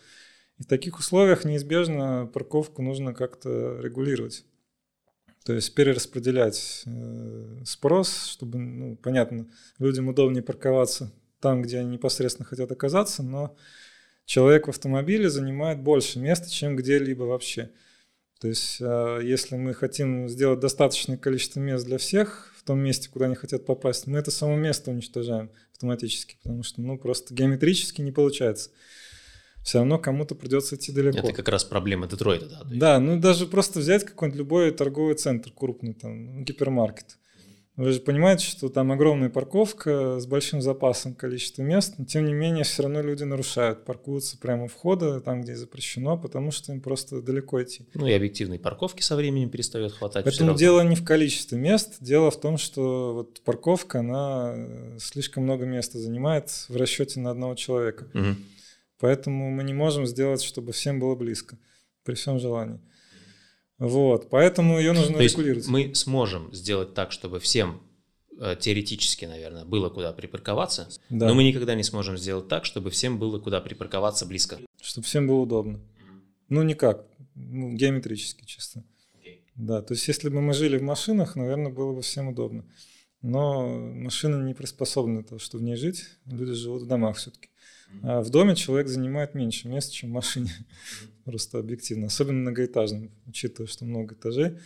И 0.58 0.64
в 0.64 0.66
таких 0.66 0.98
условиях 0.98 1.44
неизбежно 1.44 2.28
парковку 2.34 2.82
нужно 2.82 3.14
как-то 3.14 3.78
регулировать. 3.80 4.44
То 5.44 5.52
есть 5.52 5.76
перераспределять 5.76 6.82
э, 6.86 7.62
спрос, 7.64 8.26
чтобы, 8.26 8.58
ну, 8.58 8.96
понятно, 8.96 9.46
людям 9.78 10.08
удобнее 10.08 10.42
парковаться 10.42 11.12
там, 11.38 11.62
где 11.62 11.78
они 11.78 11.90
непосредственно 11.90 12.48
хотят 12.48 12.72
оказаться, 12.72 13.22
но 13.22 13.56
человек 14.26 14.66
в 14.66 14.70
автомобиле 14.70 15.30
занимает 15.30 15.80
больше 15.80 16.18
места, 16.18 16.50
чем 16.50 16.76
где-либо 16.76 17.22
вообще. 17.22 17.70
То 18.40 18.48
есть, 18.48 18.78
а, 18.82 19.18
если 19.20 19.56
мы 19.56 19.72
хотим 19.72 20.28
сделать 20.28 20.60
достаточное 20.60 21.16
количество 21.16 21.60
мест 21.60 21.86
для 21.86 21.96
всех 21.96 22.52
в 22.58 22.64
том 22.64 22.80
месте, 22.80 23.08
куда 23.08 23.26
они 23.26 23.34
хотят 23.34 23.64
попасть, 23.64 24.06
мы 24.06 24.18
это 24.18 24.30
само 24.30 24.56
место 24.56 24.90
уничтожаем 24.90 25.50
автоматически, 25.72 26.36
потому 26.42 26.62
что, 26.62 26.82
ну, 26.82 26.98
просто 26.98 27.32
геометрически 27.32 28.02
не 28.02 28.12
получается. 28.12 28.70
Все 29.62 29.78
равно 29.78 29.98
кому-то 29.98 30.34
придется 30.34 30.76
идти 30.76 30.92
далеко. 30.92 31.18
Это 31.18 31.32
как 31.32 31.48
раз 31.48 31.64
проблема 31.64 32.06
Детройта, 32.06 32.46
да? 32.46 32.60
Да, 32.64 33.00
ну 33.00 33.18
даже 33.18 33.46
просто 33.46 33.80
взять 33.80 34.04
какой-нибудь 34.04 34.38
любой 34.38 34.70
торговый 34.70 35.16
центр 35.16 35.50
крупный, 35.50 35.94
там, 35.94 36.44
гипермаркет. 36.44 37.18
Вы 37.76 37.92
же 37.92 38.00
понимаете, 38.00 38.46
что 38.46 38.70
там 38.70 38.90
огромная 38.90 39.28
парковка 39.28 40.18
с 40.18 40.26
большим 40.26 40.62
запасом 40.62 41.14
количества 41.14 41.60
мест, 41.60 41.96
но 41.98 42.06
тем 42.06 42.24
не 42.24 42.32
менее 42.32 42.64
все 42.64 42.84
равно 42.84 43.02
люди 43.02 43.24
нарушают, 43.24 43.84
паркуются 43.84 44.38
прямо 44.38 44.64
у 44.64 44.66
входа, 44.68 45.20
там, 45.20 45.42
где 45.42 45.54
запрещено, 45.54 46.16
потому 46.16 46.50
что 46.50 46.72
им 46.72 46.80
просто 46.80 47.20
далеко 47.20 47.62
идти. 47.62 47.86
Ну 47.92 48.06
и 48.06 48.12
объективной 48.12 48.58
парковки 48.58 49.02
со 49.02 49.14
временем 49.14 49.50
перестает 49.50 49.92
хватать. 49.92 50.24
Поэтому 50.24 50.54
дело 50.54 50.80
не 50.80 50.96
в 50.96 51.04
количестве 51.04 51.58
мест, 51.58 51.98
дело 52.00 52.30
в 52.30 52.40
том, 52.40 52.56
что 52.56 53.12
вот 53.12 53.42
парковка, 53.42 53.98
она 53.98 54.54
э, 54.56 54.98
слишком 54.98 55.42
много 55.42 55.66
места 55.66 55.98
занимает 55.98 56.48
в 56.70 56.76
расчете 56.76 57.20
на 57.20 57.30
одного 57.30 57.56
человека. 57.56 58.08
Угу. 58.14 58.36
Поэтому 59.00 59.50
мы 59.50 59.62
не 59.64 59.74
можем 59.74 60.06
сделать, 60.06 60.42
чтобы 60.42 60.72
всем 60.72 60.98
было 60.98 61.14
близко, 61.14 61.58
при 62.04 62.14
всем 62.14 62.38
желании. 62.38 62.80
Вот, 63.78 64.30
поэтому 64.30 64.78
ее 64.78 64.92
нужно 64.92 65.16
То 65.16 65.22
регулировать. 65.22 65.68
мы 65.68 65.94
сможем 65.94 66.52
сделать 66.54 66.94
так, 66.94 67.12
чтобы 67.12 67.40
всем 67.40 67.82
э, 68.40 68.56
теоретически, 68.58 69.26
наверное, 69.26 69.64
было 69.64 69.90
куда 69.90 70.12
припарковаться, 70.12 70.88
да. 71.10 71.28
но 71.28 71.34
мы 71.34 71.44
никогда 71.44 71.74
не 71.74 71.82
сможем 71.82 72.16
сделать 72.16 72.48
так, 72.48 72.64
чтобы 72.64 72.90
всем 72.90 73.18
было 73.18 73.38
куда 73.38 73.60
припарковаться 73.60 74.24
близко. 74.24 74.58
Чтобы 74.80 75.06
всем 75.06 75.26
было 75.26 75.40
удобно. 75.40 75.80
Ну, 76.48 76.62
никак. 76.62 77.04
Ну, 77.34 77.72
геометрически 77.72 78.44
чисто. 78.46 78.82
Okay. 79.20 79.40
Да, 79.56 79.82
то 79.82 79.92
есть 79.92 80.08
если 80.08 80.30
бы 80.30 80.40
мы 80.40 80.54
жили 80.54 80.78
в 80.78 80.82
машинах, 80.82 81.36
наверное, 81.36 81.70
было 81.70 81.92
бы 81.92 82.00
всем 82.00 82.28
удобно. 82.28 82.64
Но 83.20 83.68
машина 83.68 84.42
не 84.42 84.54
приспособлена 84.54 85.20
для 85.20 85.28
того, 85.28 85.38
чтобы 85.38 85.64
в 85.64 85.66
ней 85.66 85.76
жить. 85.76 86.04
Люди 86.26 86.52
живут 86.52 86.82
в 86.82 86.86
домах 86.86 87.16
все-таки. 87.16 87.48
А 88.03 88.20
в 88.20 88.30
доме 88.30 88.55
человек 88.55 88.89
занимает 88.89 89.34
меньше 89.34 89.68
места, 89.68 89.93
чем 89.93 90.11
в 90.11 90.12
машине. 90.12 90.51
Просто 91.24 91.59
объективно. 91.59 92.07
Особенно 92.07 92.41
многоэтажным, 92.41 93.11
учитывая, 93.26 93.68
что 93.68 93.84
много 93.84 94.14
этажей. 94.14 94.59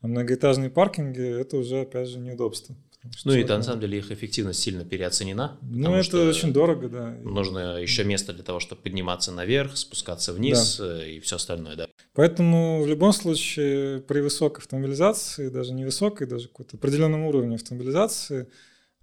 А 0.00 0.06
многоэтажные 0.06 0.70
паркинги– 0.70 1.40
это 1.40 1.56
уже, 1.56 1.80
опять 1.80 2.08
же, 2.08 2.18
неудобство. 2.18 2.76
Ну 3.24 3.34
и 3.34 3.44
на 3.44 3.62
самом 3.62 3.80
деле 3.80 3.98
их 3.98 4.10
эффективность 4.10 4.60
сильно 4.60 4.84
переоценена. 4.84 5.58
Ну 5.62 5.94
это 5.94 6.26
очень 6.26 6.52
дорого, 6.52 6.88
да. 6.88 7.10
Нужно 7.22 7.78
еще 7.78 8.02
место 8.04 8.32
для 8.32 8.42
того, 8.42 8.60
чтобы 8.60 8.82
подниматься 8.82 9.30
наверх, 9.30 9.76
спускаться 9.76 10.32
вниз 10.32 10.78
да. 10.78 11.02
Э, 11.02 11.10
и 11.10 11.20
все 11.20 11.36
остальное, 11.36 11.76
да. 11.76 11.88
Поэтому 12.14 12.82
в 12.82 12.86
любом 12.86 13.12
случае 13.12 14.00
при 14.00 14.20
высокой 14.20 14.60
автомобилизации, 14.60 15.48
даже 15.48 15.74
не 15.74 15.84
высокой, 15.84 16.26
даже 16.26 16.48
какой-то 16.48 16.76
определенном 16.76 17.24
уровне 17.24 17.56
автомобилизации, 17.56 18.48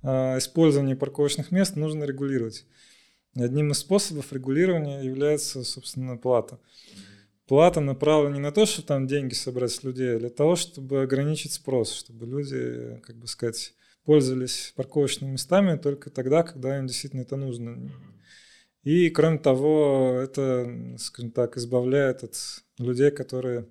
а, 0.04 0.38
использование 0.40 0.96
парковочных 0.96 1.52
мест 1.52 1.76
нужно 1.76 2.04
регулировать. 2.06 2.66
Одним 3.36 3.72
из 3.72 3.80
способов 3.80 4.34
регулирования 4.34 5.02
является, 5.02 5.64
собственно, 5.64 6.18
плата. 6.18 6.60
Плата 7.48 7.80
направлена 7.80 8.36
не 8.36 8.42
на 8.42 8.52
то, 8.52 8.66
чтобы 8.66 8.88
там 8.88 9.08
деньги 9.08 9.34
собрать 9.34 9.72
с 9.72 9.84
людей, 9.84 10.16
а 10.16 10.20
для 10.20 10.30
того, 10.30 10.56
чтобы 10.56 11.02
ограничить 11.02 11.54
спрос, 11.54 11.94
чтобы 11.94 12.26
люди, 12.26 13.02
как 13.04 13.18
бы 13.18 13.28
сказать, 13.28 13.74
пользовались 14.06 14.74
парковочными 14.76 15.32
местами 15.32 15.78
только 15.78 16.10
тогда, 16.10 16.44
когда 16.44 16.78
им 16.78 16.88
действительно 16.88 17.22
это 17.22 17.36
нужно. 17.36 17.92
И, 18.84 19.10
кроме 19.10 19.38
того, 19.38 20.18
это, 20.22 20.98
скажем 20.98 21.32
так, 21.32 21.56
избавляет 21.58 22.24
от 22.24 22.36
людей, 22.80 23.12
которые 23.12 23.68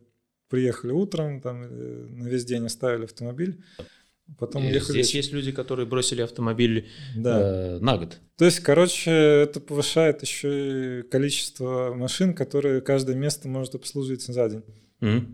приехали 0.48 0.92
утром, 0.92 1.40
там, 1.40 1.62
на 1.62 2.28
весь 2.28 2.44
день 2.44 2.66
оставили 2.66 3.04
автомобиль, 3.04 3.62
Потом 4.38 4.62
ехали... 4.62 5.02
Здесь 5.02 5.14
есть 5.14 5.32
люди, 5.32 5.52
которые 5.52 5.86
бросили 5.86 6.22
автомобиль 6.22 6.88
да. 7.16 7.40
э, 7.40 7.78
на 7.80 7.98
год. 7.98 8.18
То 8.36 8.44
есть, 8.44 8.60
короче, 8.60 9.10
это 9.10 9.60
повышает 9.60 10.22
еще 10.22 11.00
и 11.00 11.02
количество 11.02 11.92
машин, 11.94 12.34
которые 12.34 12.80
каждое 12.80 13.16
место 13.16 13.48
может 13.48 13.74
обслужить 13.74 14.22
за 14.22 14.48
день. 14.48 14.62
Mm-hmm. 15.00 15.26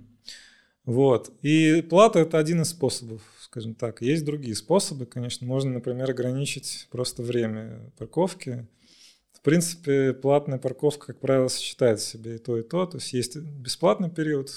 Вот. 0.87 1.33
И 1.43 1.83
плата 1.83 2.21
это 2.21 2.39
один 2.39 2.63
из 2.63 2.71
способов, 2.71 3.23
скажем 3.41 3.75
так. 3.75 4.03
Есть 4.03 4.25
другие 4.25 4.55
способы, 4.55 5.07
конечно. 5.07 5.47
Можно, 5.47 5.73
например, 5.73 6.11
ограничить 6.11 6.87
просто 6.91 7.23
время 7.23 7.93
парковки. 7.99 8.67
В 9.33 9.41
принципе, 9.43 10.13
платная 10.15 10.59
парковка, 10.59 11.09
как 11.09 11.21
правило, 11.21 11.49
сочетает 11.49 12.01
в 12.01 12.05
себе 12.05 12.37
и 12.37 12.39
то, 12.39 12.57
и 12.59 12.63
то. 12.63 12.87
То 12.87 12.99
есть 12.99 13.13
есть 13.13 13.37
бесплатный 13.37 14.11
период, 14.11 14.51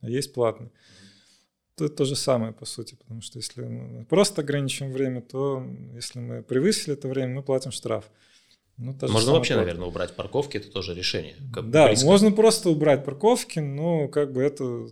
а 0.00 0.10
есть 0.10 0.32
платный 0.32 0.70
то 1.78 1.88
то 1.88 2.04
же 2.04 2.16
самое, 2.16 2.52
по 2.52 2.66
сути, 2.66 2.94
потому 2.96 3.22
что 3.22 3.38
если 3.38 3.62
мы 3.62 4.04
просто 4.04 4.42
ограничим 4.42 4.92
время, 4.92 5.22
то 5.22 5.64
если 5.94 6.18
мы 6.18 6.42
превысили 6.42 6.94
это 6.94 7.08
время, 7.08 7.36
мы 7.36 7.42
платим 7.42 7.70
штраф. 7.70 8.10
Ну, 8.76 8.96
можно 9.02 9.32
вообще, 9.32 9.54
плата. 9.54 9.66
наверное, 9.66 9.88
убрать 9.88 10.14
парковки, 10.14 10.56
это 10.56 10.70
тоже 10.70 10.94
решение. 10.94 11.34
Как 11.52 11.70
да, 11.70 11.88
близко. 11.88 12.06
можно 12.06 12.30
просто 12.30 12.70
убрать 12.70 13.04
парковки, 13.04 13.58
но 13.58 14.08
как 14.08 14.32
бы 14.32 14.42
это 14.42 14.86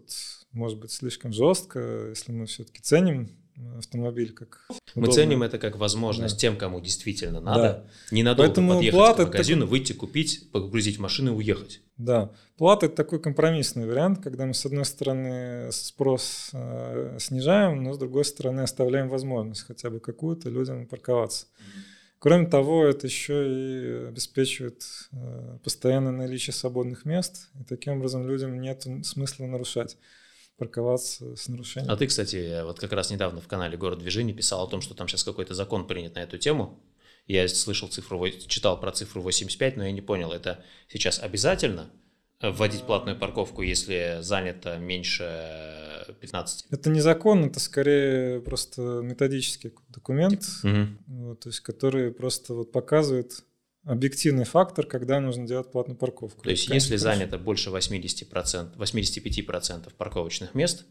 может 0.53 0.79
быть 0.79 0.91
слишком 0.91 1.33
жестко, 1.33 2.09
если 2.09 2.33
мы 2.33 2.47
все-таки 2.47 2.81
ценим 2.81 3.29
автомобиль 3.79 4.33
как 4.33 4.67
Мы 4.95 5.03
удобно. 5.03 5.13
ценим 5.13 5.43
это 5.43 5.59
как 5.59 5.77
возможность 5.77 6.35
да. 6.35 6.41
тем, 6.41 6.57
кому 6.57 6.81
действительно 6.81 7.41
надо, 7.41 7.63
да. 7.63 7.85
ненадолго 8.11 8.49
Поэтому 8.49 8.75
подъехать 8.75 9.17
к 9.17 9.19
магазину, 9.19 9.61
такой... 9.63 9.71
выйти, 9.71 9.93
купить, 9.93 10.51
погрузить 10.53 10.99
машину 10.99 11.33
и 11.33 11.37
уехать. 11.37 11.81
Да, 11.97 12.31
плата– 12.59 12.87
это 12.87 12.97
такой 12.97 13.21
компромиссный 13.21 13.87
вариант, 13.87 14.23
когда 14.23 14.45
мы, 14.45 14.53
с 14.53 14.67
одной 14.67 14.85
стороны, 14.85 15.73
спрос 15.73 16.51
э, 16.53 17.17
снижаем, 17.19 17.83
но 17.83 17.95
с 17.95 17.99
другой 17.99 18.25
стороны 18.25 18.61
оставляем 18.61 19.09
возможность 19.09 19.63
хотя 19.63 19.89
бы 19.89 20.01
какую-то 20.01 20.51
людям 20.51 20.87
парковаться. 20.87 21.47
Кроме 22.19 22.47
того, 22.47 22.85
это 22.85 23.07
еще 23.07 23.47
и 23.47 24.09
обеспечивает 24.09 24.85
э, 25.13 25.59
постоянное 25.63 26.13
наличие 26.13 26.53
свободных 26.53 27.05
мест, 27.05 27.49
и 27.61 27.65
таким 27.65 27.95
образом 27.95 28.27
людям 28.27 28.61
нет 28.61 28.87
смысла 29.03 29.47
нарушать 29.47 29.97
парковаться 30.57 31.37
с 31.37 31.49
нарушением. 31.49 31.91
А 31.91 31.97
ты, 31.97 32.07
кстати, 32.07 32.63
вот 32.65 32.79
как 32.81 32.93
раз 32.93 33.11
недавно 33.11 33.41
в 33.41 33.49
канале 33.49 33.77
«Город 33.77 33.99
движения» 33.99 34.33
писал 34.33 34.65
о 34.65 34.71
том, 34.71 34.81
что 34.81 34.95
там 34.95 35.09
сейчас 35.09 35.25
какой-то 35.25 35.55
закон 35.55 35.87
принят 35.87 36.15
на 36.15 36.21
эту 36.21 36.39
тему. 36.39 36.81
Я 37.27 37.49
слышал 37.49 37.89
цифру, 37.89 38.29
читал 38.47 38.81
про 38.81 38.93
цифру 38.93 39.21
85, 39.21 39.77
но 39.77 39.85
я 39.85 39.93
не 39.93 40.01
понял, 40.01 40.33
это 40.33 40.65
сейчас 40.89 41.21
обязательно 41.21 41.91
вводить 42.41 42.83
платную 42.83 43.19
парковку, 43.19 43.63
если 43.63 44.19
занято 44.21 44.79
меньше 44.79 46.05
15? 46.21 46.67
Это 46.71 46.91
не 46.91 47.01
закон, 47.01 47.45
это 47.45 47.61
скорее 47.61 48.41
просто 48.41 48.83
методический 49.03 49.73
документ, 49.89 50.45
угу. 50.63 50.87
вот, 51.07 51.41
то 51.41 51.49
есть, 51.49 51.61
который 51.61 52.13
просто 52.13 52.55
вот 52.55 52.73
показывает 52.73 53.45
объективный 53.87 54.45
фактор, 54.45 54.85
когда 54.85 55.21
нужно 55.21 55.47
делать 55.47 55.71
платную 55.71 55.97
парковку. 55.97 56.43
То 56.43 56.51
есть, 56.51 56.69
если 56.69 56.97
занято 56.97 57.39
больше 57.39 57.71
80%, 57.71 58.77
85% 58.77 59.93
парковочных 59.97 60.55
мест, 60.55 60.85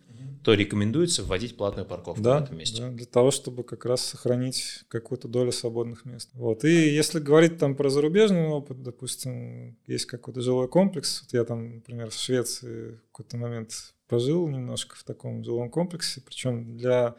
то 0.43 0.53
рекомендуется 0.53 1.23
вводить 1.23 1.57
платную 1.57 1.87
парковку 1.87 2.21
да, 2.21 2.39
в 2.39 2.43
этом 2.43 2.57
месте. 2.57 2.81
Да, 2.81 2.89
для 2.89 3.05
того, 3.07 3.31
чтобы 3.31 3.63
как 3.63 3.83
раз 3.85 4.01
сохранить 4.01 4.83
какую-то 4.89 5.27
долю 5.27 5.51
свободных 5.51 6.05
мест. 6.05 6.29
Вот. 6.33 6.63
И 6.63 6.89
если 6.93 7.19
говорить 7.19 7.57
там 7.57 7.75
про 7.75 7.89
зарубежный 7.89 8.45
опыт, 8.45 8.81
допустим, 8.83 9.77
есть 9.87 10.05
какой-то 10.05 10.41
жилой 10.41 10.67
комплекс, 10.67 11.23
вот 11.23 11.33
я 11.33 11.43
там, 11.45 11.77
например, 11.77 12.11
в 12.11 12.13
Швеции 12.13 12.91
в 12.91 13.11
какой-то 13.11 13.37
момент 13.37 13.95
пожил 14.07 14.47
немножко 14.47 14.95
в 14.95 15.03
таком 15.03 15.43
жилом 15.43 15.71
комплексе, 15.71 16.21
причем 16.21 16.77
для 16.77 17.15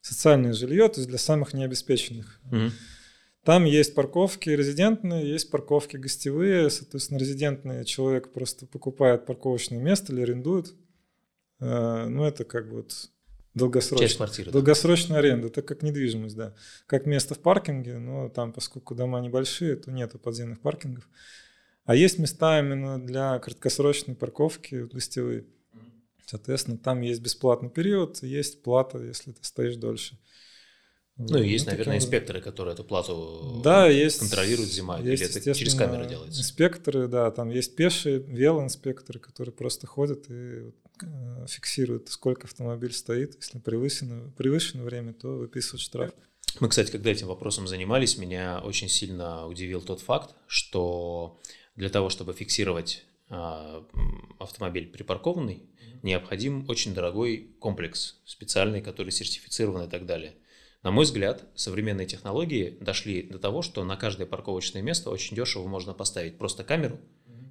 социальное 0.00 0.54
жилье, 0.54 0.88
то 0.88 1.00
есть 1.00 1.10
для 1.10 1.18
самых 1.18 1.52
необеспеченных. 1.52 2.40
Мгм. 2.44 2.72
Там 3.44 3.64
есть 3.64 3.94
парковки 3.94 4.50
резидентные, 4.50 5.28
есть 5.28 5.50
парковки 5.50 5.96
гостевые. 5.96 6.70
Соответственно, 6.70 7.18
резидентный 7.18 7.84
человек 7.84 8.32
просто 8.32 8.66
покупает 8.66 9.26
парковочное 9.26 9.80
место 9.80 10.12
или 10.12 10.22
арендует. 10.22 10.74
Э, 11.60 12.06
Ну, 12.08 12.24
это 12.24 12.44
как 12.44 12.68
бы 12.68 12.76
вот 12.76 12.90
Часть 12.90 13.10
долгосрочно. 13.54 14.16
квартиры. 14.16 14.46
да. 14.46 14.52
Долгосрочная 14.52 15.18
аренда, 15.18 15.48
это 15.48 15.62
как 15.62 15.82
недвижимость, 15.82 16.36
да. 16.36 16.54
Как 16.86 17.04
место 17.06 17.34
в 17.34 17.40
паркинге, 17.40 17.98
но 17.98 18.28
там, 18.28 18.52
поскольку 18.52 18.94
дома 18.94 19.20
небольшие, 19.20 19.76
то 19.76 19.90
нету 19.90 20.18
подземных 20.18 20.60
паркингов. 20.60 21.08
А 21.84 21.96
есть 21.96 22.18
места 22.18 22.60
именно 22.60 23.04
для 23.04 23.38
краткосрочной 23.40 24.14
парковки 24.14 24.86
гостевые. 24.92 25.44
Соответственно, 26.24 26.78
там 26.78 27.00
есть 27.02 27.20
бесплатный 27.20 27.68
период, 27.68 28.22
есть 28.22 28.62
плата, 28.62 28.98
если 29.02 29.32
ты 29.32 29.42
стоишь 29.44 29.76
дольше. 29.76 30.18
Ну, 31.18 31.38
и 31.38 31.48
есть, 31.48 31.66
таким 31.66 31.78
наверное, 31.78 31.98
инспекторы, 31.98 32.40
которые 32.40 32.74
эту 32.74 32.84
плату 32.84 33.60
Да, 33.62 33.86
есть. 33.86 34.18
контролируют, 34.18 34.70
взимают. 34.70 35.06
есть, 35.06 35.22
Или 35.22 35.30
это 35.30 35.54
через 35.54 35.74
камеры 35.74 36.08
делается? 36.08 36.40
Инспекторы, 36.40 37.06
да, 37.06 37.30
там 37.30 37.50
есть 37.50 37.76
пешие, 37.76 38.18
велоинспекторы, 38.18 39.20
которые 39.20 39.52
просто 39.52 39.86
ходят 39.86 40.30
и 40.30 40.72
э, 41.02 41.46
фиксируют, 41.48 42.08
сколько 42.08 42.46
автомобиль 42.46 42.92
стоит. 42.92 43.36
Если 43.36 43.58
превышено, 43.58 44.30
превышено 44.36 44.84
время, 44.84 45.12
то 45.12 45.28
выписывают 45.36 45.82
штраф. 45.82 46.12
Мы, 46.60 46.68
кстати, 46.68 46.90
когда 46.90 47.10
этим 47.10 47.28
вопросом 47.28 47.68
занимались, 47.68 48.18
меня 48.18 48.60
очень 48.60 48.88
сильно 48.88 49.46
удивил 49.46 49.82
тот 49.82 50.00
факт, 50.00 50.34
что 50.46 51.40
для 51.76 51.88
того, 51.88 52.10
чтобы 52.10 52.32
фиксировать 52.32 53.04
а, 53.28 53.84
автомобиль 54.38 54.86
припаркованный, 54.88 55.62
необходим 56.02 56.68
очень 56.68 56.94
дорогой 56.94 57.54
комплекс, 57.60 58.16
специальный, 58.24 58.82
который 58.82 59.12
сертифицирован 59.12 59.86
и 59.86 59.90
так 59.90 60.04
далее. 60.04 60.34
На 60.82 60.90
мой 60.90 61.04
взгляд, 61.04 61.44
современные 61.54 62.06
технологии 62.06 62.76
дошли 62.80 63.22
до 63.22 63.38
того, 63.38 63.62
что 63.62 63.84
на 63.84 63.96
каждое 63.96 64.26
парковочное 64.26 64.82
место 64.82 65.10
очень 65.10 65.36
дешево 65.36 65.68
можно 65.68 65.94
поставить 65.94 66.38
просто 66.38 66.64
камеру, 66.64 66.98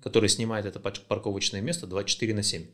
которая 0.04 0.28
снимает 0.28 0.66
это 0.66 0.82
пар- 0.82 1.00
парковочное 1.08 1.62
место 1.62 1.88
24 1.88 2.34
на 2.34 2.44
7. 2.44 2.66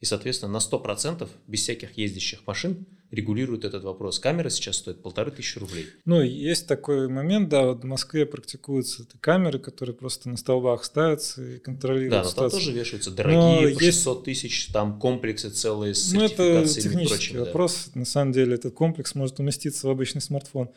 И, 0.00 0.04
соответственно, 0.04 0.52
на 0.52 0.58
100% 0.58 1.28
без 1.48 1.60
всяких 1.62 1.98
ездящих 1.98 2.46
машин 2.46 2.86
регулирует 3.10 3.64
этот 3.64 3.82
вопрос. 3.82 4.20
Камера 4.20 4.48
сейчас 4.48 4.76
стоит 4.76 5.02
полторы 5.02 5.32
тысячи 5.32 5.58
рублей. 5.58 5.86
Ну, 6.04 6.20
есть 6.22 6.68
такой 6.68 7.08
момент, 7.08 7.48
да, 7.48 7.64
вот 7.66 7.82
в 7.82 7.84
Москве 7.86 8.24
практикуются 8.24 9.02
эти 9.02 9.16
камеры, 9.16 9.58
которые 9.58 9.96
просто 9.96 10.28
на 10.28 10.36
столбах 10.36 10.84
ставятся 10.84 11.42
и 11.42 11.58
контролируют 11.58 12.10
Да, 12.12 12.18
но 12.18 12.22
там 12.24 12.30
ситуацию. 12.30 12.60
тоже 12.60 12.72
вешаются 12.72 13.10
дорогие, 13.10 13.60
по 13.62 13.66
есть- 13.66 13.80
600 13.80 14.24
тысяч, 14.24 14.66
там 14.68 15.00
комплексы 15.00 15.50
целые 15.50 15.94
с 15.96 16.12
Ну, 16.12 16.22
это 16.22 16.64
технический 16.68 17.08
прочим. 17.08 17.34
да. 17.38 17.44
вопрос. 17.46 17.90
На 17.94 18.04
самом 18.04 18.30
деле 18.32 18.54
этот 18.54 18.74
комплекс 18.74 19.16
может 19.16 19.40
уместиться 19.40 19.88
в 19.88 19.90
обычный 19.90 20.20
смартфон. 20.20 20.70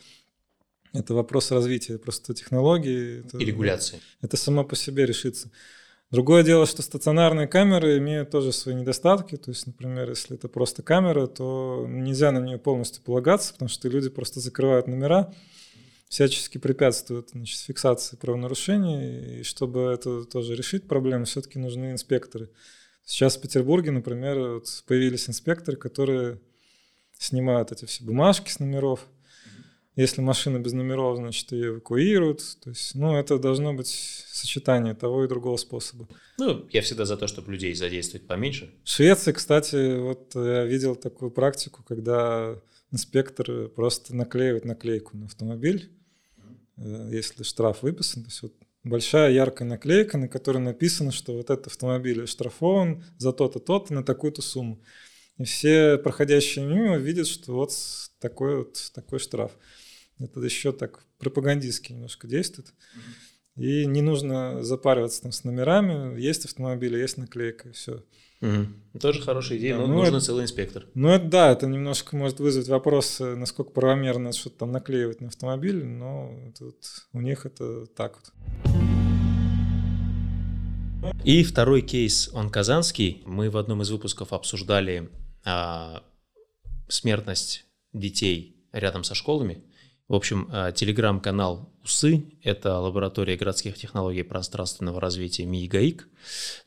Это 0.94 1.14
вопрос 1.14 1.52
развития 1.52 1.98
просто 2.00 2.34
технологий. 2.34 3.20
Это, 3.20 3.38
И 3.38 3.46
регуляции. 3.46 4.00
Это 4.22 4.36
само 4.36 4.64
по 4.64 4.76
себе 4.76 5.06
решится. 5.06 5.52
Другое 6.12 6.44
дело, 6.44 6.66
что 6.66 6.82
стационарные 6.82 7.48
камеры 7.48 7.98
имеют 7.98 8.32
тоже 8.32 8.52
свои 8.52 8.76
недостатки. 8.76 9.38
То 9.38 9.52
есть, 9.52 9.66
например, 9.66 10.10
если 10.10 10.36
это 10.36 10.50
просто 10.50 10.84
камера, 10.84 11.26
то 11.26 11.86
нельзя 11.88 12.34
на 12.34 12.40
нее 12.40 12.58
полностью 12.58 13.02
полагаться, 13.02 13.54
потому 13.54 13.70
что 13.70 13.88
люди 13.88 14.10
просто 14.10 14.42
закрывают 14.42 14.88
номера, 14.88 15.34
всячески 16.10 16.58
препятствуют 16.58 17.30
значит, 17.30 17.58
фиксации 17.62 18.18
правонарушений. 18.18 19.40
И 19.40 19.44
чтобы 19.44 19.84
это 19.84 20.26
тоже 20.26 20.54
решить 20.54 20.86
проблему, 20.86 21.24
все-таки 21.24 21.58
нужны 21.58 21.92
инспекторы. 21.92 22.50
Сейчас 23.06 23.38
в 23.38 23.42
Петербурге, 23.42 23.92
например, 23.92 24.38
вот 24.38 24.84
появились 24.86 25.30
инспекторы, 25.30 25.78
которые 25.78 26.42
снимают 27.18 27.72
эти 27.72 27.86
все 27.86 28.04
бумажки 28.04 28.50
с 28.50 28.60
номеров. 28.60 29.08
Если 29.96 30.20
машина 30.22 30.60
без 30.60 30.74
номеров, 30.74 31.18
значит, 31.18 31.54
ее 31.54 31.70
эвакуируют. 31.70 32.42
То 32.62 32.72
есть, 32.72 32.96
ну, 32.96 33.16
это 33.16 33.38
должно 33.38 33.74
быть 33.74 34.26
сочетание 34.42 34.94
того 34.94 35.24
и 35.24 35.28
другого 35.28 35.58
способа. 35.58 36.08
Ну, 36.38 36.68
я 36.72 36.82
всегда 36.82 37.06
за 37.06 37.18
то, 37.18 37.28
чтобы 37.28 37.52
людей 37.52 37.74
задействовать 37.74 38.28
поменьше. 38.28 38.74
В 38.84 38.90
Швеции, 38.90 39.32
кстати, 39.32 39.98
вот 39.98 40.34
я 40.36 40.66
видел 40.66 40.96
такую 40.96 41.32
практику, 41.32 41.84
когда 41.84 42.60
инспектор 42.92 43.70
просто 43.70 44.16
наклеивает 44.16 44.66
наклейку 44.66 45.18
на 45.18 45.26
автомобиль, 45.26 45.92
э, 46.78 47.10
если 47.12 47.44
штраф 47.44 47.84
выписан. 47.84 48.24
То 48.24 48.30
есть 48.30 48.42
вот 48.42 48.54
большая 48.84 49.32
яркая 49.32 49.68
наклейка, 49.68 50.18
на 50.18 50.28
которой 50.28 50.60
написано, 50.60 51.12
что 51.12 51.34
вот 51.34 51.50
этот 51.50 51.68
автомобиль 51.68 52.24
оштрафован 52.24 53.04
за 53.18 53.32
то-то, 53.32 53.60
то-то 53.60 53.94
на 53.94 54.04
такую-то 54.04 54.42
сумму. 54.42 54.84
И 55.38 55.44
все 55.44 55.98
проходящие 55.98 56.66
мимо 56.66 56.98
видят, 56.98 57.28
что 57.28 57.54
вот 57.54 57.74
такой 58.20 58.58
вот 58.58 58.92
такой 58.94 59.20
штраф. 59.20 59.52
Это 60.20 60.40
еще 60.42 60.72
так 60.72 61.06
пропагандистски 61.18 61.94
немножко 61.94 62.28
действует. 62.28 62.74
И 63.58 63.86
не 63.86 64.02
нужно 64.02 64.64
запариваться 64.64 65.24
там 65.24 65.32
с 65.32 65.44
номерами. 65.44 66.20
Есть 66.20 66.46
автомобили, 66.46 66.98
есть 66.98 67.18
наклейка, 67.18 67.70
и 67.70 67.72
все. 67.74 68.04
Мгм. 68.40 68.82
Тоже 69.00 69.22
хорошая 69.22 69.60
идея, 69.60 69.76
Да, 69.76 69.82
но 69.82 69.88
ну, 69.88 69.94
нужен 70.00 70.16
это- 70.16 70.26
целый 70.26 70.44
инспектор. 70.46 70.88
Ну, 70.96 71.10
это 71.10 71.26
да, 71.28 71.52
это 71.52 71.68
немножко 71.68 72.16
может 72.16 72.40
вызвать 72.40 72.70
вопрос, 72.70 73.22
э, 73.22 73.36
насколько 73.36 73.72
правомерно 73.72 74.32
что-то 74.34 74.60
там 74.60 74.72
наклеивать 74.72 75.22
на 75.22 75.28
автомобиль, 75.28 75.84
но 75.86 76.32
вот 76.60 76.76
у 77.14 77.22
них 77.22 77.46
это 77.46 77.86
так 77.88 78.18
вот. 78.18 78.34
И 81.24 81.44
второй 81.44 81.82
кейс, 81.82 82.30
он 82.34 82.50
казанский. 82.50 83.22
Мы 83.26 83.50
в 83.50 83.58
одном 83.58 83.82
из 83.82 83.92
выпусков 83.92 84.34
обсуждали 84.34 85.10
а, 85.44 86.04
смертность 86.88 87.66
детей 87.94 88.66
рядом 88.72 89.04
со 89.04 89.14
школами. 89.16 89.64
В 90.12 90.16
общем, 90.16 90.50
а, 90.52 90.74
телеграм-канал 90.74 91.70
УСы– 91.86 92.26
это 92.44 92.78
лаборатория 92.80 93.38
городских 93.38 93.78
технологий 93.78 94.24
пространственного 94.24 95.00
развития 95.00 95.46
МИИГАИК. 95.46 96.06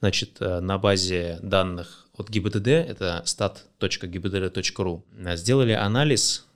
Значит, 0.01 0.39
а, 0.41 0.63
на 0.63 0.79
базе 0.79 1.41
данных 1.43 2.09
от 2.17 2.31
ГИБДД, 2.31 2.69
это 2.69 3.23
stat.gibdd.ru, 3.27 5.03
а, 5.27 5.37
сделали 5.37 5.73
анализ 5.73 6.47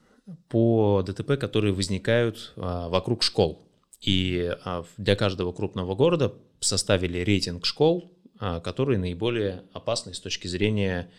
по 0.48 1.04
ДТП, 1.06 1.36
которые 1.38 1.74
возникают 1.74 2.54
вокруг 2.56 3.22
школ. 3.22 3.68
И 4.00 4.50
для 4.96 5.14
каждого 5.14 5.52
крупного 5.52 5.94
города 5.94 6.32
составили 6.60 7.18
рейтинг 7.18 7.66
школ, 7.66 8.10
которые 8.38 8.98
наиболее 8.98 9.64
опасны 9.74 10.14
с 10.14 10.20
точки 10.20 10.46
зрения 10.46 11.10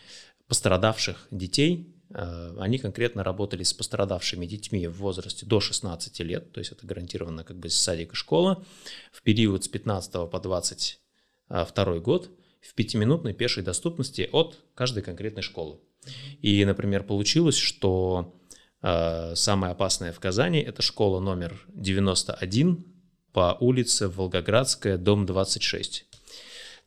пострадавших 0.48 1.28
детей. 1.30 1.94
А, 2.12 2.54
Они 2.58 2.78
конкретно 2.78 3.24
работали 3.24 3.62
с 3.62 3.72
пострадавшими 3.72 4.46
детьми 4.46 4.86
в 4.86 4.98
возрасте 4.98 5.46
до 5.46 5.60
16 5.60 6.20
лет, 6.20 6.52
то 6.52 6.60
есть 6.60 6.72
это 6.72 6.86
гарантированно 6.86 7.44
как 7.44 7.58
бы 7.58 7.68
садик 7.68 8.12
и 8.12 8.16
школа, 8.16 8.64
в 9.12 9.22
период 9.22 9.64
с 9.64 9.68
15 9.68 10.30
по 10.30 10.40
22 10.40 11.98
год 11.98 12.30
в 12.60 12.74
пятиминутной 12.74 13.32
пешей 13.32 13.62
доступности 13.62 14.28
от 14.32 14.58
каждой 14.74 15.02
конкретной 15.02 15.42
школы. 15.42 15.78
И, 16.42 16.64
например, 16.64 17.04
получилось, 17.04 17.56
что 17.56 18.34
э, 18.82 19.34
самая 19.34 19.72
опасная 19.72 20.12
в 20.12 20.20
Казани 20.20 20.60
это 20.60 20.82
школа 20.82 21.20
номер 21.20 21.64
91 21.68 22.84
по 23.32 23.56
улице 23.60 24.08
Волгоградская, 24.08 24.98
дом 24.98 25.26
26. 25.26 26.06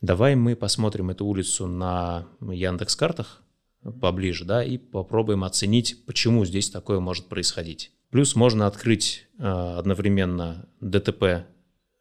Давай 0.02 0.36
мы 0.36 0.56
посмотрим 0.56 1.12
эту 1.12 1.26
улицу 1.26 1.68
на 1.68 2.28
Яндекс 2.42 2.96
картах 2.96 3.43
поближе, 4.02 4.46
да, 4.46 4.64
и 4.64 4.78
попробуем 4.78 5.44
оценить, 5.44 6.06
почему 6.06 6.46
здесь 6.46 6.70
такое 6.70 7.00
может 7.00 7.28
происходить. 7.28 7.92
Плюс 8.10 8.36
можно 8.36 8.68
открыть 8.68 9.28
э, 9.40 9.44
одновременно 9.44 10.68
dtp 10.82 11.46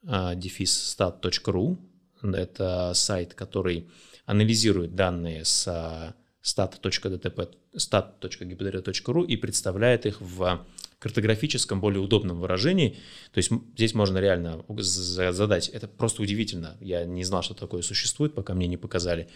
stat.ru. 0.05 1.79
Это 2.23 2.93
сайт, 2.95 3.35
который 3.35 3.89
анализирует 4.27 4.95
данные 4.95 5.45
с 5.45 5.67
а, 5.69 6.15
stat.dtp 6.43 7.55
stat.gpdr.ru 7.75 9.27
и 9.27 9.37
представляет 9.37 10.07
их 10.07 10.21
в 10.21 10.65
картографическом, 11.03 11.81
более 11.81 12.01
удобном 12.01 12.41
выражении. 12.41 12.97
То 13.33 13.39
есть 13.39 13.51
здесь 13.77 13.93
можно 13.93 14.19
реально 14.19 14.65
задать, 14.79 15.69
это 15.69 15.89
просто 15.89 16.23
удивительно, 16.23 16.77
я 16.81 17.05
не 17.05 17.25
знал, 17.25 17.43
что 17.43 17.55
такое 17.55 17.83
существует, 17.83 18.35
пока 18.35 18.55
мне 18.55 18.69
не 18.69 18.77
показали, 18.77 19.29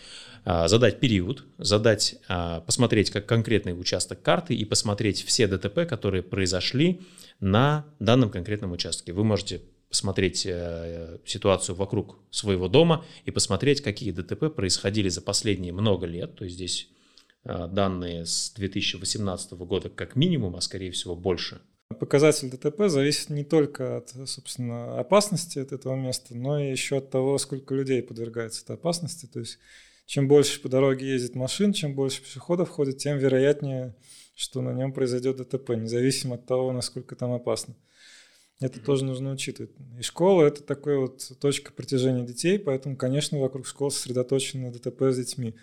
А, 0.45 0.69
задать 0.69 1.01
период, 1.01 1.45
задать, 1.59 2.17
а, 2.29 2.61
посмотреть 2.61 3.11
как 3.11 3.27
конкретный 3.27 3.79
участок 3.79 4.23
карты 4.23 4.55
и 4.55 4.65
посмотреть 4.65 5.25
все 5.25 5.49
ДТП, 5.49 5.89
которые 5.89 6.23
произошли 6.23 7.01
на 7.41 7.85
данном 7.99 8.31
конкретном 8.31 8.71
участке. 8.71 9.13
Вы 9.13 9.25
можете 9.25 9.61
посмотреть 9.89 10.47
э, 10.47 11.19
ситуацию 11.25 11.75
вокруг 11.75 12.19
своего 12.31 12.69
дома 12.69 13.05
и 13.25 13.31
посмотреть, 13.31 13.81
какие 13.81 14.13
ДТП 14.13 14.55
происходили 14.55 15.09
за 15.09 15.21
последние 15.21 15.73
много 15.73 16.07
лет. 16.07 16.37
То 16.37 16.45
есть 16.45 16.57
здесь 16.57 16.89
данные 17.47 18.27
с 18.27 18.53
2018 18.55 19.53
года 19.53 19.89
как 19.89 20.17
минимум, 20.17 20.57
а 20.57 20.61
скорее 20.61 20.91
всего 20.91 21.17
больше. 21.17 21.61
Показатель 22.01 22.51
ДТП 22.51 22.89
зависит 22.89 23.31
не 23.31 23.45
только 23.45 23.99
от, 23.99 24.11
собственно, 24.29 24.99
опасности 24.99 25.61
от 25.61 25.73
этого 25.73 25.95
места, 25.95 26.35
но 26.35 26.59
и 26.59 26.71
еще 26.71 26.99
от 26.99 27.11
того, 27.11 27.39
сколько 27.39 27.75
людей 27.75 28.03
подвергается 28.03 28.65
этой 28.65 28.75
опасности. 28.75 29.27
То 29.27 29.39
есть 29.39 29.59
чем 30.07 30.29
больше 30.29 30.61
по 30.61 30.69
дороге 30.69 31.09
ездит 31.09 31.35
машин, 31.35 31.73
чем 31.73 31.95
больше 31.95 32.23
пешеходов 32.23 32.71
ходит, 32.71 32.99
тем 32.99 33.19
вероятнее, 33.19 33.95
что 34.35 34.63
на 34.63 34.73
нем 34.73 34.93
произойдет 34.93 35.37
ДТП, 35.37 35.71
независимо 35.71 36.37
от 36.37 36.47
того, 36.47 36.73
насколько 36.73 37.17
там 37.17 37.33
опасно. 37.33 37.75
Это 38.61 38.81
тоже 38.81 39.05
нужно 39.05 39.33
учитывать. 39.33 39.71
И 39.99 40.03
школа– 40.03 40.45
это 40.47 40.63
такая 40.63 40.99
вот 40.99 41.31
точка 41.41 41.73
притяжения 41.73 42.25
детей, 42.25 42.59
поэтому, 42.59 42.97
конечно, 42.97 43.39
вокруг 43.39 43.67
школ 43.67 43.91
сосредоточены 43.91 44.73
ДТП 44.73 45.03
с 45.03 45.17
детьми, 45.17 45.55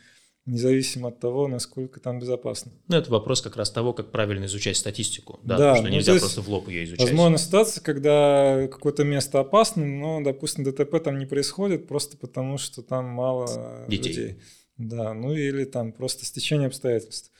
независимо 0.46 1.10
от 1.10 1.20
того, 1.20 1.48
насколько 1.48 2.00
там 2.00 2.20
безопасно. 2.20 2.72
Ну, 2.88 2.98
это 2.98 3.10
вопрос 3.10 3.41
как 3.41 3.56
раз 3.56 3.72
того, 3.72 3.94
как 3.94 4.12
правильно 4.12 4.46
изучать 4.46 4.78
статистику. 4.78 5.39
Да, 5.44 5.58
да 5.58 5.76
что 5.76 5.86
ну, 5.86 5.89
нельзя 5.89 6.16
просто 6.18 6.41
в 6.41 6.50
лоб 6.50 6.68
ее 6.68 6.84
изучать. 6.84 7.08
Возможно 7.08 7.38
ситуация, 7.38 7.82
когда 7.82 8.68
какое-то 8.70 9.04
место 9.04 9.39
опасно, 9.39 9.86
но, 9.86 10.22
допустим, 10.22 10.64
ДТП 10.64 11.02
там 11.04 11.18
не 11.18 11.26
происходит 11.26 11.88
просто 11.88 12.18
потому, 12.18 12.58
что 12.58 12.82
там 12.82 13.06
мало 13.06 13.86
детей. 13.88 14.10
людей. 14.10 14.41
Да, 14.78 15.14
ну 15.14 15.34
или 15.34 15.66
там 15.66 15.94
просто 15.94 16.26
стечение 16.26 16.68
обстоятельств. 16.68 17.32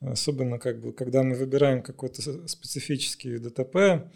Особенно 0.00 0.58
как 0.58 0.80
бы, 0.80 0.92
когда 0.92 1.22
мы 1.22 1.36
выбираем 1.36 1.82
какой-то 1.82 2.20
специфический 2.48 3.38
ДТП, 3.38 4.10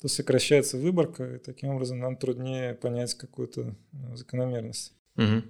то 0.00 0.08
сокращается 0.08 0.78
выборка, 0.78 1.34
и 1.34 1.38
таким 1.38 1.70
образом 1.70 1.98
нам 1.98 2.16
труднее 2.16 2.74
понять 2.74 3.14
какую-то 3.14 3.76
э, 3.92 4.16
закономерность. 4.16 4.94
Угу. 5.16 5.42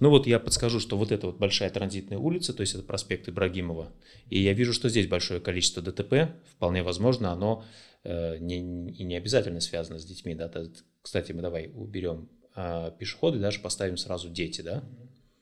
Ну 0.00 0.10
вот 0.10 0.26
я 0.26 0.38
подскажу, 0.38 0.78
что 0.80 0.96
вот 0.96 1.10
это 1.10 1.26
вот 1.26 1.38
большая 1.38 1.70
транзитная 1.70 2.18
улица, 2.18 2.52
то 2.52 2.60
есть 2.60 2.74
это 2.74 2.84
проспект 2.84 3.28
Ибрагимова, 3.28 3.92
и 4.30 4.40
я 4.40 4.52
вижу, 4.52 4.72
что 4.72 4.88
здесь 4.88 5.08
большое 5.08 5.40
количество 5.40 5.82
ДТП, 5.82 6.34
вполне 6.54 6.82
возможно, 6.82 7.32
оно 7.32 7.64
э, 8.04 8.38
не, 8.38 8.60
не 8.60 9.16
обязательно 9.16 9.60
связано 9.60 9.98
с 9.98 10.04
детьми, 10.04 10.34
да, 10.34 10.50
кстати, 11.02 11.32
мы 11.32 11.42
давай 11.42 11.70
уберем 11.74 12.28
э, 12.54 12.92
пешеходы, 12.98 13.38
даже 13.38 13.60
поставим 13.60 13.96
сразу 13.96 14.30
дети, 14.30 14.60
да, 14.60 14.84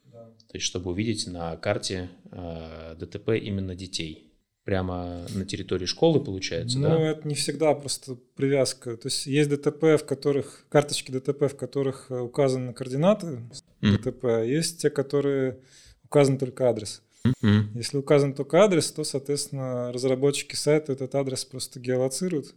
да. 0.06 0.24
то 0.24 0.54
есть 0.54 0.64
чтобы 0.64 0.90
увидеть 0.90 1.26
на 1.26 1.56
карте 1.56 2.08
э, 2.30 2.96
ДТП 2.98 3.30
именно 3.30 3.74
детей 3.74 4.25
прямо 4.66 5.24
на 5.32 5.44
территории 5.44 5.86
школы, 5.86 6.18
получается, 6.18 6.78
ну, 6.78 6.88
да? 6.88 6.98
Ну, 6.98 7.04
это 7.04 7.26
не 7.26 7.36
всегда 7.36 7.72
просто 7.72 8.16
привязка. 8.34 8.96
То 8.96 9.06
есть 9.06 9.24
есть 9.26 9.48
ДТП, 9.48 9.96
в 9.96 10.04
которых, 10.04 10.66
карточки 10.68 11.12
ДТП, 11.12 11.44
в 11.44 11.56
которых 11.56 12.10
э, 12.10 12.18
указаны 12.18 12.74
координаты 12.74 13.42
mm. 13.80 13.96
ДТП, 13.96 14.24
а 14.24 14.42
есть 14.42 14.82
те, 14.82 14.90
которые 14.90 15.60
указан 16.02 16.36
только 16.36 16.68
адрес. 16.68 17.02
Mm-hmm. 17.24 17.62
Если 17.76 17.96
указан 17.96 18.34
только 18.34 18.58
адрес, 18.58 18.90
то, 18.90 19.04
соответственно, 19.04 19.92
разработчики 19.92 20.56
сайта 20.56 20.92
этот 20.92 21.14
адрес 21.14 21.44
просто 21.44 21.78
геолоцируют, 21.78 22.52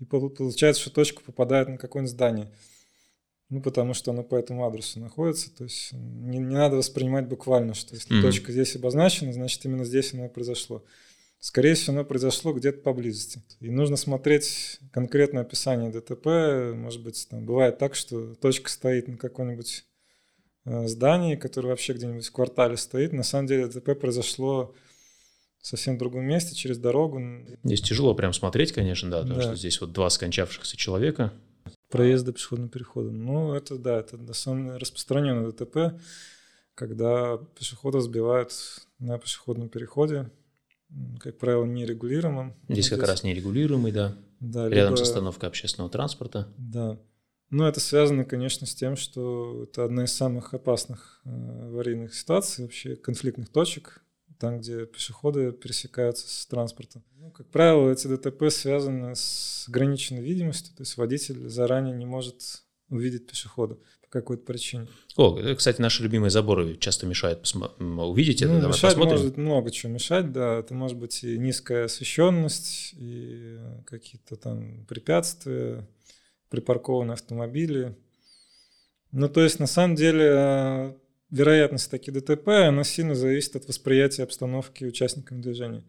и 0.00 0.04
получается, 0.04 0.82
что 0.82 0.90
точка 0.90 1.22
попадает 1.22 1.66
на 1.68 1.78
какое-нибудь 1.78 2.12
здание. 2.12 2.52
Ну, 3.48 3.62
потому 3.62 3.94
что 3.94 4.10
оно 4.10 4.22
по 4.22 4.34
этому 4.34 4.66
адресу 4.66 5.00
находится. 5.00 5.50
То 5.54 5.64
есть 5.64 5.92
не, 5.92 6.38
не 6.38 6.54
надо 6.54 6.76
воспринимать 6.76 7.26
буквально, 7.26 7.72
что 7.72 7.94
если 7.94 8.18
mm-hmm. 8.18 8.22
точка 8.22 8.52
здесь 8.52 8.76
обозначена, 8.76 9.32
значит, 9.32 9.64
именно 9.64 9.86
здесь 9.86 10.12
оно 10.12 10.26
и 10.26 10.28
произошло. 10.28 10.84
Скорее 11.42 11.74
всего, 11.74 11.94
оно 11.94 12.04
произошло 12.04 12.52
где-то 12.52 12.82
поблизости. 12.82 13.42
И 13.58 13.68
нужно 13.68 13.96
смотреть 13.96 14.78
конкретное 14.92 15.42
описание 15.42 15.90
ДТП. 15.90 16.72
Может 16.72 17.02
быть, 17.02 17.26
там 17.28 17.44
бывает 17.44 17.78
так, 17.78 17.96
что 17.96 18.36
точка 18.36 18.70
стоит 18.70 19.08
на 19.08 19.16
каком-нибудь 19.16 19.84
э, 20.66 20.86
здании, 20.86 21.34
которое 21.34 21.70
вообще 21.70 21.94
где-нибудь 21.94 22.24
в 22.24 22.30
квартале 22.30 22.76
стоит. 22.76 23.12
На 23.12 23.24
самом 23.24 23.48
деле 23.48 23.66
ДТП 23.66 23.98
произошло 24.00 24.72
в 25.60 25.66
совсем 25.66 25.98
другом 25.98 26.26
месте, 26.26 26.54
через 26.54 26.78
дорогу. 26.78 27.20
Здесь 27.64 27.82
тяжело 27.82 28.14
прям 28.14 28.32
смотреть, 28.32 28.70
конечно, 28.70 29.10
да, 29.10 29.22
потому 29.22 29.40
да. 29.40 29.42
что 29.42 29.56
здесь 29.56 29.80
вот 29.80 29.90
два 29.90 30.10
скончавшихся 30.10 30.76
человека. 30.76 31.32
Проезды 31.90 32.32
пешеходным 32.32 32.68
переходом. 32.68 33.24
Ну, 33.26 33.52
это 33.52 33.78
да, 33.78 33.98
это 33.98 34.32
самое 34.32 34.76
распространенное 34.76 35.50
ДТП, 35.50 36.00
когда 36.76 37.38
пешеходов 37.58 38.04
сбивают 38.04 38.52
на 39.00 39.18
пешеходном 39.18 39.68
переходе 39.68 40.30
как 41.20 41.38
правило, 41.38 41.64
нерегулируемым. 41.64 42.54
Здесь 42.68 42.90
как 42.90 43.02
раз 43.02 43.22
нерегулируемый, 43.22 43.92
да. 43.92 44.16
да 44.40 44.68
Рядом 44.68 44.94
либо... 44.94 45.04
с 45.04 45.08
остановкой 45.08 45.48
общественного 45.48 45.90
транспорта. 45.90 46.48
Да. 46.58 46.98
Ну, 47.50 47.64
это 47.64 47.80
связано, 47.80 48.24
конечно, 48.24 48.66
с 48.66 48.74
тем, 48.74 48.96
что 48.96 49.64
это 49.64 49.84
одна 49.84 50.04
из 50.04 50.12
самых 50.12 50.54
опасных 50.54 51.20
э, 51.24 51.28
аварийных 51.28 52.14
ситуаций, 52.14 52.64
вообще 52.64 52.96
конфликтных 52.96 53.50
точек, 53.50 54.02
там, 54.38 54.58
где 54.58 54.86
пешеходы 54.86 55.52
пересекаются 55.52 56.26
с 56.28 56.46
транспортом. 56.46 57.04
Ну, 57.16 57.30
как 57.30 57.48
правило, 57.48 57.90
эти 57.90 58.06
ДТП 58.06 58.50
связаны 58.50 59.14
с 59.14 59.66
ограниченной 59.68 60.22
видимостью, 60.22 60.74
то 60.74 60.82
есть 60.82 60.96
водитель 60.96 61.48
заранее 61.48 61.94
не 61.94 62.06
может 62.06 62.64
увидеть 62.88 63.26
пешехода 63.26 63.78
какой-то 64.12 64.44
причине. 64.44 64.88
О, 65.16 65.38
э, 65.38 65.54
кстати, 65.54 65.80
наши 65.80 66.02
любимые 66.02 66.30
заборы 66.30 66.76
часто 66.76 67.06
мешают 67.06 67.40
увидеть 67.80 68.42
это. 68.42 68.52
Ну, 68.52 68.60
Давай 68.60 68.74
мешать 68.74 68.90
посмотрим. 68.94 69.18
может 69.18 69.36
много 69.38 69.70
чего 69.70 69.92
мешать, 69.92 70.32
да. 70.32 70.58
Это 70.58 70.74
может 70.74 70.98
быть 70.98 71.24
и 71.24 71.38
низкая 71.38 71.86
освещенность, 71.86 72.90
и 72.92 73.58
какие-то 73.86 74.36
там 74.36 74.84
препятствия, 74.86 75.88
припаркованные 76.50 77.14
автомобили. 77.14 77.96
Ну, 79.12 79.28
то 79.28 79.42
есть, 79.42 79.58
на 79.58 79.66
самом 79.66 79.96
деле, 79.96 80.96
вероятность 81.30 81.90
таких 81.90 82.12
ДТП, 82.12 82.48
она 82.48 82.84
сильно 82.84 83.14
зависит 83.14 83.56
от 83.56 83.66
восприятия 83.66 84.24
обстановки 84.24 84.84
участниками 84.84 85.40
движения, 85.40 85.84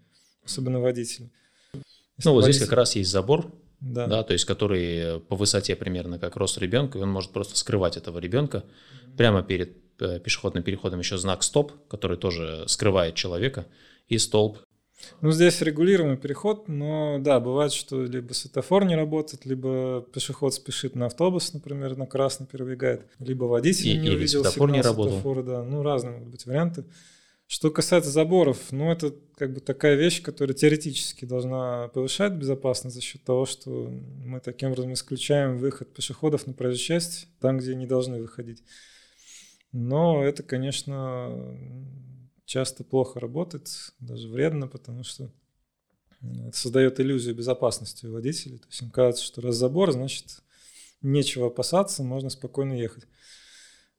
особенно 0.46 0.80
водителей. 0.80 1.32
Если 1.74 2.30
ну, 2.30 2.34
вот 2.36 2.42
водитель... 2.44 2.60
здесь 2.60 2.70
как 2.70 2.78
раз 2.78 2.96
есть 2.96 3.12
забор, 3.12 3.52
да. 3.84 4.08
да, 4.08 4.24
то 4.24 4.32
есть 4.34 4.46
который 4.46 5.20
по 5.20 5.36
высоте 5.36 5.76
примерно 5.76 6.18
как 6.18 6.38
рост 6.38 6.58
ребенка, 6.58 6.98
и 6.98 7.02
он 7.02 7.10
может 7.12 7.32
просто 7.32 7.58
скрывать 7.58 7.98
этого 7.98 8.18
ребенка. 8.20 8.64
Прямо 9.18 9.44
перед 9.44 9.78
э, 10.00 10.20
пешеходным 10.20 10.64
переходом 10.64 11.00
еще 11.00 11.18
знак 11.18 11.44
стоп, 11.44 11.74
который 11.90 12.18
тоже 12.18 12.64
скрывает 12.68 13.16
человека, 13.16 13.66
и 14.08 14.18
столб. 14.18 14.60
Ну, 15.20 15.32
здесь 15.32 15.60
регулируемый 15.62 16.16
переход, 16.16 16.70
но 16.70 17.18
да, 17.20 17.42
бывает, 17.42 17.74
что 17.74 18.04
либо 18.04 18.32
светофор 18.32 18.86
не 18.86 18.96
работает, 18.96 19.46
либо 19.46 20.06
пешеход 20.14 20.54
спешит 20.54 20.96
на 20.96 21.08
автобус, 21.08 21.54
например, 21.54 21.98
на 21.98 22.06
красный 22.06 22.48
перебегает, 22.48 23.06
либо 23.20 23.44
водитель 23.44 23.90
и, 23.90 23.98
не 23.98 24.12
увидел 24.12 24.44
светофор 24.44 24.70
сигнал 24.70 24.76
не 24.76 24.82
работал. 24.82 25.12
светофора, 25.12 25.44
да, 25.44 25.64
ну, 25.64 25.84
разные 25.84 26.14
могут 26.14 26.30
быть 26.30 26.46
варианты. 26.46 26.86
Что 27.54 27.70
касается 27.70 28.10
заборов, 28.10 28.72
ну, 28.72 28.92
это 28.92 29.14
как 29.36 29.54
бы 29.54 29.60
такая 29.60 29.94
вещь, 29.94 30.24
которая 30.24 30.56
теоретически 30.56 31.26
должна 31.26 31.88
повышать 31.90 32.34
безопасность 32.34 32.96
за 32.96 33.02
счет 33.04 33.24
того, 33.24 33.46
что 33.46 33.90
мы 34.26 34.40
таким 34.40 34.72
образом 34.72 34.92
исключаем 34.94 35.60
выход 35.60 35.94
пешеходов 35.94 36.48
на 36.48 36.54
проезжую 36.54 36.84
часть, 36.84 37.28
там, 37.40 37.60
где 37.60 37.76
не 37.76 37.86
должны 37.86 38.20
выходить. 38.20 38.64
Но 39.72 40.24
это, 40.24 40.42
конечно, 40.42 41.56
часто 42.46 42.84
плохо 42.84 43.20
работает, 43.20 43.70
даже 44.00 44.30
вредно, 44.30 44.68
потому 44.68 45.04
что 45.04 45.32
это 46.24 46.58
создает 46.58 47.00
иллюзию 47.00 47.36
безопасности 47.36 48.08
у 48.08 48.14
водителей. 48.14 48.58
То 48.58 48.68
есть 48.68 48.82
им 48.82 48.90
кажется, 48.90 49.24
что 49.24 49.42
раз 49.42 49.58
забор, 49.58 49.92
значит, 49.92 50.42
нечего 51.04 51.48
опасаться, 51.48 52.02
можно 52.02 52.32
спокойно 52.32 52.74
ехать. 52.74 53.04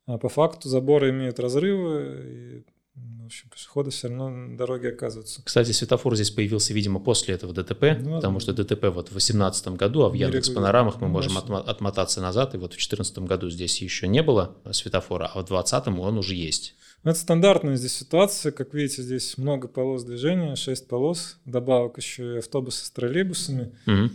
А 0.06 0.18
по 0.18 0.28
факту 0.28 0.68
заборы 0.68 1.10
имеют 1.10 1.38
разрывы, 1.38 2.64
и 2.66 2.73
в 2.94 3.26
общем, 3.26 3.48
пешеходы 3.48 3.90
все 3.90 4.08
равно 4.08 4.28
на 4.28 4.56
дороге 4.56 4.90
оказываются. 4.90 5.42
Кстати, 5.42 5.72
светофор 5.72 6.14
здесь 6.14 6.30
появился, 6.30 6.72
видимо, 6.72 7.00
после 7.00 7.34
этого 7.34 7.52
ДТП, 7.52 7.98
ну, 7.98 8.16
потому 8.16 8.38
что 8.38 8.52
ДТП 8.52 8.84
вот 8.84 9.08
в 9.08 9.12
2018 9.12 9.68
году, 9.68 10.02
а 10.02 10.10
в 10.10 10.14
Яндекс 10.14 10.50
Панорамах 10.50 11.00
мы 11.00 11.08
можем 11.08 11.36
отмо- 11.36 11.64
отмотаться 11.64 12.20
назад, 12.20 12.54
и 12.54 12.58
вот 12.58 12.72
в 12.72 12.76
2014 12.76 13.18
году 13.20 13.50
здесь 13.50 13.80
еще 13.82 14.06
не 14.06 14.22
было 14.22 14.56
светофора, 14.70 15.24
а 15.26 15.40
в 15.40 15.46
2020 15.46 15.88
он 15.98 16.18
уже 16.18 16.34
есть. 16.34 16.76
Ну, 17.02 17.10
это 17.10 17.20
стандартная 17.20 17.76
здесь 17.76 17.94
ситуация. 17.94 18.52
Как 18.52 18.72
видите, 18.72 19.02
здесь 19.02 19.36
много 19.38 19.68
полос 19.68 20.04
движения, 20.04 20.54
6 20.54 20.86
полос. 20.86 21.38
Добавок 21.44 21.98
еще 21.98 22.36
и 22.36 22.38
автобусы 22.38 22.86
с 22.86 22.90
троллейбусами. 22.90 23.76
Угу. 23.86 24.10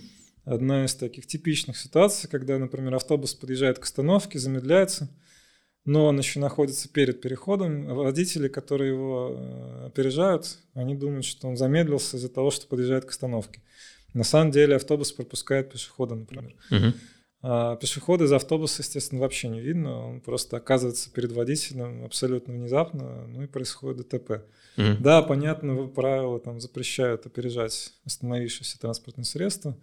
Одна 0.46 0.86
из 0.86 0.96
таких 0.96 1.28
типичных 1.28 1.78
ситуаций, 1.78 2.30
когда, 2.30 2.58
например, 2.58 2.96
автобус 2.96 3.36
подъезжает 3.36 3.78
к 3.78 3.84
остановке, 3.84 4.40
замедляется– 4.40 5.10
но 5.86 6.06
он 6.06 6.18
еще 6.18 6.40
находится 6.40 6.90
перед 6.90 7.22
переходом. 7.22 7.86
Водители, 7.96 8.48
которые 8.48 8.92
его 8.92 9.36
э, 9.36 9.86
опережают, 9.88 10.58
они 10.74 10.96
думают, 10.96 11.26
что 11.26 11.48
он 11.48 11.58
замедлился 11.58 12.18
из-за 12.18 12.30
того, 12.30 12.52
что 12.52 12.68
подъезжает 12.68 13.06
к 13.06 13.10
остановке. 13.10 13.62
На 14.14 14.24
самом 14.24 14.52
деле 14.52 14.76
автобус 14.76 15.12
пропускает 15.12 15.72
пешехода, 15.72 16.16
например. 16.16 16.56
Угу. 16.72 16.94
А 17.42 17.78
пешехода 17.78 18.26
из 18.26 18.34
автобуса, 18.34 18.82
естественно, 18.82 19.22
вообще 19.22 19.48
не 19.48 19.62
видно. 19.62 20.08
Он 20.08 20.20
просто 20.20 20.58
оказывается 20.58 21.10
перед 21.12 21.32
водителем 21.32 22.04
абсолютно 22.04 22.54
внезапно, 22.54 23.28
ну 23.28 23.44
и 23.44 23.48
происходит 23.48 24.10
ДТП. 24.10 24.44
Угу. 24.78 24.98
Да, 25.00 25.22
понятно, 25.22 25.88
правила 25.88 26.40
там 26.40 26.60
запрещают 26.60 27.26
опережать 27.26 27.94
остановившееся 28.06 28.80
транспортное 28.80 29.26
средство. 29.26 29.78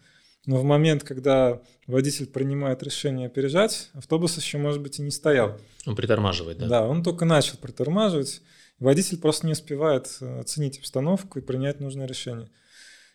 Но 0.47 0.59
в 0.59 0.65
момент, 0.65 1.03
когда 1.03 1.61
водитель 1.87 2.27
принимает 2.27 2.83
решение 2.83 3.27
опережать, 3.27 3.91
автобус 3.95 4.37
еще, 4.37 4.59
может 4.59 4.81
быть, 4.81 4.99
и 4.99 5.03
не 5.03 5.11
стоял. 5.11 5.59
Он 5.85 5.97
притормаживает, 5.97 6.59
да? 6.59 6.69
Да, 6.69 6.87
он 6.87 7.03
только 7.03 7.25
начал 7.25 7.59
притормаживать. 7.59 8.43
Водитель 8.79 9.19
просто 9.19 9.47
не 9.47 9.53
успевает 9.53 10.17
э, 10.21 10.41
оценить 10.41 10.79
обстановку 10.79 11.39
и 11.39 11.43
принять 11.43 11.81
нужное 11.81 12.07
решение. 12.07 12.49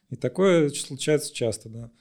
И 0.10 0.18
такое 0.18 0.70
случается 0.70 1.34
часто, 1.34 1.70
да. 1.70 1.92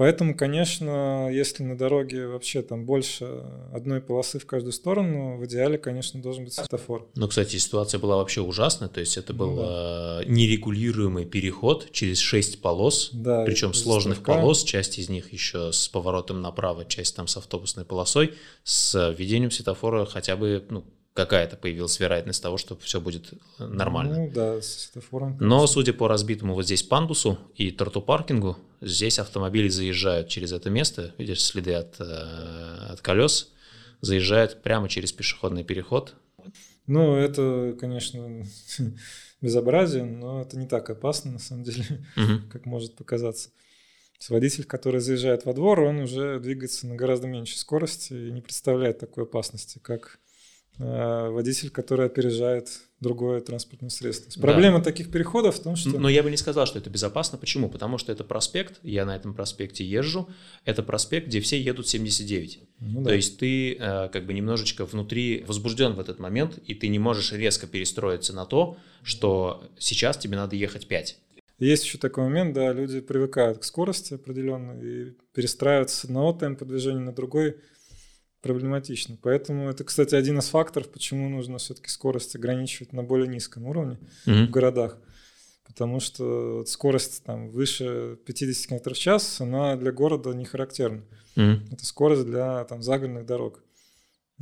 Поэтому, 0.00 0.34
конечно, 0.34 1.28
если 1.30 1.62
на 1.62 1.76
дороге 1.76 2.26
вообще 2.26 2.62
там 2.62 2.86
больше 2.86 3.44
одной 3.70 4.00
полосы 4.00 4.38
в 4.38 4.46
каждую 4.46 4.72
сторону, 4.72 5.36
в 5.36 5.44
идеале, 5.44 5.76
конечно, 5.76 6.22
должен 6.22 6.44
быть 6.44 6.54
светофор. 6.54 7.06
Ну, 7.16 7.28
кстати, 7.28 7.56
ситуация 7.56 7.98
была 7.98 8.16
вообще 8.16 8.40
ужасная, 8.40 8.88
то 8.88 9.00
есть 9.00 9.18
это 9.18 9.34
был 9.34 9.50
ну, 9.50 9.56
да. 9.60 10.22
нерегулируемый 10.24 11.26
переход 11.26 11.92
через 11.92 12.18
шесть 12.18 12.62
полос, 12.62 13.10
да, 13.12 13.44
причем 13.44 13.74
сложных 13.74 14.20
ставка. 14.20 14.40
полос, 14.40 14.64
часть 14.64 14.98
из 14.98 15.10
них 15.10 15.34
еще 15.34 15.70
с 15.70 15.86
поворотом 15.90 16.40
направо, 16.40 16.86
часть 16.86 17.14
там 17.14 17.26
с 17.26 17.36
автобусной 17.36 17.84
полосой, 17.84 18.32
с 18.64 19.10
введением 19.10 19.50
светофора 19.50 20.06
хотя 20.06 20.34
бы, 20.34 20.64
ну, 20.70 20.82
какая-то 21.14 21.56
появилась 21.56 21.98
вероятность 21.98 22.42
того, 22.42 22.56
что 22.56 22.76
все 22.76 23.00
будет 23.00 23.32
э, 23.58 23.64
нормально. 23.64 24.18
Ну 24.18 24.30
да, 24.32 24.60
с 24.60 24.66
светофором. 24.66 25.36
Но 25.40 25.66
судя 25.66 25.92
по 25.92 26.08
разбитому 26.08 26.54
вот 26.54 26.64
здесь 26.64 26.82
пандусу 26.82 27.38
и 27.56 27.70
тротупаркингу, 27.70 28.56
здесь 28.80 29.18
автомобили 29.18 29.68
заезжают 29.68 30.28
через 30.28 30.52
это 30.52 30.70
место, 30.70 31.14
видишь, 31.18 31.42
следы 31.42 31.74
от, 31.74 32.00
э, 32.00 32.04
от 32.04 33.00
колес, 33.00 33.52
заезжают 34.00 34.62
прямо 34.62 34.88
через 34.88 35.12
пешеходный 35.12 35.64
переход. 35.64 36.14
Ну, 36.86 37.16
это, 37.16 37.76
конечно, 37.78 38.44
безобразие, 39.40 40.04
но 40.04 40.42
это 40.42 40.56
не 40.58 40.66
так 40.66 40.90
опасно, 40.90 41.32
на 41.32 41.38
самом 41.38 41.64
деле, 41.64 41.84
угу. 42.16 42.48
как 42.52 42.66
может 42.66 42.96
показаться. 42.96 43.50
Водитель, 44.28 44.64
который 44.64 45.00
заезжает 45.00 45.46
во 45.46 45.54
двор, 45.54 45.80
он 45.80 46.00
уже 46.00 46.38
двигается 46.40 46.86
на 46.86 46.94
гораздо 46.94 47.26
меньшей 47.26 47.56
скорости 47.56 48.12
и 48.12 48.30
не 48.30 48.42
представляет 48.42 48.98
такой 48.98 49.24
опасности, 49.24 49.78
как 49.78 50.18
водитель, 50.80 51.70
который 51.70 52.06
опережает 52.06 52.68
другое 53.00 53.40
транспортное 53.40 53.90
средство. 53.90 54.30
Да. 54.34 54.40
Проблема 54.40 54.82
таких 54.82 55.10
переходов 55.10 55.56
в 55.56 55.62
том, 55.62 55.76
что... 55.76 55.98
Но 55.98 56.08
я 56.08 56.22
бы 56.22 56.30
не 56.30 56.36
сказал, 56.36 56.66
что 56.66 56.78
это 56.78 56.90
безопасно. 56.90 57.38
Почему? 57.38 57.68
Потому 57.68 57.98
что 57.98 58.12
это 58.12 58.24
проспект, 58.24 58.78
я 58.82 59.04
на 59.04 59.16
этом 59.16 59.34
проспекте 59.34 59.84
езжу, 59.84 60.28
это 60.64 60.82
проспект, 60.82 61.26
где 61.26 61.40
все 61.40 61.60
едут 61.60 61.88
79. 61.88 62.60
Ну, 62.80 63.02
да. 63.02 63.10
То 63.10 63.14
есть 63.16 63.38
ты 63.38 63.74
э, 63.74 64.08
как 64.08 64.26
бы 64.26 64.32
немножечко 64.32 64.84
внутри 64.84 65.44
возбужден 65.46 65.94
в 65.94 66.00
этот 66.00 66.18
момент, 66.18 66.58
и 66.66 66.74
ты 66.74 66.88
не 66.88 66.98
можешь 66.98 67.32
резко 67.32 67.66
перестроиться 67.66 68.34
на 68.34 68.46
то, 68.46 68.76
что 69.02 69.64
сейчас 69.78 70.18
тебе 70.18 70.36
надо 70.36 70.56
ехать 70.56 70.86
5. 70.86 71.18
Есть 71.58 71.84
еще 71.84 71.98
такой 71.98 72.24
момент, 72.24 72.54
да, 72.54 72.72
люди 72.72 73.00
привыкают 73.00 73.58
к 73.58 73.64
скорости 73.64 74.14
определенной 74.14 75.08
и 75.08 75.16
перестраиваются 75.34 75.96
с 75.96 76.04
одного 76.04 76.32
темпа 76.32 76.64
движения 76.64 77.00
на 77.00 77.12
другой– 77.12 77.56
проблематично. 78.40 79.16
Поэтому 79.20 79.68
это, 79.68 79.84
кстати, 79.84 80.14
один 80.14 80.38
из 80.38 80.48
факторов, 80.48 80.90
почему 80.90 81.28
нужно 81.28 81.58
все-таки 81.58 81.88
скорость 81.88 82.36
ограничивать 82.36 82.92
на 82.92 83.02
более 83.02 83.28
низком 83.28 83.66
уровне 83.66 83.98
mm-hmm. 84.26 84.46
в 84.46 84.50
городах. 84.50 84.98
Потому 85.66 86.00
что 86.00 86.64
скорость 86.66 87.22
там 87.24 87.50
выше 87.50 88.18
50 88.26 88.68
км 88.68 88.94
в 88.94 88.98
час, 88.98 89.40
она 89.40 89.76
для 89.76 89.92
города 89.92 90.32
не 90.32 90.44
характерна. 90.44 91.04
Mm-hmm. 91.36 91.72
Это 91.72 91.86
скорость 91.86 92.26
для 92.26 92.64
там, 92.64 92.82
загородных 92.82 93.26
дорог. 93.26 93.62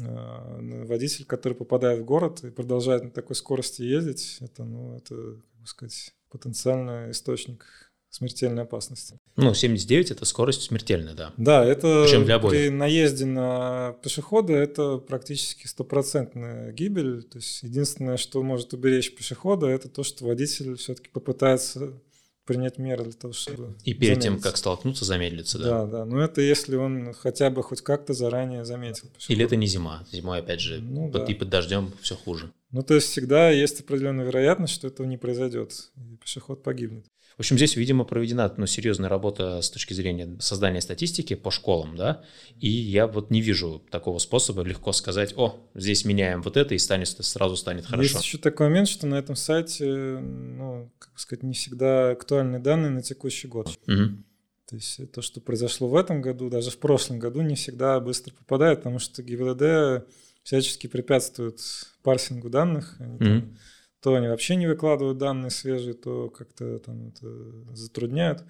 А, 0.01 0.59
водитель, 0.86 1.24
который 1.24 1.55
попадает 1.55 2.01
в 2.01 2.05
город 2.05 2.44
и 2.44 2.51
продолжает 2.51 3.05
на 3.05 3.11
такой 3.11 3.36
скорости 3.36 3.82
ездить, 3.82 4.38
это, 4.40 4.64
ну, 4.64 4.96
это, 4.96 5.14
как 5.14 5.61
бы 5.61 5.66
сказать, 5.66 6.14
потенциальный 6.30 7.11
источник 7.11 7.88
смертельной 8.11 8.63
опасности. 8.63 9.19
Ну, 9.37 9.55
79– 9.55 10.11
это 10.13 10.25
скорость 10.25 10.63
смертельная, 10.63 11.15
да. 11.15 11.33
Да, 11.37 11.65
это 11.65 12.05
Причем 12.05 12.25
для 12.25 12.37
обоих. 12.37 12.53
при 12.53 12.69
наезде 12.71 13.27
на 13.27 13.97
пешехода 14.03 14.55
это 14.55 14.99
практически 14.99 15.67
стопроцентная 15.67 16.73
гибель. 16.73 17.23
То 17.23 17.39
есть 17.39 17.63
единственное, 17.63 18.17
что 18.17 18.43
может 18.43 18.73
уберечь 18.73 19.15
пешехода, 19.15 19.67
это 19.67 19.89
то, 19.89 20.03
что 20.03 20.25
водитель 20.25 20.77
все-таки 20.77 21.11
попытается 21.11 21.93
принять 22.47 22.79
меры 22.79 23.05
для 23.05 23.13
того, 23.13 23.35
чтобы 23.35 23.77
И 23.85 23.93
перед 23.93 24.23
замедлиться. 24.23 24.29
тем, 24.29 24.41
как 24.41 24.57
столкнуться, 24.57 25.05
замедлиться, 25.05 25.59
да? 25.59 25.65
Да, 25.65 25.87
да. 25.87 26.05
Но 26.07 26.23
это 26.23 26.41
если 26.41 26.77
он 26.77 27.13
хотя 27.13 27.51
бы 27.51 27.63
хоть 27.63 27.83
как-то 27.83 28.15
заранее 28.15 28.65
заметил. 28.65 29.09
Пешехода. 29.09 29.33
Или 29.35 29.45
это 29.45 29.57
не 29.57 29.67
зима. 29.67 30.03
Зимой, 30.11 30.39
опять 30.39 30.61
же, 30.61 30.81
ну, 30.81 31.11
под, 31.11 31.27
да. 31.27 31.31
и 31.33 31.35
под 31.35 31.51
дождем 31.51 31.93
все 32.01 32.17
хуже. 32.17 32.51
Ну, 32.71 32.83
то 32.83 32.95
есть 32.95 33.09
всегда 33.09 33.51
есть 33.51 33.81
определенная 33.81 34.25
вероятность, 34.25 34.73
что 34.73 34.87
этого 34.89 35.07
не 35.07 35.19
произойдет, 35.19 35.91
и 35.97 36.17
пешеход 36.17 36.63
погибнет. 36.63 37.05
В 37.39 37.41
общем, 37.41 37.57
здесь, 37.57 37.76
видимо, 37.76 38.03
проведена 38.03 38.53
ну, 38.57 38.66
серьезная 38.66 39.09
работа 39.09 39.62
с 39.62 39.70
точки 39.70 39.95
зрения 39.95 40.36
создания 40.41 40.80
статистики 40.80 41.34
по 41.34 41.53
школам, 41.53 41.95
да, 41.95 42.24
и 42.59 42.68
я 42.68 43.07
вот 43.07 43.30
не 43.30 43.41
вижу 43.41 43.80
такого 43.91 44.18
способа 44.18 44.62
легко 44.62 44.91
сказать, 44.91 45.34
о, 45.36 45.57
здесь 45.76 46.05
меняем 46.05 46.43
вот 46.43 46.57
это, 46.57 46.74
и 46.74 46.78
станет, 46.78 47.07
сразу 47.07 47.57
станет 47.57 47.86
хорошо. 47.86 48.03
Есть 48.03 48.24
еще 48.24 48.39
такой 48.39 48.68
момент, 48.68 48.89
что 48.89 49.07
на 49.07 49.14
этом 49.14 49.36
сайте, 49.36 49.86
ну, 50.18 50.91
как 50.99 51.16
сказать, 51.16 51.45
не 51.45 51.55
всегда 51.55 52.11
актуальны 52.11 52.59
данные 52.59 52.91
на 52.91 53.03
текущий 53.03 53.47
год. 53.47 53.68
Угу. 53.86 54.24
То 54.68 54.74
есть 54.74 55.12
то, 55.12 55.22
что 55.22 55.41
произошло 55.41 55.86
в 55.86 55.95
этом 55.95 56.20
году, 56.20 56.51
даже 56.51 56.72
в 56.72 56.78
прошлом 56.78 57.20
году, 57.20 57.43
не 57.43 57.55
всегда 57.55 58.01
быстро 58.01 58.34
попадает, 58.34 58.80
потому 58.80 58.99
что 58.99 59.22
ГИБДД 59.22 60.09
всячески 60.43 60.89
препятствует 60.89 61.61
парсингу 62.03 62.51
данных. 62.51 62.97
Они 62.99 63.16
mm-hmm. 63.18 63.41
там 63.41 63.59
то 64.01 64.14
они 64.14 64.28
вообще 64.28 64.57
не 64.57 64.66
выкладывают 64.66 65.18
данные 65.18 65.51
свежие, 65.51 65.94
то 65.94 66.30
как-то 66.30 66.78
там 66.78 67.09
это 67.09 67.74
затрудняют. 67.74 68.44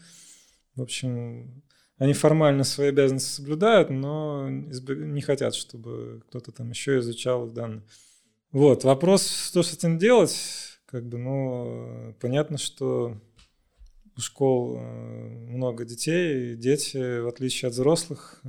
В 0.74 0.82
общем, 0.82 1.62
они 1.96 2.12
формально 2.12 2.64
свои 2.64 2.88
обязанности 2.88 3.30
соблюдают, 3.30 3.90
но 3.90 4.48
не 4.48 5.20
хотят, 5.20 5.54
чтобы 5.54 6.22
кто-то 6.28 6.52
там 6.52 6.70
еще 6.70 6.98
изучал 6.98 7.46
их 7.46 7.54
данные. 7.54 7.82
Вот, 8.52 8.84
вопрос, 8.84 9.28
что 9.28 9.62
с 9.62 9.74
этим 9.74 9.98
делать, 9.98 10.36
как 10.86 11.06
бы, 11.06 11.18
ну, 11.18 12.14
понятно, 12.20 12.56
что 12.56 13.20
у 14.16 14.20
школ 14.20 14.78
э, 14.78 14.80
много 14.80 15.84
детей, 15.84 16.52
и 16.52 16.56
дети, 16.56 17.20
в 17.20 17.28
отличие 17.28 17.68
от 17.68 17.74
взрослых, 17.74 18.40
э, 18.44 18.48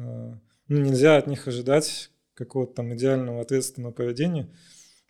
ну, 0.67 0.77
нельзя 0.77 1.17
от 1.17 1.27
них 1.27 1.47
ожидать 1.47 2.11
какого-то 2.33 2.75
там 2.75 2.93
идеального 2.93 3.41
ответственного 3.41 3.91
поведения– 3.91 4.49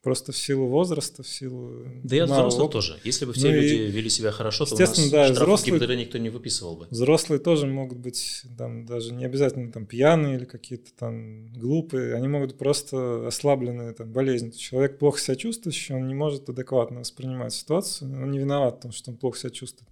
Просто 0.01 0.31
в 0.31 0.37
силу 0.37 0.67
возраста, 0.67 1.23
в 1.23 1.27
силу... 1.27 1.83
Да 2.03 2.15
и 2.15 2.19
от 2.19 2.29
взрослых 2.29 2.65
опыта. 2.65 2.77
тоже. 2.77 2.99
Если 3.03 3.25
бы 3.25 3.33
все 3.33 3.49
ну 3.49 3.55
люди 3.55 3.73
и, 3.73 3.91
вели 3.91 4.09
себя 4.09 4.31
хорошо, 4.31 4.65
то 4.65 4.75
у 4.75 4.79
нас 4.79 5.09
да, 5.09 5.29
взрослые, 5.29 5.77
ГИБДД 5.77 5.95
никто 5.97 6.17
не 6.17 6.29
выписывал 6.29 6.77
бы. 6.77 6.87
Взрослые 6.89 7.39
тоже 7.39 7.67
могут 7.67 7.97
быть 7.97 8.43
там 8.57 8.85
даже 8.85 9.13
не 9.13 9.25
обязательно 9.25 9.73
там 9.73 9.85
пьяные 9.85 10.37
или 10.37 10.45
какие-то 10.45 10.91
там 10.97 11.51
глупые. 11.51 12.15
Они 12.15 12.29
могут 12.29 12.57
просто 12.57 13.27
ослабленные 13.27 13.91
там 13.91 14.13
болезни. 14.13 14.51
Человек 14.51 14.99
плохо 14.99 15.19
себя 15.19 15.35
чувствует, 15.35 15.75
он 15.89 16.07
не 16.07 16.15
может 16.15 16.47
адекватно 16.47 16.99
воспринимать 16.99 17.53
ситуацию. 17.53 18.09
Он 18.09 18.31
не 18.31 18.39
виноват 18.39 18.77
в 18.77 18.81
том, 18.83 18.91
что 18.93 19.11
он 19.11 19.17
плохо 19.17 19.37
себя 19.37 19.49
чувствует. 19.49 19.89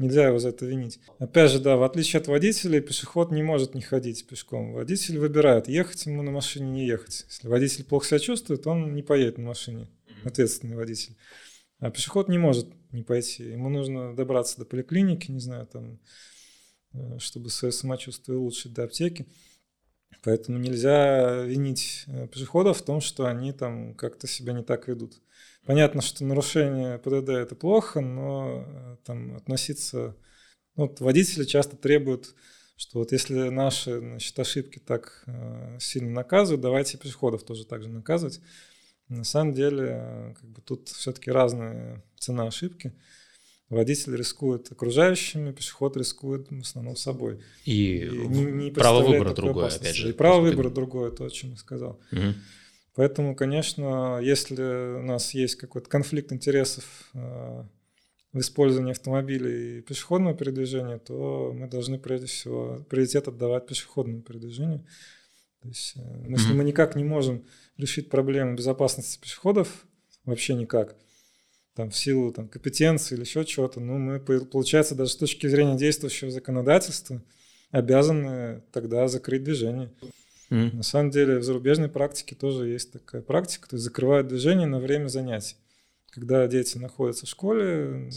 Нельзя 0.00 0.28
его 0.28 0.38
за 0.38 0.48
это 0.48 0.64
винить. 0.64 0.98
Опять 1.18 1.50
же, 1.50 1.60
да, 1.60 1.76
в 1.76 1.82
отличие 1.82 2.20
от 2.20 2.26
водителя, 2.26 2.80
пешеход 2.80 3.30
не 3.30 3.42
может 3.42 3.74
не 3.74 3.82
ходить 3.82 4.26
пешком. 4.26 4.72
Водитель 4.72 5.18
выбирает, 5.18 5.68
ехать 5.68 6.06
ему 6.06 6.22
на 6.22 6.30
машине, 6.30 6.70
не 6.70 6.86
ехать. 6.86 7.26
Если 7.28 7.46
водитель 7.46 7.84
плохо 7.84 8.06
себя 8.06 8.18
чувствует, 8.18 8.66
он 8.66 8.94
не 8.94 9.02
поедет 9.02 9.36
на 9.36 9.44
машине. 9.44 9.90
Ответственный 10.24 10.76
водитель. 10.76 11.18
А 11.80 11.90
пешеход 11.90 12.30
не 12.30 12.38
может 12.38 12.66
не 12.92 13.02
пойти. 13.02 13.42
Ему 13.42 13.68
нужно 13.68 14.16
добраться 14.16 14.56
до 14.56 14.64
поликлиники, 14.64 15.30
не 15.30 15.40
знаю, 15.40 15.66
там, 15.66 16.00
э, 16.94 17.18
чтобы 17.18 17.50
свое 17.50 17.70
самочувствие 17.70 18.38
улучшить 18.38 18.72
до 18.72 18.84
аптеки. 18.84 19.26
Поэтому 20.22 20.56
нельзя 20.56 21.42
винить 21.42 22.04
э, 22.06 22.26
пешеходов 22.26 22.78
в 22.78 22.84
том, 22.86 23.02
что 23.02 23.26
они 23.26 23.52
там 23.52 23.94
как-то 23.96 24.26
себя 24.26 24.54
не 24.54 24.62
так 24.62 24.88
ведут. 24.88 25.20
Понятно, 25.66 26.00
что 26.00 26.24
нарушение 26.24 26.98
ПДД 26.98 27.30
это 27.30 27.54
плохо, 27.54 28.00
но 28.00 28.64
э, 28.66 28.96
там 29.04 29.36
относиться... 29.36 30.16
Ну, 30.76 30.86
вот 30.86 31.00
водители 31.00 31.44
часто 31.44 31.76
требуют, 31.76 32.34
что 32.76 33.00
вот 33.00 33.12
если 33.12 33.50
наши 33.50 33.98
значит, 33.98 34.38
ошибки 34.38 34.78
так 34.78 35.22
э, 35.26 35.76
сильно 35.80 36.10
наказывают, 36.10 36.62
давайте 36.62 36.96
пешеходов 36.96 37.42
тоже 37.42 37.66
так 37.66 37.82
же 37.82 37.90
наказывать. 37.90 38.40
На 39.08 39.24
самом 39.24 39.52
деле, 39.52 39.88
э, 39.90 40.34
как 40.40 40.48
бы 40.48 40.62
тут 40.62 40.88
все-таки 40.88 41.30
разная 41.30 42.02
цена 42.18 42.46
ошибки. 42.46 42.94
Водитель 43.68 44.16
рискует 44.16 44.72
окружающими, 44.72 45.52
пешеход 45.52 45.96
рискует 45.96 46.50
в 46.50 46.60
основном 46.60 46.96
собой. 46.96 47.40
И, 47.64 47.98
и 47.98 48.26
не, 48.28 48.44
не 48.44 48.70
право 48.70 49.02
выбора 49.02 49.34
другое, 49.34 49.68
опять 49.68 49.94
же. 49.94 50.08
И 50.08 50.12
право 50.12 50.40
выбора 50.40 50.70
другое, 50.70 51.10
то, 51.10 51.24
о 51.24 51.30
чем 51.30 51.50
я 51.50 51.56
сказал. 51.56 52.00
Угу. 52.10 52.34
Поэтому, 52.94 53.36
конечно, 53.36 54.18
если 54.20 54.98
у 54.98 55.02
нас 55.02 55.32
есть 55.34 55.56
какой-то 55.56 55.88
конфликт 55.88 56.32
интересов 56.32 56.84
э, 57.14 57.64
в 58.32 58.38
использовании 58.38 58.92
автомобилей 58.92 59.78
и 59.78 59.82
пешеходного 59.82 60.36
передвижения, 60.36 60.98
то 60.98 61.52
мы 61.54 61.68
должны 61.68 61.98
прежде 61.98 62.26
всего 62.26 62.84
приоритет 62.88 63.28
отдавать 63.28 63.66
пешеходному 63.66 64.22
передвижению. 64.22 64.84
То 65.62 65.68
есть, 65.68 65.94
э, 65.96 66.00
если 66.28 66.52
мы 66.52 66.64
никак 66.64 66.96
не 66.96 67.04
можем 67.04 67.44
решить 67.76 68.10
проблему 68.10 68.56
безопасности 68.56 69.20
пешеходов, 69.20 69.86
вообще 70.24 70.54
никак, 70.54 70.96
там, 71.74 71.90
в 71.90 71.96
силу 71.96 72.32
там, 72.32 72.48
компетенции 72.48 73.14
или 73.14 73.22
еще 73.22 73.44
чего-то, 73.44 73.80
ну, 73.80 73.98
мы, 73.98 74.18
получается, 74.20 74.94
даже 74.94 75.12
с 75.12 75.16
точки 75.16 75.46
зрения 75.46 75.76
действующего 75.76 76.30
законодательства, 76.30 77.22
обязаны 77.70 78.62
тогда 78.72 79.06
закрыть 79.06 79.44
движение. 79.44 79.92
Мгм. 80.50 80.78
На 80.78 80.82
самом 80.82 81.10
деле 81.10 81.38
в 81.38 81.44
зарубежной 81.44 81.88
практике 81.88 82.34
тоже 82.34 82.68
есть 82.68 82.92
такая 82.92 83.22
практика, 83.22 83.68
то 83.68 83.76
есть 83.76 83.84
закрывают 83.84 84.26
движение 84.28 84.66
на 84.66 84.80
время 84.80 85.08
занятий. 85.08 85.56
Когда 86.10 86.46
дети 86.48 86.76
находятся 86.76 87.24
в 87.24 87.28
школе, 87.28 88.10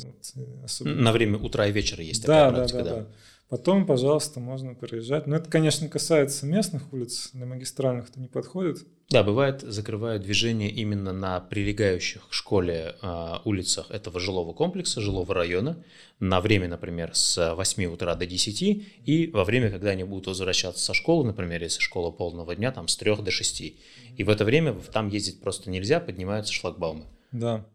особенно 0.64 0.96
На 0.96 1.12
время 1.12 1.38
утра 1.38 1.68
и 1.68 1.72
вечера 1.72 2.04
есть 2.04 2.24
такая 2.24 2.50
да, 2.50 2.58
практика, 2.58 2.84
да, 2.84 2.90
да. 2.90 2.96
да. 3.02 3.08
Потом, 3.50 3.86
пожалуйста, 3.86 4.40
можно 4.40 4.74
переезжать. 4.74 5.28
Но 5.28 5.36
это, 5.36 5.50
конечно, 5.50 5.88
касается 5.88 6.46
местных 6.46 6.92
улиц, 6.92 7.30
для 7.34 7.46
магистральных 7.46 8.10
это 8.10 8.20
не 8.20 8.28
подходит. 8.28 8.80
Да, 9.10 9.24
бывает, 9.24 9.62
закрывают 9.62 10.24
движение 10.24 10.72
именно 10.72 11.14
на 11.14 11.40
прилегающих 11.40 12.30
к 12.30 12.34
школе 12.34 12.96
а, 13.02 13.42
улицах 13.46 13.92
этого 13.92 14.20
жилого 14.20 14.54
комплекса, 14.54 15.02
жилого 15.02 15.36
района, 15.36 15.84
на 16.20 16.42
время, 16.42 16.68
например, 16.68 17.12
с 17.14 17.54
8 17.54 17.86
утра 17.86 18.16
до 18.16 18.26
10, 18.26 18.62
и 19.06 19.30
во 19.32 19.44
время, 19.44 19.70
когда 19.70 19.92
они 19.92 20.04
будут 20.04 20.28
возвращаться 20.28 20.84
со 20.84 20.96
школы, 20.96 21.26
например, 21.26 21.62
если 21.62 21.80
школа 21.80 22.10
полного 22.10 22.56
дня, 22.56 22.72
там 22.72 22.88
с 22.88 22.98
3 22.98 23.18
до 23.18 23.30
6. 23.30 23.62
И 24.18 24.24
в 24.24 24.30
это 24.30 24.46
время 24.46 24.74
там 24.92 25.10
ездить 25.10 25.42
просто 25.42 25.70
нельзя, 25.70 26.00
поднимаются 26.00 26.54
шлагбаумы. 26.54 27.06
Да. 27.32 27.66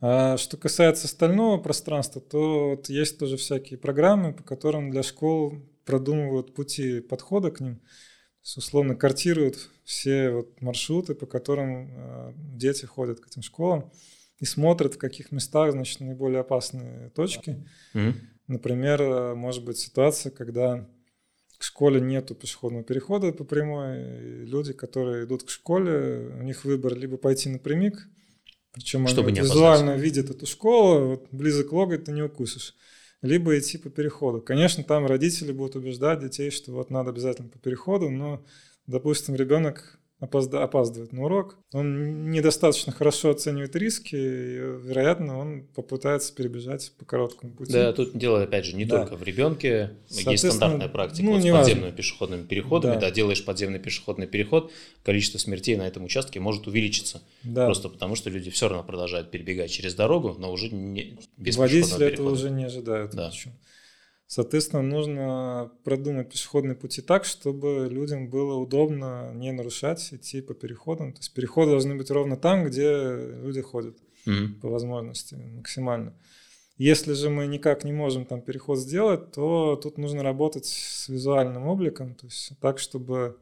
А 0.00 0.36
что 0.36 0.56
касается 0.56 1.06
остального 1.06 1.58
пространства, 1.58 2.20
то 2.20 2.70
вот 2.70 2.88
есть 2.88 3.18
тоже 3.18 3.36
всякие 3.36 3.78
программы, 3.78 4.32
по 4.32 4.42
которым 4.42 4.90
для 4.90 5.02
школ 5.02 5.54
продумывают 5.84 6.54
пути 6.54 7.00
подхода 7.00 7.50
к 7.50 7.60
ним. 7.60 7.80
Условно 8.56 8.94
картируют 8.94 9.70
все 9.84 10.30
вот 10.30 10.60
маршруты, 10.60 11.14
по 11.14 11.24
которым 11.24 11.90
э, 11.90 12.32
дети 12.36 12.84
ходят 12.84 13.20
к 13.20 13.28
этим 13.28 13.42
школам 13.42 13.90
и 14.38 14.44
смотрят, 14.44 14.94
в 14.94 14.98
каких 14.98 15.32
местах, 15.32 15.72
значит, 15.72 16.00
наиболее 16.00 16.40
опасные 16.40 17.08
точки. 17.10 17.66
Мгм. 17.94 18.14
Например, 18.46 19.00
э, 19.00 19.34
может 19.34 19.64
быть 19.64 19.78
ситуация, 19.78 20.30
когда 20.30 20.86
к 21.56 21.62
школе 21.62 22.00
нету 22.00 22.34
пешеходного 22.34 22.84
перехода 22.84 23.32
по 23.32 23.44
прямой, 23.44 24.02
и 24.02 24.44
люди, 24.44 24.74
которые 24.74 25.24
идут 25.24 25.44
к 25.44 25.48
школе, 25.48 26.30
у 26.38 26.42
них 26.42 26.64
выбор 26.64 26.94
либо 26.94 27.16
пойти 27.16 27.48
напрямик, 27.48 28.08
причем 28.74 29.06
Чтобы 29.06 29.28
они 29.28 29.40
не 29.40 29.46
визуально 29.46 29.96
видят 29.96 30.30
эту 30.30 30.46
школу, 30.46 31.06
вот 31.10 31.28
близок 31.30 31.72
локоть 31.72 32.04
ты 32.04 32.12
не 32.12 32.22
укусишь, 32.22 32.74
либо 33.22 33.56
идти 33.56 33.78
по 33.78 33.88
переходу. 33.88 34.40
Конечно, 34.40 34.82
там 34.82 35.06
родители 35.06 35.52
будут 35.52 35.76
убеждать 35.76 36.20
детей, 36.20 36.50
что 36.50 36.72
вот 36.72 36.90
надо 36.90 37.10
обязательно 37.10 37.48
по 37.48 37.58
переходу, 37.58 38.10
но, 38.10 38.44
допустим, 38.88 39.36
ребенок 39.36 40.00
опозда- 40.24 40.62
опаздывает 40.62 41.12
на 41.12 41.24
урок, 41.24 41.58
он 41.72 42.30
недостаточно 42.30 42.92
хорошо 42.92 43.30
оценивает 43.30 43.74
риски, 43.76 44.14
и, 44.16 44.56
вероятно, 44.58 45.38
он 45.38 45.62
попытается 45.74 46.34
перебежать 46.34 46.92
по 46.98 47.04
короткому 47.04 47.52
пути. 47.52 47.72
Да, 47.72 47.92
тут 47.92 48.16
дело, 48.16 48.42
опять 48.42 48.64
же, 48.64 48.76
не 48.76 48.84
Да. 48.84 49.00
только 49.00 49.16
в 49.16 49.22
ребенке. 49.22 49.92
Есть 50.08 50.46
стандартная 50.48 50.88
практика 50.88 51.24
ну, 51.24 51.32
вот 51.34 51.42
с 51.42 51.50
подземными 51.50 51.90
пешеходными 51.90 52.42
переходами. 52.46 52.94
Да. 52.94 53.00
Да. 53.00 53.10
делаешь 53.10 53.44
подземный 53.44 53.78
пешеходный 53.78 54.26
переход, 54.26 54.72
количество 55.02 55.38
смертей 55.38 55.76
на 55.76 55.86
этом 55.86 56.04
участке 56.04 56.40
может 56.40 56.66
увеличиться. 56.66 57.22
Да. 57.42 57.66
Просто 57.66 57.88
потому, 57.88 58.14
что 58.16 58.30
люди 58.30 58.50
все 58.50 58.68
равно 58.68 58.82
продолжают 58.84 59.30
перебегать 59.30 59.70
через 59.70 59.94
дорогу, 59.94 60.34
но 60.38 60.50
уже 60.52 60.68
не, 60.70 61.18
без 61.36 61.56
Водители 61.56 61.94
этого 61.94 62.10
перехода. 62.10 62.30
уже 62.30 62.50
не 62.50 62.64
ожидают. 62.64 63.12
Да. 63.14 63.28
ничего. 63.28 63.52
Соответственно, 64.26 64.82
нужно 64.82 65.70
продумать 65.84 66.30
пешеходные 66.30 66.74
пути 66.74 67.02
так, 67.02 67.24
чтобы 67.24 67.88
людям 67.90 68.28
было 68.30 68.54
удобно 68.54 69.32
не 69.34 69.52
нарушать, 69.52 70.12
идти 70.12 70.40
по 70.40 70.54
переходам. 70.54 71.12
То 71.12 71.20
есть 71.20 71.34
переходы 71.34 71.72
должны 71.72 71.94
быть 71.94 72.10
ровно 72.10 72.36
там, 72.36 72.64
где 72.64 72.90
люди 73.42 73.60
ходят 73.60 73.96
Мгм. 74.26 74.60
по 74.60 74.68
возможности 74.68 75.34
максимально. 75.34 76.14
Если 76.78 77.12
же 77.12 77.30
мы 77.30 77.46
никак 77.46 77.84
не 77.84 77.92
можем 77.92 78.24
там 78.24 78.40
переход 78.40 78.78
сделать, 78.78 79.30
то 79.32 79.76
тут 79.76 79.98
нужно 79.98 80.22
работать 80.22 80.66
с 80.66 81.08
визуальным 81.08 81.68
обликом, 81.68 82.14
то 82.14 82.26
есть 82.26 82.52
так, 82.60 82.78
чтобы 82.78 83.36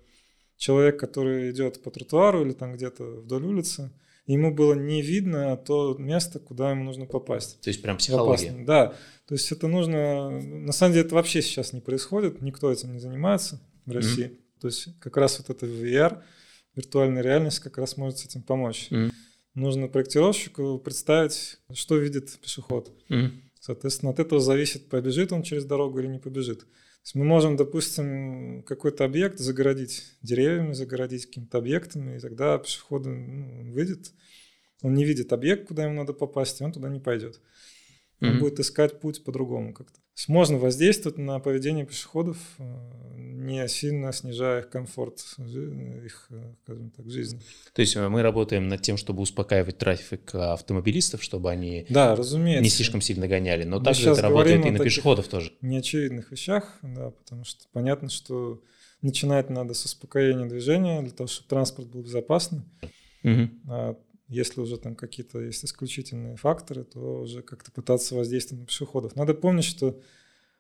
человек, 0.58 1.00
который 1.00 1.50
идет 1.50 1.82
по 1.82 1.90
тротуару 1.90 2.42
или 2.42 2.52
там 2.52 2.74
где-то 2.74 3.04
вдоль 3.04 3.44
улицы, 3.44 3.90
ему 4.26 4.54
было 4.54 4.74
не 4.74 5.02
видно 5.02 5.56
то 5.56 5.96
место, 5.98 6.38
куда 6.38 6.70
ему 6.70 6.84
нужно 6.84 7.06
попасть. 7.06 7.60
То 7.60 7.70
есть 7.70 7.82
прям 7.82 7.96
психология. 7.96 8.46
опасном. 8.46 8.64
Да, 8.64 8.94
то 9.26 9.34
есть 9.34 9.50
это 9.52 9.68
нужно... 9.68 10.30
На 10.30 10.72
самом 10.72 10.94
деле 10.94 11.06
это 11.06 11.14
вообще 11.14 11.42
сейчас 11.42 11.72
не 11.72 11.80
происходит, 11.80 12.42
никто 12.42 12.70
этим 12.70 12.92
не 12.92 13.00
занимается 13.00 13.60
в 13.86 13.90
России. 13.90 14.38
То 14.60 14.68
есть 14.68 14.98
как 15.00 15.16
раз 15.16 15.38
вот 15.38 15.50
это 15.50 15.66
VR, 15.66 16.22
виртуальная 16.76 17.22
реальность 17.22 17.58
как 17.58 17.78
раз 17.78 17.96
может 17.96 18.18
с 18.18 18.26
этим 18.26 18.42
помочь. 18.42 18.88
Мгм. 18.90 19.12
Нужно 19.54 19.88
проектировщику 19.88 20.78
представить, 20.78 21.58
что 21.72 21.96
видит 21.96 22.38
пешеход. 22.40 22.90
Мгм. 23.08 23.42
Соответственно, 23.60 24.12
от 24.12 24.18
этого 24.18 24.40
зависит, 24.40 24.88
побежит 24.88 25.32
он 25.32 25.42
через 25.42 25.64
дорогу 25.64 26.00
или 26.00 26.06
не 26.06 26.18
побежит. 26.18 26.66
Мы 27.14 27.24
можем, 27.24 27.56
допустим, 27.56 28.62
какой-то 28.62 29.04
объект 29.04 29.38
загородить 29.38 30.04
деревьями, 30.22 30.72
загородить 30.72 31.26
какими-то 31.26 31.58
объектами, 31.58 32.16
и 32.16 32.20
тогда 32.20 32.56
пешеход 32.58 33.04
ну, 33.04 33.72
выйдет, 33.72 34.12
он 34.82 34.94
не 34.94 35.04
видит 35.04 35.32
объект, 35.32 35.68
куда 35.68 35.84
ему 35.84 35.94
надо 35.94 36.12
попасть, 36.12 36.60
и 36.60 36.64
он 36.64 36.72
туда 36.72 36.88
не 36.88 37.00
пойдет. 37.00 37.40
Он 38.22 38.28
Мгм. 38.30 38.38
будет 38.40 38.60
искать 38.60 39.00
путь 39.00 39.24
по-другому 39.24 39.74
как-то. 39.74 39.98
Можно 40.28 40.56
воздействовать 40.58 41.18
на 41.18 41.40
поведение 41.40 41.84
пешеходов, 41.84 42.36
э, 42.58 42.64
не 43.18 43.66
сильно 43.66 44.12
снижая 44.12 44.60
их 44.60 44.70
комфорт, 44.70 45.18
их, 45.38 46.26
э, 46.30 46.54
скажем 46.62 46.90
так, 46.90 47.10
жизни. 47.10 47.40
То 47.72 47.80
есть 47.80 47.96
э, 47.96 48.08
мы 48.08 48.22
работаем 48.22 48.68
над 48.68 48.80
тем, 48.82 48.96
чтобы 48.96 49.22
успокаивать 49.22 49.78
трафик 49.78 50.32
автомобилистов, 50.34 51.22
чтобы 51.22 51.50
они 51.50 51.84
Да, 51.88 52.14
разумеется. 52.14 52.62
не 52.62 52.68
слишком 52.70 53.00
сильно 53.00 53.26
гоняли. 53.26 53.64
Но 53.64 53.78
Мы 53.78 53.84
также 53.84 54.10
это 54.10 54.22
работает 54.22 54.64
и 54.64 54.70
на 54.70 54.78
пешеходов 54.78 55.26
тоже. 55.26 55.52
неочевидных 55.60 56.30
вещах, 56.30 56.78
да, 56.82 57.10
потому 57.10 57.44
что 57.44 57.64
понятно, 57.72 58.08
что 58.08 58.62
начинать 59.00 59.50
надо 59.50 59.74
с 59.74 59.84
успокоения 59.84 60.46
движения 60.46 61.02
для 61.02 61.10
того, 61.10 61.26
чтобы 61.26 61.48
транспорт 61.48 61.88
был 61.88 62.02
безопасным. 62.02 62.64
Мгм. 63.24 63.60
А 63.68 63.96
если 64.32 64.60
уже 64.60 64.78
там 64.78 64.94
какие-то 64.96 65.40
есть 65.40 65.64
исключительные 65.64 66.36
факторы, 66.36 66.84
то 66.84 67.20
уже 67.20 67.42
как-то 67.42 67.70
пытаться 67.70 68.14
воздействовать 68.14 68.62
на 68.62 68.66
пешеходов. 68.66 69.14
Надо 69.14 69.34
помнить, 69.34 69.64
что 69.64 70.00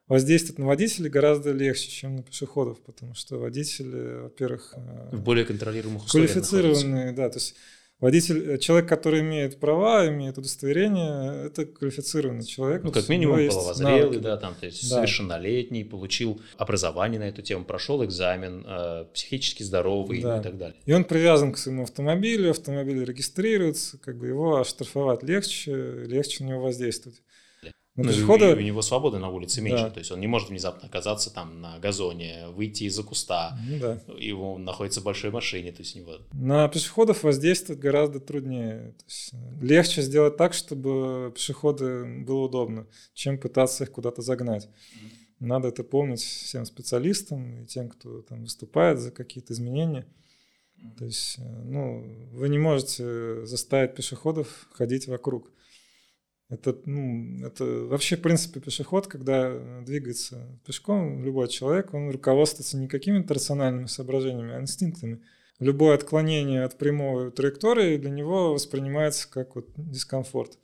воздействовать 0.08 0.58
на 0.58 0.66
водителей 0.66 1.08
гораздо 1.10 1.52
легче, 1.52 1.90
чем 1.90 2.16
на 2.16 2.22
пешеходов, 2.22 2.80
потому 2.82 3.14
что 3.14 3.38
водители, 3.38 4.22
во-первых, 4.22 4.74
э, 4.76 5.16
В 5.16 5.22
более 5.22 5.44
контролируемых 5.46 6.04
условиях 6.04 6.34
находятся. 6.34 6.50
квалифицированные, 6.56 7.12
да, 7.12 7.30
то 7.30 7.38
есть 7.38 7.54
водитель, 8.02 8.50
э, 8.50 8.58
человек, 8.58 8.88
который 8.88 9.20
имеет 9.20 9.58
права, 9.58 10.06
имеет 10.08 10.36
удостоверение, 10.36 11.46
это 11.46 11.64
квалифицированный 11.64 12.44
человек. 12.44 12.82
Ну, 12.82 12.90
как 12.92 13.08
минимум, 13.08 13.38
половозрелый, 13.48 14.18
да, 14.18 14.36
там, 14.36 14.54
то 14.58 14.66
есть 14.66 14.82
Да. 14.90 14.96
совершеннолетний, 14.96 15.84
получил 15.84 16.40
образование 16.58 17.20
на 17.20 17.28
эту 17.28 17.40
тему, 17.42 17.64
прошел 17.64 18.04
экзамен, 18.04 18.66
э, 18.68 19.04
психически 19.14 19.62
здоровый 19.62 20.20
Да. 20.20 20.40
и 20.40 20.42
так 20.42 20.58
далее. 20.58 20.76
И 20.84 20.92
он 20.92 21.04
привязан 21.04 21.52
к 21.52 21.58
своему 21.58 21.84
автомобилю, 21.84 22.50
автомобиль 22.50 23.04
регистрируется, 23.04 23.98
как 23.98 24.18
бы 24.18 24.26
его 24.26 24.56
оштрафовать 24.60 25.22
легче, 25.22 25.72
легче 26.06 26.44
на 26.44 26.48
него 26.50 26.62
воздействовать. 26.62 27.22
На 27.94 28.04
Ну, 28.04 28.10
и- 28.10 28.12
пешехода, 28.14 28.50
и 28.52 28.54
у 28.54 28.60
него 28.60 28.80
свободы 28.80 29.18
на 29.18 29.28
улице 29.28 29.60
меньше, 29.60 29.84
Да. 29.84 29.90
то 29.90 29.98
есть 29.98 30.10
он 30.10 30.18
не 30.20 30.26
может 30.26 30.48
внезапно 30.48 30.88
оказаться 30.88 31.28
там 31.32 31.60
на 31.60 31.78
газоне, 31.78 32.48
выйти 32.48 32.84
из-за 32.84 33.02
куста, 33.02 33.58
ну 33.68 33.78
да. 33.78 34.00
его 34.18 34.54
он 34.54 34.64
находится 34.64 35.00
в 35.00 35.04
большой 35.04 35.30
машине, 35.30 35.72
то 35.72 35.82
есть 35.82 35.94
у 35.94 35.98
него... 35.98 36.16
На 36.32 36.66
пешеходов 36.68 37.22
воздействовать 37.22 37.82
гораздо 37.82 38.18
труднее. 38.18 38.94
То 38.98 39.04
есть 39.06 39.34
легче 39.60 40.00
сделать 40.00 40.38
так, 40.38 40.54
чтобы 40.54 41.32
пешеходы 41.34 42.24
было 42.24 42.44
удобно, 42.46 42.86
чем 43.12 43.36
пытаться 43.38 43.84
их 43.84 43.90
куда-то 43.92 44.22
загнать. 44.22 44.70
Надо 45.38 45.68
это 45.68 45.84
помнить 45.84 46.22
всем 46.22 46.64
специалистам 46.64 47.64
и 47.64 47.66
тем, 47.66 47.90
кто 47.90 48.22
там 48.22 48.42
выступает 48.44 49.00
за 49.00 49.10
какие-то 49.10 49.52
изменения. 49.52 50.06
То 50.98 51.04
есть, 51.04 51.36
э, 51.38 51.42
ну, 51.42 52.02
вы 52.32 52.48
не 52.48 52.58
можете 52.58 53.44
заставить 53.44 53.94
пешеходов 53.94 54.68
ходить 54.72 55.06
вокруг. 55.08 55.52
Это, 56.52 56.76
ну, 56.84 57.46
это 57.46 57.64
вообще, 57.64 58.16
в 58.16 58.20
принципе, 58.20 58.60
пешеход, 58.60 59.06
когда 59.06 59.58
двигается 59.80 60.60
пешком, 60.66 61.24
любой 61.24 61.48
человек, 61.48 61.94
он 61.94 62.10
руководствуется 62.10 62.76
не 62.76 62.88
какими-то 62.88 63.32
рациональными 63.32 63.86
соображениями, 63.86 64.52
а 64.52 64.60
инстинктами. 64.60 65.22
Любое 65.60 65.94
отклонение 65.94 66.64
от 66.64 66.76
прямой 66.76 67.30
траектории 67.30 67.96
для 67.96 68.10
него 68.10 68.52
воспринимается 68.52 69.30
как 69.30 69.54
вот 69.54 69.70
дискомфорт. 69.78 70.58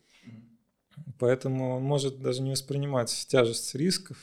Поэтому 1.18 1.76
он 1.76 1.84
может 1.84 2.20
даже 2.20 2.42
не 2.42 2.50
воспринимать 2.50 3.26
тяжесть 3.26 3.74
рисков. 3.74 4.18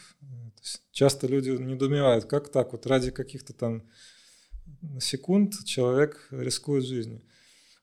Часто 0.91 1.26
люди 1.26 1.49
недоумевают, 1.49 2.26
как 2.26 2.49
так 2.49 2.74
вот 2.74 2.86
ради 2.86 3.09
каких-то 3.09 3.53
там 3.53 3.82
секунд 4.99 5.55
человек 5.66 6.28
рискует 6.30 6.86
жизнью. 6.86 7.24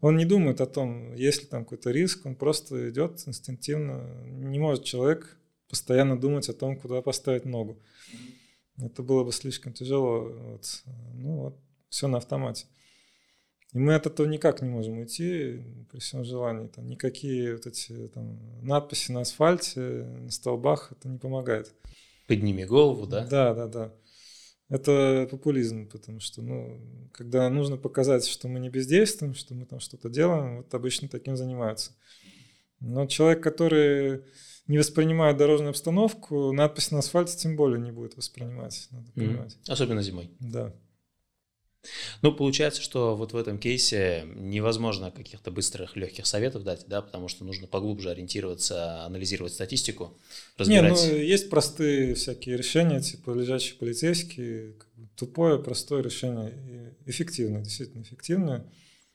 Он 0.03 0.17
не 0.17 0.25
думает 0.25 0.61
о 0.61 0.67
том, 0.67 1.15
есть 1.15 1.43
ли 1.43 1.49
там 1.49 1.63
какой-то 1.63 1.93
риск, 1.93 2.27
он 2.27 2.35
просто 2.35 2.91
идет 2.91 3.23
инстинктивно. 3.27 4.25
Не 4.27 4.59
может 4.59 4.83
человек 4.83 5.39
постоянно 5.71 6.21
думать 6.21 6.49
о 6.49 6.55
том, 6.55 6.77
куда 6.77 7.01
поставить 7.03 7.45
ногу. 7.45 7.81
Это 8.79 9.05
было 9.05 9.23
бы 9.23 9.31
слишком 9.31 9.73
тяжело. 9.73 10.29
Вот. 10.29 10.83
Ну 11.15 11.37
вот, 11.37 11.61
все 11.89 12.09
на 12.09 12.19
автомате. 12.19 12.67
И 13.73 13.79
мы 13.79 13.95
от 13.95 14.07
этого 14.07 14.27
никак 14.27 14.61
не 14.61 14.69
можем 14.69 14.99
уйти 14.99 15.63
при 15.89 16.01
всем 16.01 16.25
желании. 16.25 16.67
Там 16.67 16.89
никакие 16.89 17.55
вот 17.55 17.67
эти 17.67 18.09
там, 18.09 18.41
надписи 18.61 19.13
на 19.13 19.21
асфальте, 19.21 19.81
на 19.81 20.33
столбах, 20.33 20.91
это 20.91 21.09
не 21.09 21.19
помогает. 21.19 21.73
Подними 22.27 22.65
голову, 22.65 23.07
да? 23.07 23.25
Да, 23.25 23.55
да, 23.55 23.69
да. 23.69 23.95
Это 24.73 25.29
популизм, 25.31 25.87
потому 25.87 26.19
что, 26.19 26.41
ну, 26.41 26.81
когда 27.13 27.49
нужно 27.51 27.77
показать, 27.77 28.27
что 28.27 28.49
мы 28.49 28.59
не 28.59 28.71
бездействуем, 28.71 29.35
что 29.35 29.55
мы 29.55 29.67
там 29.67 29.81
что-то 29.81 30.09
делаем, 30.09 30.57
вот 30.59 30.73
обычно 30.73 31.09
таким 31.09 31.37
занимаются. 31.37 31.93
Но 32.81 33.07
человек, 33.07 33.43
который 33.43 34.23
не 34.67 34.79
воспринимает 34.79 35.37
дорожную 35.37 35.71
обстановку, 35.71 36.53
надпись 36.53 36.91
на 36.91 37.01
асфальте 37.01 37.37
тем 37.37 37.55
более 37.55 37.79
не 37.81 37.93
будет 37.93 38.17
воспринимать, 38.17 38.89
надо 38.91 39.13
понимать. 39.13 39.57
Mm-hmm. 39.57 39.73
Особенно 39.73 40.01
зимой. 40.01 40.31
Да. 40.41 40.75
Ну, 42.23 42.33
получается, 42.33 42.81
что 42.81 43.17
вот 43.17 43.33
в 43.33 43.37
этом 43.37 43.59
кейсе 43.59 44.25
невозможно 44.37 45.11
каких-то 45.11 45.51
быстрых, 45.51 45.97
легких 45.97 46.27
советов 46.27 46.63
дать, 46.63 46.85
да, 46.87 47.03
потому 47.03 47.29
что 47.29 47.45
нужно 47.45 47.67
поглубже 47.67 48.11
ориентироваться, 48.11 49.05
анализировать 49.05 49.53
статистику, 49.53 50.17
разбирать. 50.57 50.93
Не, 51.03 51.11
ну, 51.11 51.17
есть 51.17 51.51
простые 51.51 52.15
всякие 52.15 52.57
решения, 52.57 53.01
типа 53.01 53.33
лежачий 53.33 53.75
полицейский, 53.75 54.75
тупое, 55.17 55.59
простое 55.59 56.03
решение, 56.03 56.95
эффективное, 57.07 57.63
действительно 57.63 58.03
эффективное. 58.03 58.65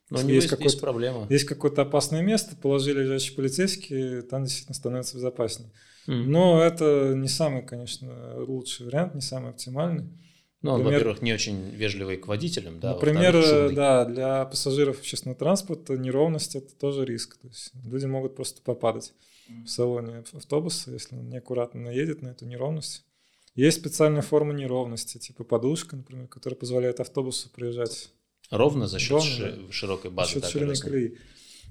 Но 0.09 0.19
Если 0.19 0.33
есть, 0.33 0.51
есть, 0.51 0.63
есть 0.63 0.79
проблема. 0.79 1.27
Есть 1.29 1.45
какое-то 1.45 1.81
опасное 1.81 2.21
место, 2.21 2.55
положили 2.55 3.03
лежачий 3.03 3.35
полицейский, 3.35 4.21
там 4.21 4.45
действительно 4.45 4.75
становится 4.75 5.17
безопаснее. 5.17 5.71
Mm. 6.07 6.23
Но 6.23 6.63
это 6.63 7.13
не 7.15 7.27
самый, 7.27 7.63
конечно, 7.63 8.41
лучший 8.45 8.85
вариант, 8.85 9.15
не 9.15 9.21
самый 9.21 9.51
оптимальный. 9.51 10.09
Ну, 10.61 10.73
он, 10.73 10.83
во-первых, 10.83 11.21
не 11.21 11.33
очень 11.33 11.69
вежливый 11.69 12.17
к 12.17 12.27
водителям, 12.27 12.79
да. 12.79 12.93
Например, 12.93 13.71
да, 13.73 14.05
для 14.05 14.45
пассажиров 14.45 14.99
общественного 14.99 15.37
транспорта 15.37 15.97
неровность 15.97 16.55
это 16.55 16.73
тоже 16.75 17.05
риск. 17.05 17.37
То 17.37 17.47
есть 17.47 17.71
люди 17.85 18.05
могут 18.05 18.35
просто 18.35 18.61
попадать 18.61 19.13
в 19.47 19.67
салоне 19.67 20.23
автобуса, 20.33 20.91
если 20.91 21.15
он 21.15 21.29
неаккуратно 21.29 21.89
едет 21.89 22.21
на 22.21 22.29
эту 22.29 22.45
неровность. 22.45 23.05
Есть 23.55 23.79
специальная 23.79 24.21
форма 24.21 24.53
неровности, 24.53 25.17
типа 25.17 25.43
подушка, 25.43 25.95
например, 25.95 26.27
которая 26.27 26.57
позволяет 26.57 26.99
автобусу 26.99 27.49
проезжать 27.49 28.11
ровно 28.51 28.87
за 28.87 28.99
счет 28.99 29.11
ровно, 29.11 29.71
широкой 29.71 30.11
базы. 30.11 30.33
За 30.33 30.41
счет 30.41 30.51
ширины 30.51 30.75
колеи. 30.75 31.17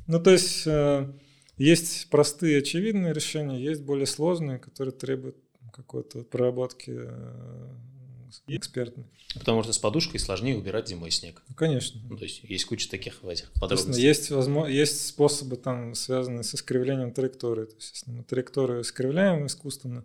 Ну, 0.07 0.21
то 0.21 0.31
есть 0.31 0.67
э, 0.67 1.13
есть 1.57 2.09
простые 2.11 2.59
очевидные 2.59 3.13
решения, 3.13 3.63
есть 3.63 3.83
более 3.83 4.07
сложные, 4.07 4.59
которые 4.59 4.93
требуют 4.93 5.37
какой-то 5.73 6.23
проработки 6.23 6.91
э, 8.47 8.57
экспертный. 8.57 9.05
Потому 9.35 9.63
что 9.63 9.73
с 9.73 9.79
подушкой 9.79 10.21
сложнее 10.21 10.57
убирать 10.57 10.89
зимой 10.89 11.11
снег. 11.11 11.43
Ну, 11.49 11.55
конечно. 11.55 12.01
Ну, 12.09 12.17
то 12.17 12.25
есть 12.25 12.43
есть 12.45 12.65
куча 12.65 12.89
таких 12.89 13.23
в 13.23 13.29
этих 13.29 13.53
подробностей. 13.53 14.03
Есть, 14.03 14.31
возможно, 14.31 14.71
есть 14.71 15.07
способы, 15.07 15.57
там, 15.57 15.95
связанные 15.95 16.43
с 16.43 16.55
искривлением 16.55 17.13
траектории. 17.13 17.67
То 17.67 17.75
есть 17.75 17.95
если 17.95 18.11
мы 18.11 18.25
траекторию 18.25 18.81
искривляем 18.81 19.47
искусственно, 19.47 20.05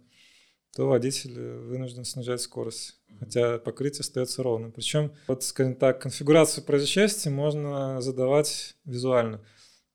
то 0.75 0.87
водитель 0.87 1.37
вынужден 1.39 2.05
снижать 2.05 2.41
скорость, 2.41 2.95
хотя 3.19 3.57
покрытие 3.59 4.01
остается 4.01 4.41
ровным. 4.41 4.71
Причем, 4.71 5.11
вот, 5.27 5.43
скажем 5.43 5.75
так, 5.75 6.01
конфигурацию 6.01 6.63
происшествия 6.63 7.31
можно 7.31 8.01
задавать 8.01 8.75
визуально. 8.85 9.39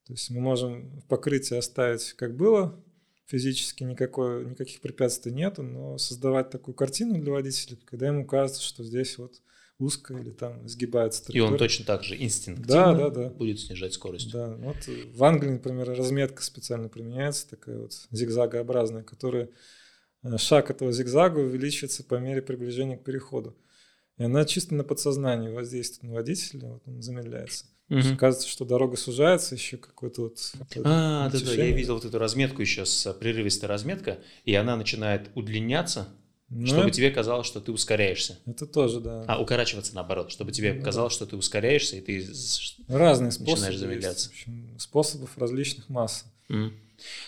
То 0.07 0.13
есть 0.13 0.31
мы 0.31 0.41
можем 0.41 1.03
покрытие 1.09 1.59
оставить 1.59 2.13
как 2.13 2.37
было, 2.37 2.81
физически 3.27 3.85
никакой, 3.85 4.47
никаких 4.47 4.81
препятствий 4.81 5.33
нету, 5.33 5.63
но 5.63 5.99
создавать 5.99 6.51
такую 6.51 6.75
картину 6.75 7.21
для 7.21 7.33
водителя, 7.33 7.77
когда 7.85 8.07
ему 8.07 8.25
кажется, 8.25 8.63
что 8.63 8.85
здесь 8.85 9.19
вот 9.19 9.43
узко 9.79 10.15
или 10.15 10.31
там 10.31 10.67
сгибается 10.69 11.23
И 11.33 11.41
он 11.41 11.59
точно 11.59 11.85
так 11.85 12.03
же 12.03 12.17
инстинктивно 12.17 12.67
да, 12.67 12.95
да, 12.95 13.11
да. 13.11 13.29
будет 13.31 13.61
снижать 13.61 13.93
скорость. 13.93 14.33
Да, 14.33 14.55
вот 14.57 14.77
в 14.87 15.25
Англии, 15.25 15.51
например, 15.51 15.91
разметка 15.91 16.43
специально 16.43 16.89
применяется, 16.89 17.51
такая 17.51 17.79
вот 17.79 17.93
зигзагообразная, 18.11 19.03
которая 19.03 19.51
э, 20.23 20.39
шаг 20.39 20.71
этого 20.71 20.93
зигзага 20.93 21.41
увеличивается 21.41 22.05
по 22.05 22.15
мере 22.15 22.41
приближения 22.41 22.97
к 22.97 23.05
переходу. 23.05 23.57
И 24.17 24.23
она 24.23 24.47
чисто 24.47 24.75
на 24.75 24.85
подсознании 24.85 25.51
воздействует 25.51 26.05
на 26.05 26.15
водителя, 26.15 26.69
вот 26.69 26.83
он 26.87 27.03
замедляется. 27.03 27.67
Угу. 27.89 28.17
Кажется, 28.19 28.49
что 28.49 28.65
дорога 28.65 28.97
сужается, 28.97 29.55
еще 29.55 29.77
какой-то 29.77 30.23
вот... 30.23 30.53
А, 30.85 31.31
да, 31.31 31.39
да, 31.39 31.53
я 31.53 31.71
видел 31.71 31.95
вот 31.95 32.05
эту 32.05 32.19
разметку 32.19 32.61
еще 32.61 32.85
с 32.85 33.13
прерывистой 33.15 33.69
разметка, 33.69 34.19
и 34.45 34.55
она 34.55 34.77
начинает 34.77 35.31
удлиняться, 35.35 36.09
ну, 36.49 36.67
чтобы 36.67 36.91
тебе 36.91 37.11
казалось, 37.11 37.47
что 37.47 37.61
ты 37.61 37.73
ускоряешься. 37.73 38.39
Это 38.47 38.67
тоже, 38.67 39.01
да. 39.01 39.25
А 39.29 39.41
укорачиваться 39.41 39.95
наоборот, 39.95 40.31
чтобы 40.31 40.53
тебе 40.53 40.75
ну, 40.75 40.83
казалось, 40.83 41.13
да. 41.15 41.17
что 41.17 41.27
ты 41.27 41.37
ускоряешься, 41.37 41.97
и 41.97 42.01
ты 42.01 42.27
Разные 42.89 43.33
способы 43.33 43.53
начинаешь 43.53 43.79
замедляться. 43.79 44.31
Есть, 44.31 44.47
в 44.47 44.49
общем, 44.49 44.79
способов 44.79 45.39
различных 45.39 45.89
масс. 45.89 46.25
Угу. 46.49 46.71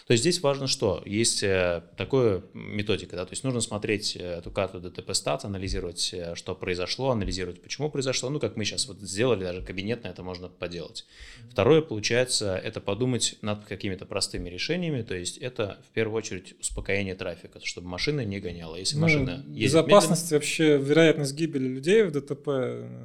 То 0.06 0.12
есть 0.12 0.22
здесь 0.22 0.40
важно 0.42 0.66
что? 0.66 1.02
Есть 1.04 1.42
э, 1.42 1.82
такая 1.96 2.42
методика, 2.54 3.16
да, 3.16 3.24
то 3.24 3.32
есть 3.32 3.44
нужно 3.44 3.60
смотреть 3.60 4.16
э, 4.16 4.38
эту 4.38 4.50
карту 4.50 4.80
ДТП 4.80 5.12
стат, 5.14 5.44
анализировать, 5.44 6.10
э, 6.12 6.34
что 6.34 6.54
произошло, 6.54 7.10
анализировать, 7.10 7.62
почему 7.62 7.90
произошло, 7.90 8.30
ну, 8.30 8.40
как 8.40 8.56
мы 8.56 8.64
сейчас 8.64 8.88
вот 8.88 9.00
сделали, 9.00 9.44
даже 9.44 9.62
кабинетно 9.62 10.08
это 10.08 10.22
можно 10.22 10.48
поделать. 10.48 11.06
Второе, 11.50 11.82
получается, 11.82 12.56
это 12.56 12.80
подумать 12.80 13.36
над 13.42 13.64
какими-то 13.64 14.06
простыми 14.06 14.48
решениями, 14.48 15.02
то 15.02 15.14
есть 15.14 15.38
это 15.38 15.78
в 15.88 15.92
первую 15.92 16.16
очередь 16.16 16.54
успокоение 16.60 17.14
трафика, 17.14 17.60
чтобы 17.62 17.88
машина 17.88 18.24
не 18.24 18.40
гоняла. 18.40 18.76
Если 18.76 18.96
ну, 18.96 19.02
машина 19.02 19.44
Безопасность 19.46 20.24
медленно... 20.24 20.38
вообще, 20.38 20.78
вероятность 20.78 21.34
гибели 21.34 21.68
людей 21.68 22.02
в 22.02 22.12
ДТП, 22.12 22.48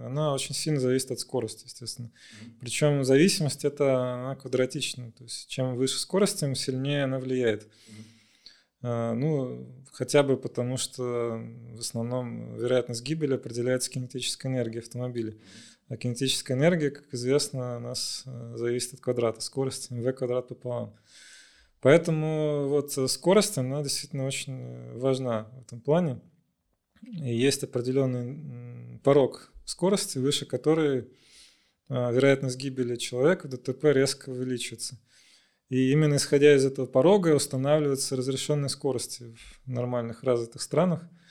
она 0.05 0.33
очень 0.33 0.55
сильно 0.55 0.79
зависит 0.79 1.11
от 1.11 1.19
скорости, 1.19 1.65
естественно. 1.65 2.11
Причем 2.59 3.03
зависимость 3.03 3.65
это 3.65 4.13
она 4.13 4.35
квадратична, 4.35 5.11
то 5.11 5.23
есть 5.23 5.47
чем 5.49 5.75
выше 5.75 5.99
скорость, 5.99 6.39
тем 6.39 6.52
сильнее 6.55 7.03
она 7.03 7.19
влияет. 7.19 7.67
А, 8.81 9.13
ну, 9.13 9.83
хотя 9.91 10.23
бы 10.23 10.37
потому, 10.37 10.77
что 10.77 11.39
в 11.73 11.79
основном 11.79 12.55
вероятность 12.55 13.03
гибели 13.03 13.35
определяется 13.35 13.89
кинетической 13.89 14.51
энергией 14.51 14.81
автомобиля. 14.81 15.35
А 15.89 15.97
кинетическая 15.97 16.57
энергия, 16.57 16.91
как 16.91 17.13
известно, 17.13 17.77
у 17.77 17.79
нас 17.79 18.23
э, 18.25 18.53
зависит 18.55 18.95
от 18.95 19.01
квадрата 19.01 19.41
скорости, 19.41 19.93
v 19.93 20.13
квадрат 20.13 20.47
пополам. 20.47 20.95
Поэтому 21.81 22.67
вот 22.69 22.93
скорость, 23.11 23.57
она 23.57 23.83
действительно 23.83 24.25
очень 24.25 24.97
важна 24.97 25.49
в 25.53 25.61
этом 25.63 25.81
плане. 25.81 26.21
И 27.01 27.35
есть 27.35 27.63
определенный 27.63 28.99
порог 29.03 29.51
скорости, 29.65 30.17
выше 30.17 30.45
которой 30.45 31.09
а, 31.89 32.11
вероятность 32.11 32.57
гибели 32.57 32.95
человека 32.95 33.47
в 33.47 33.49
ДТП 33.49 33.85
резко 33.85 34.29
увеличивается. 34.29 34.97
И 35.73 35.91
именно 35.91 36.17
исходя 36.17 36.55
из 36.55 36.63
этого 36.65 36.85
порога 36.85 37.33
устанавливаются 37.33 38.15
разрешенные 38.15 38.69
скорости 38.69 39.35
в 39.65 39.71
нормальных 39.71 40.23
развитых 40.23 40.61
странах– 40.61 41.09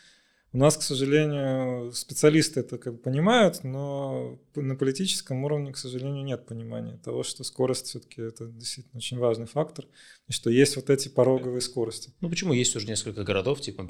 у 0.53 0.59
нас, 0.59 0.76
к 0.76 0.82
сожалению, 0.82 1.92
специалисты 1.92 2.61
это 2.61 2.76
как 2.76 2.94
бы 2.94 2.98
понимают, 2.98 3.64
но 3.64 4.38
на 4.55 4.76
политическом 4.76 5.44
уровне, 5.44 5.72
к 5.72 5.78
сожалению, 5.78 6.24
нет 6.24 6.44
понимания 6.44 6.98
того, 7.03 7.22
что 7.22 7.42
скорость 7.42 7.86
все-таки 7.86 8.20
это 8.20 8.46
действительно 8.46 8.98
очень 8.98 9.18
важный 9.18 9.46
фактор, 9.46 9.86
и 10.28 10.32
что 10.32 10.50
есть 10.50 10.76
вот 10.76 10.90
эти 10.90 11.09
пороговые 11.09 11.62
скорости. 11.62 12.12
Ну 12.20 12.28
почему 12.28 12.53
есть 12.53 12.76
уже 12.76 12.86
несколько 12.86 13.24
городов, 13.24 13.62
типа 13.62 13.88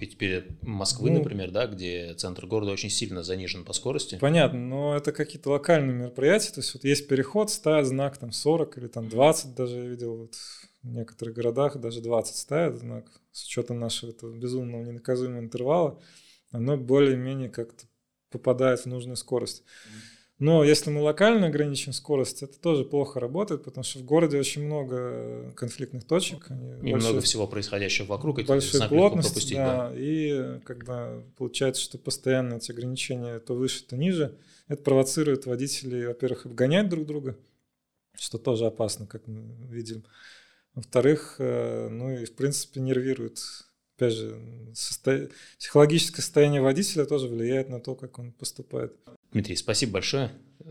Москвы, 0.63 1.11
ну, 1.11 1.19
например, 1.19 1.51
да, 1.51 1.67
где 1.67 2.15
центр 2.15 2.47
города 2.47 2.71
очень 2.71 2.91
сильно 2.91 3.25
занижен 3.25 3.65
по 3.65 3.73
скорости? 3.73 4.19
Понятно, 4.21 4.61
но 4.61 4.97
это 4.97 5.11
какие-то 5.11 5.51
локальные 5.51 5.97
мероприятия, 5.97 6.53
то 6.53 6.61
есть 6.61 6.75
вот 6.75 6.85
есть 6.85 7.09
переход, 7.09 7.51
ставят 7.51 7.87
знак 7.87 8.19
там 8.19 8.31
40 8.31 8.79
или 8.79 8.87
там 8.87 9.09
20 9.09 9.55
даже 9.57 9.79
я 9.79 9.87
видел 9.87 10.17
вот 10.17 10.35
в 10.83 10.89
некоторых 10.89 11.35
городах 11.35 11.77
даже 11.81 12.01
20 12.01 12.37
ставят 12.37 12.79
знак 12.79 13.07
с 13.33 13.45
учетом 13.47 13.81
нашего 13.81 14.11
этого 14.11 14.33
безумного 14.33 14.85
ненаказуемого 14.85 15.41
интервала 15.41 16.01
оно 16.53 16.77
более-менее 16.77 17.49
как-то 17.49 17.87
попадает 18.31 18.81
в 18.81 18.87
нужную 18.87 19.17
скорость. 19.17 19.65
Но 20.39 20.65
если 20.65 20.91
мы 20.91 21.03
локально 21.03 21.47
ограничим 21.47 21.93
скорость, 21.93 22.43
это 22.43 22.59
тоже 22.59 22.85
плохо 22.85 23.21
работает, 23.21 23.63
потому 23.63 23.85
что 23.85 24.01
в 24.01 24.05
городе 24.05 24.39
очень 24.41 24.65
много 24.65 25.53
конфликтных 25.55 26.05
точек. 26.05 26.49
И 26.51 26.91
большой, 26.91 27.11
много 27.11 27.21
всего 27.21 27.47
происходящего 27.47 28.07
вокруг. 28.07 28.41
Эти 28.41 28.49
большой 28.49 28.89
плотности, 28.89 29.55
да, 29.55 29.91
да. 29.91 29.97
И 29.97 30.59
когда 30.65 31.23
получается, 31.37 31.81
что 31.81 31.97
постоянно 31.97 32.55
эти 32.55 32.73
ограничения 32.73 33.39
то 33.39 33.55
выше, 33.55 33.85
то 33.85 33.97
ниже, 33.97 34.37
это 34.67 34.83
провоцирует 34.83 35.47
водителей, 35.47 36.09
во-первых, 36.09 36.47
обгонять 36.47 36.89
друг 36.89 37.07
друга, 37.07 37.39
что 38.17 38.39
тоже 38.39 38.67
опасно, 38.67 39.07
как 39.07 39.29
мы 39.29 39.55
видим. 39.69 40.05
Во-вторых, 40.75 41.37
э, 41.39 41.89
ну 41.89 42.11
и 42.11 42.25
в 42.25 42.35
принципе 42.35 42.81
нервирует 42.81 43.39
опять 43.97 44.15
же, 44.15 44.39
состо... 44.75 45.29
психологическое 45.59 46.23
состояние 46.23 46.61
водителя 46.61 47.05
тоже 47.05 47.29
влияет 47.29 47.69
на 47.69 47.81
то, 47.81 47.95
как 47.95 48.19
он 48.19 48.33
поступает. 48.33 48.95
Дмитрий, 49.33 49.57
спасибо 49.57 49.95
большое. 49.95 50.31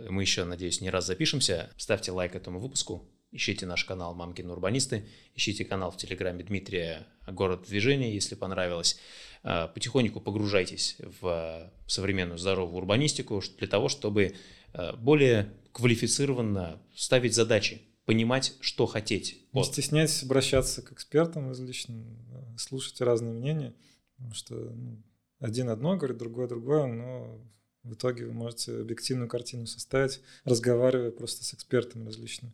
Мы 0.10 0.22
еще, 0.22 0.44
надеюсь, 0.44 0.82
не 0.82 0.90
раз 0.90 1.08
запишемся. 1.08 1.70
Ставьте 1.78 2.12
лайк 2.12 2.36
этому 2.36 2.60
выпуску. 2.60 3.08
Ищите 3.32 3.66
наш 3.66 3.86
канал 3.86 4.14
«Мамкины 4.14 4.52
урбанисты». 4.52 5.06
Ищите 5.36 5.64
канал 5.64 5.92
в 5.92 5.98
Телеграме 5.98 6.44
Дмитрия 6.44 7.08
«Город 7.28 7.64
движения», 7.68 8.14
если 8.14 8.36
понравилось. 8.36 9.00
А, 9.44 9.68
потихоньку 9.68 10.20
погружайтесь 10.20 10.98
в 11.22 11.72
современную 11.88 12.38
здоровую 12.38 12.78
урбанистику 12.78 13.42
для 13.58 13.68
того, 13.68 13.88
чтобы 13.88 14.36
а, 14.74 14.98
более 14.98 15.54
квалифицированно 15.72 16.82
ставить 16.94 17.34
задачи 17.34 17.82
понимать, 18.12 18.58
что 18.60 18.88
хотеть. 18.88 19.36
Не 19.54 19.62
вот. 19.62 19.68
стесняйтесь 19.68 20.24
обращаться 20.24 20.82
к 20.82 20.92
экспертам 20.92 21.48
различным, 21.48 22.18
слушать 22.58 23.00
разные 23.00 23.32
мнения, 23.32 23.74
потому 24.18 24.34
что 24.34 24.54
ну, 24.54 25.02
один 25.40 25.70
одно 25.70 25.96
говорит, 25.96 26.18
другой 26.18 26.50
другое, 26.50 26.88
но 26.88 27.40
в 27.84 27.94
итоге 27.94 28.26
вы 28.26 28.34
можете 28.34 28.82
объективную 28.82 29.30
картину 29.30 29.66
составить, 29.66 30.20
разговаривая 30.44 31.12
просто 31.12 31.46
с 31.46 31.54
экспертами 31.54 32.06
различными 32.06 32.54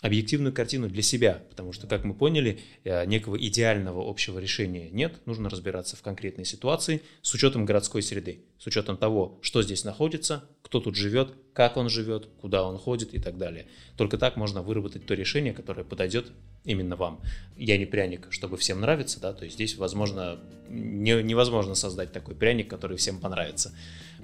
объективную 0.00 0.52
картину 0.52 0.88
для 0.88 1.02
себя, 1.02 1.42
потому 1.50 1.72
что, 1.72 1.86
как 1.86 2.04
мы 2.04 2.14
поняли, 2.14 2.60
э, 2.84 3.04
некого 3.06 3.36
идеального 3.36 4.08
общего 4.08 4.38
решения 4.38 4.90
нет, 4.90 5.14
нужно 5.26 5.50
разбираться 5.50 5.96
в 5.96 6.02
конкретной 6.02 6.44
ситуации 6.44 7.02
с 7.22 7.34
учетом 7.34 7.64
городской 7.64 8.02
среды, 8.02 8.40
с 8.58 8.66
учетом 8.66 8.96
того, 8.96 9.38
что 9.42 9.62
здесь 9.62 9.84
находится, 9.84 10.44
кто 10.62 10.80
тут 10.80 10.94
живет, 10.94 11.32
как 11.52 11.76
он 11.76 11.88
живет, 11.88 12.28
куда 12.40 12.64
он 12.64 12.78
ходит 12.78 13.12
и 13.14 13.18
так 13.18 13.38
далее. 13.38 13.66
Только 13.96 14.18
так 14.18 14.36
можно 14.36 14.62
выработать 14.62 15.04
то 15.06 15.14
решение, 15.14 15.52
которое 15.52 15.82
подойдет 15.82 16.30
именно 16.64 16.94
вам. 16.94 17.20
Я 17.56 17.76
не 17.76 17.86
пряник, 17.86 18.28
чтобы 18.30 18.56
всем 18.56 18.80
нравиться, 18.80 19.18
да, 19.20 19.32
то 19.32 19.44
есть 19.44 19.56
здесь, 19.56 19.76
возможно, 19.76 20.38
не, 20.68 21.22
невозможно 21.22 21.74
создать 21.74 22.12
такой 22.12 22.36
пряник, 22.36 22.68
который 22.68 22.96
всем 22.98 23.18
понравится. 23.18 23.74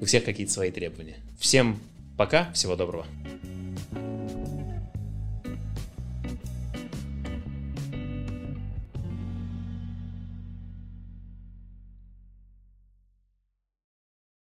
У 0.00 0.04
всех 0.04 0.24
какие-то 0.24 0.52
свои 0.52 0.70
требования. 0.70 1.16
Всем 1.38 1.80
пока, 2.16 2.52
всего 2.52 2.76
доброго. 2.76 3.06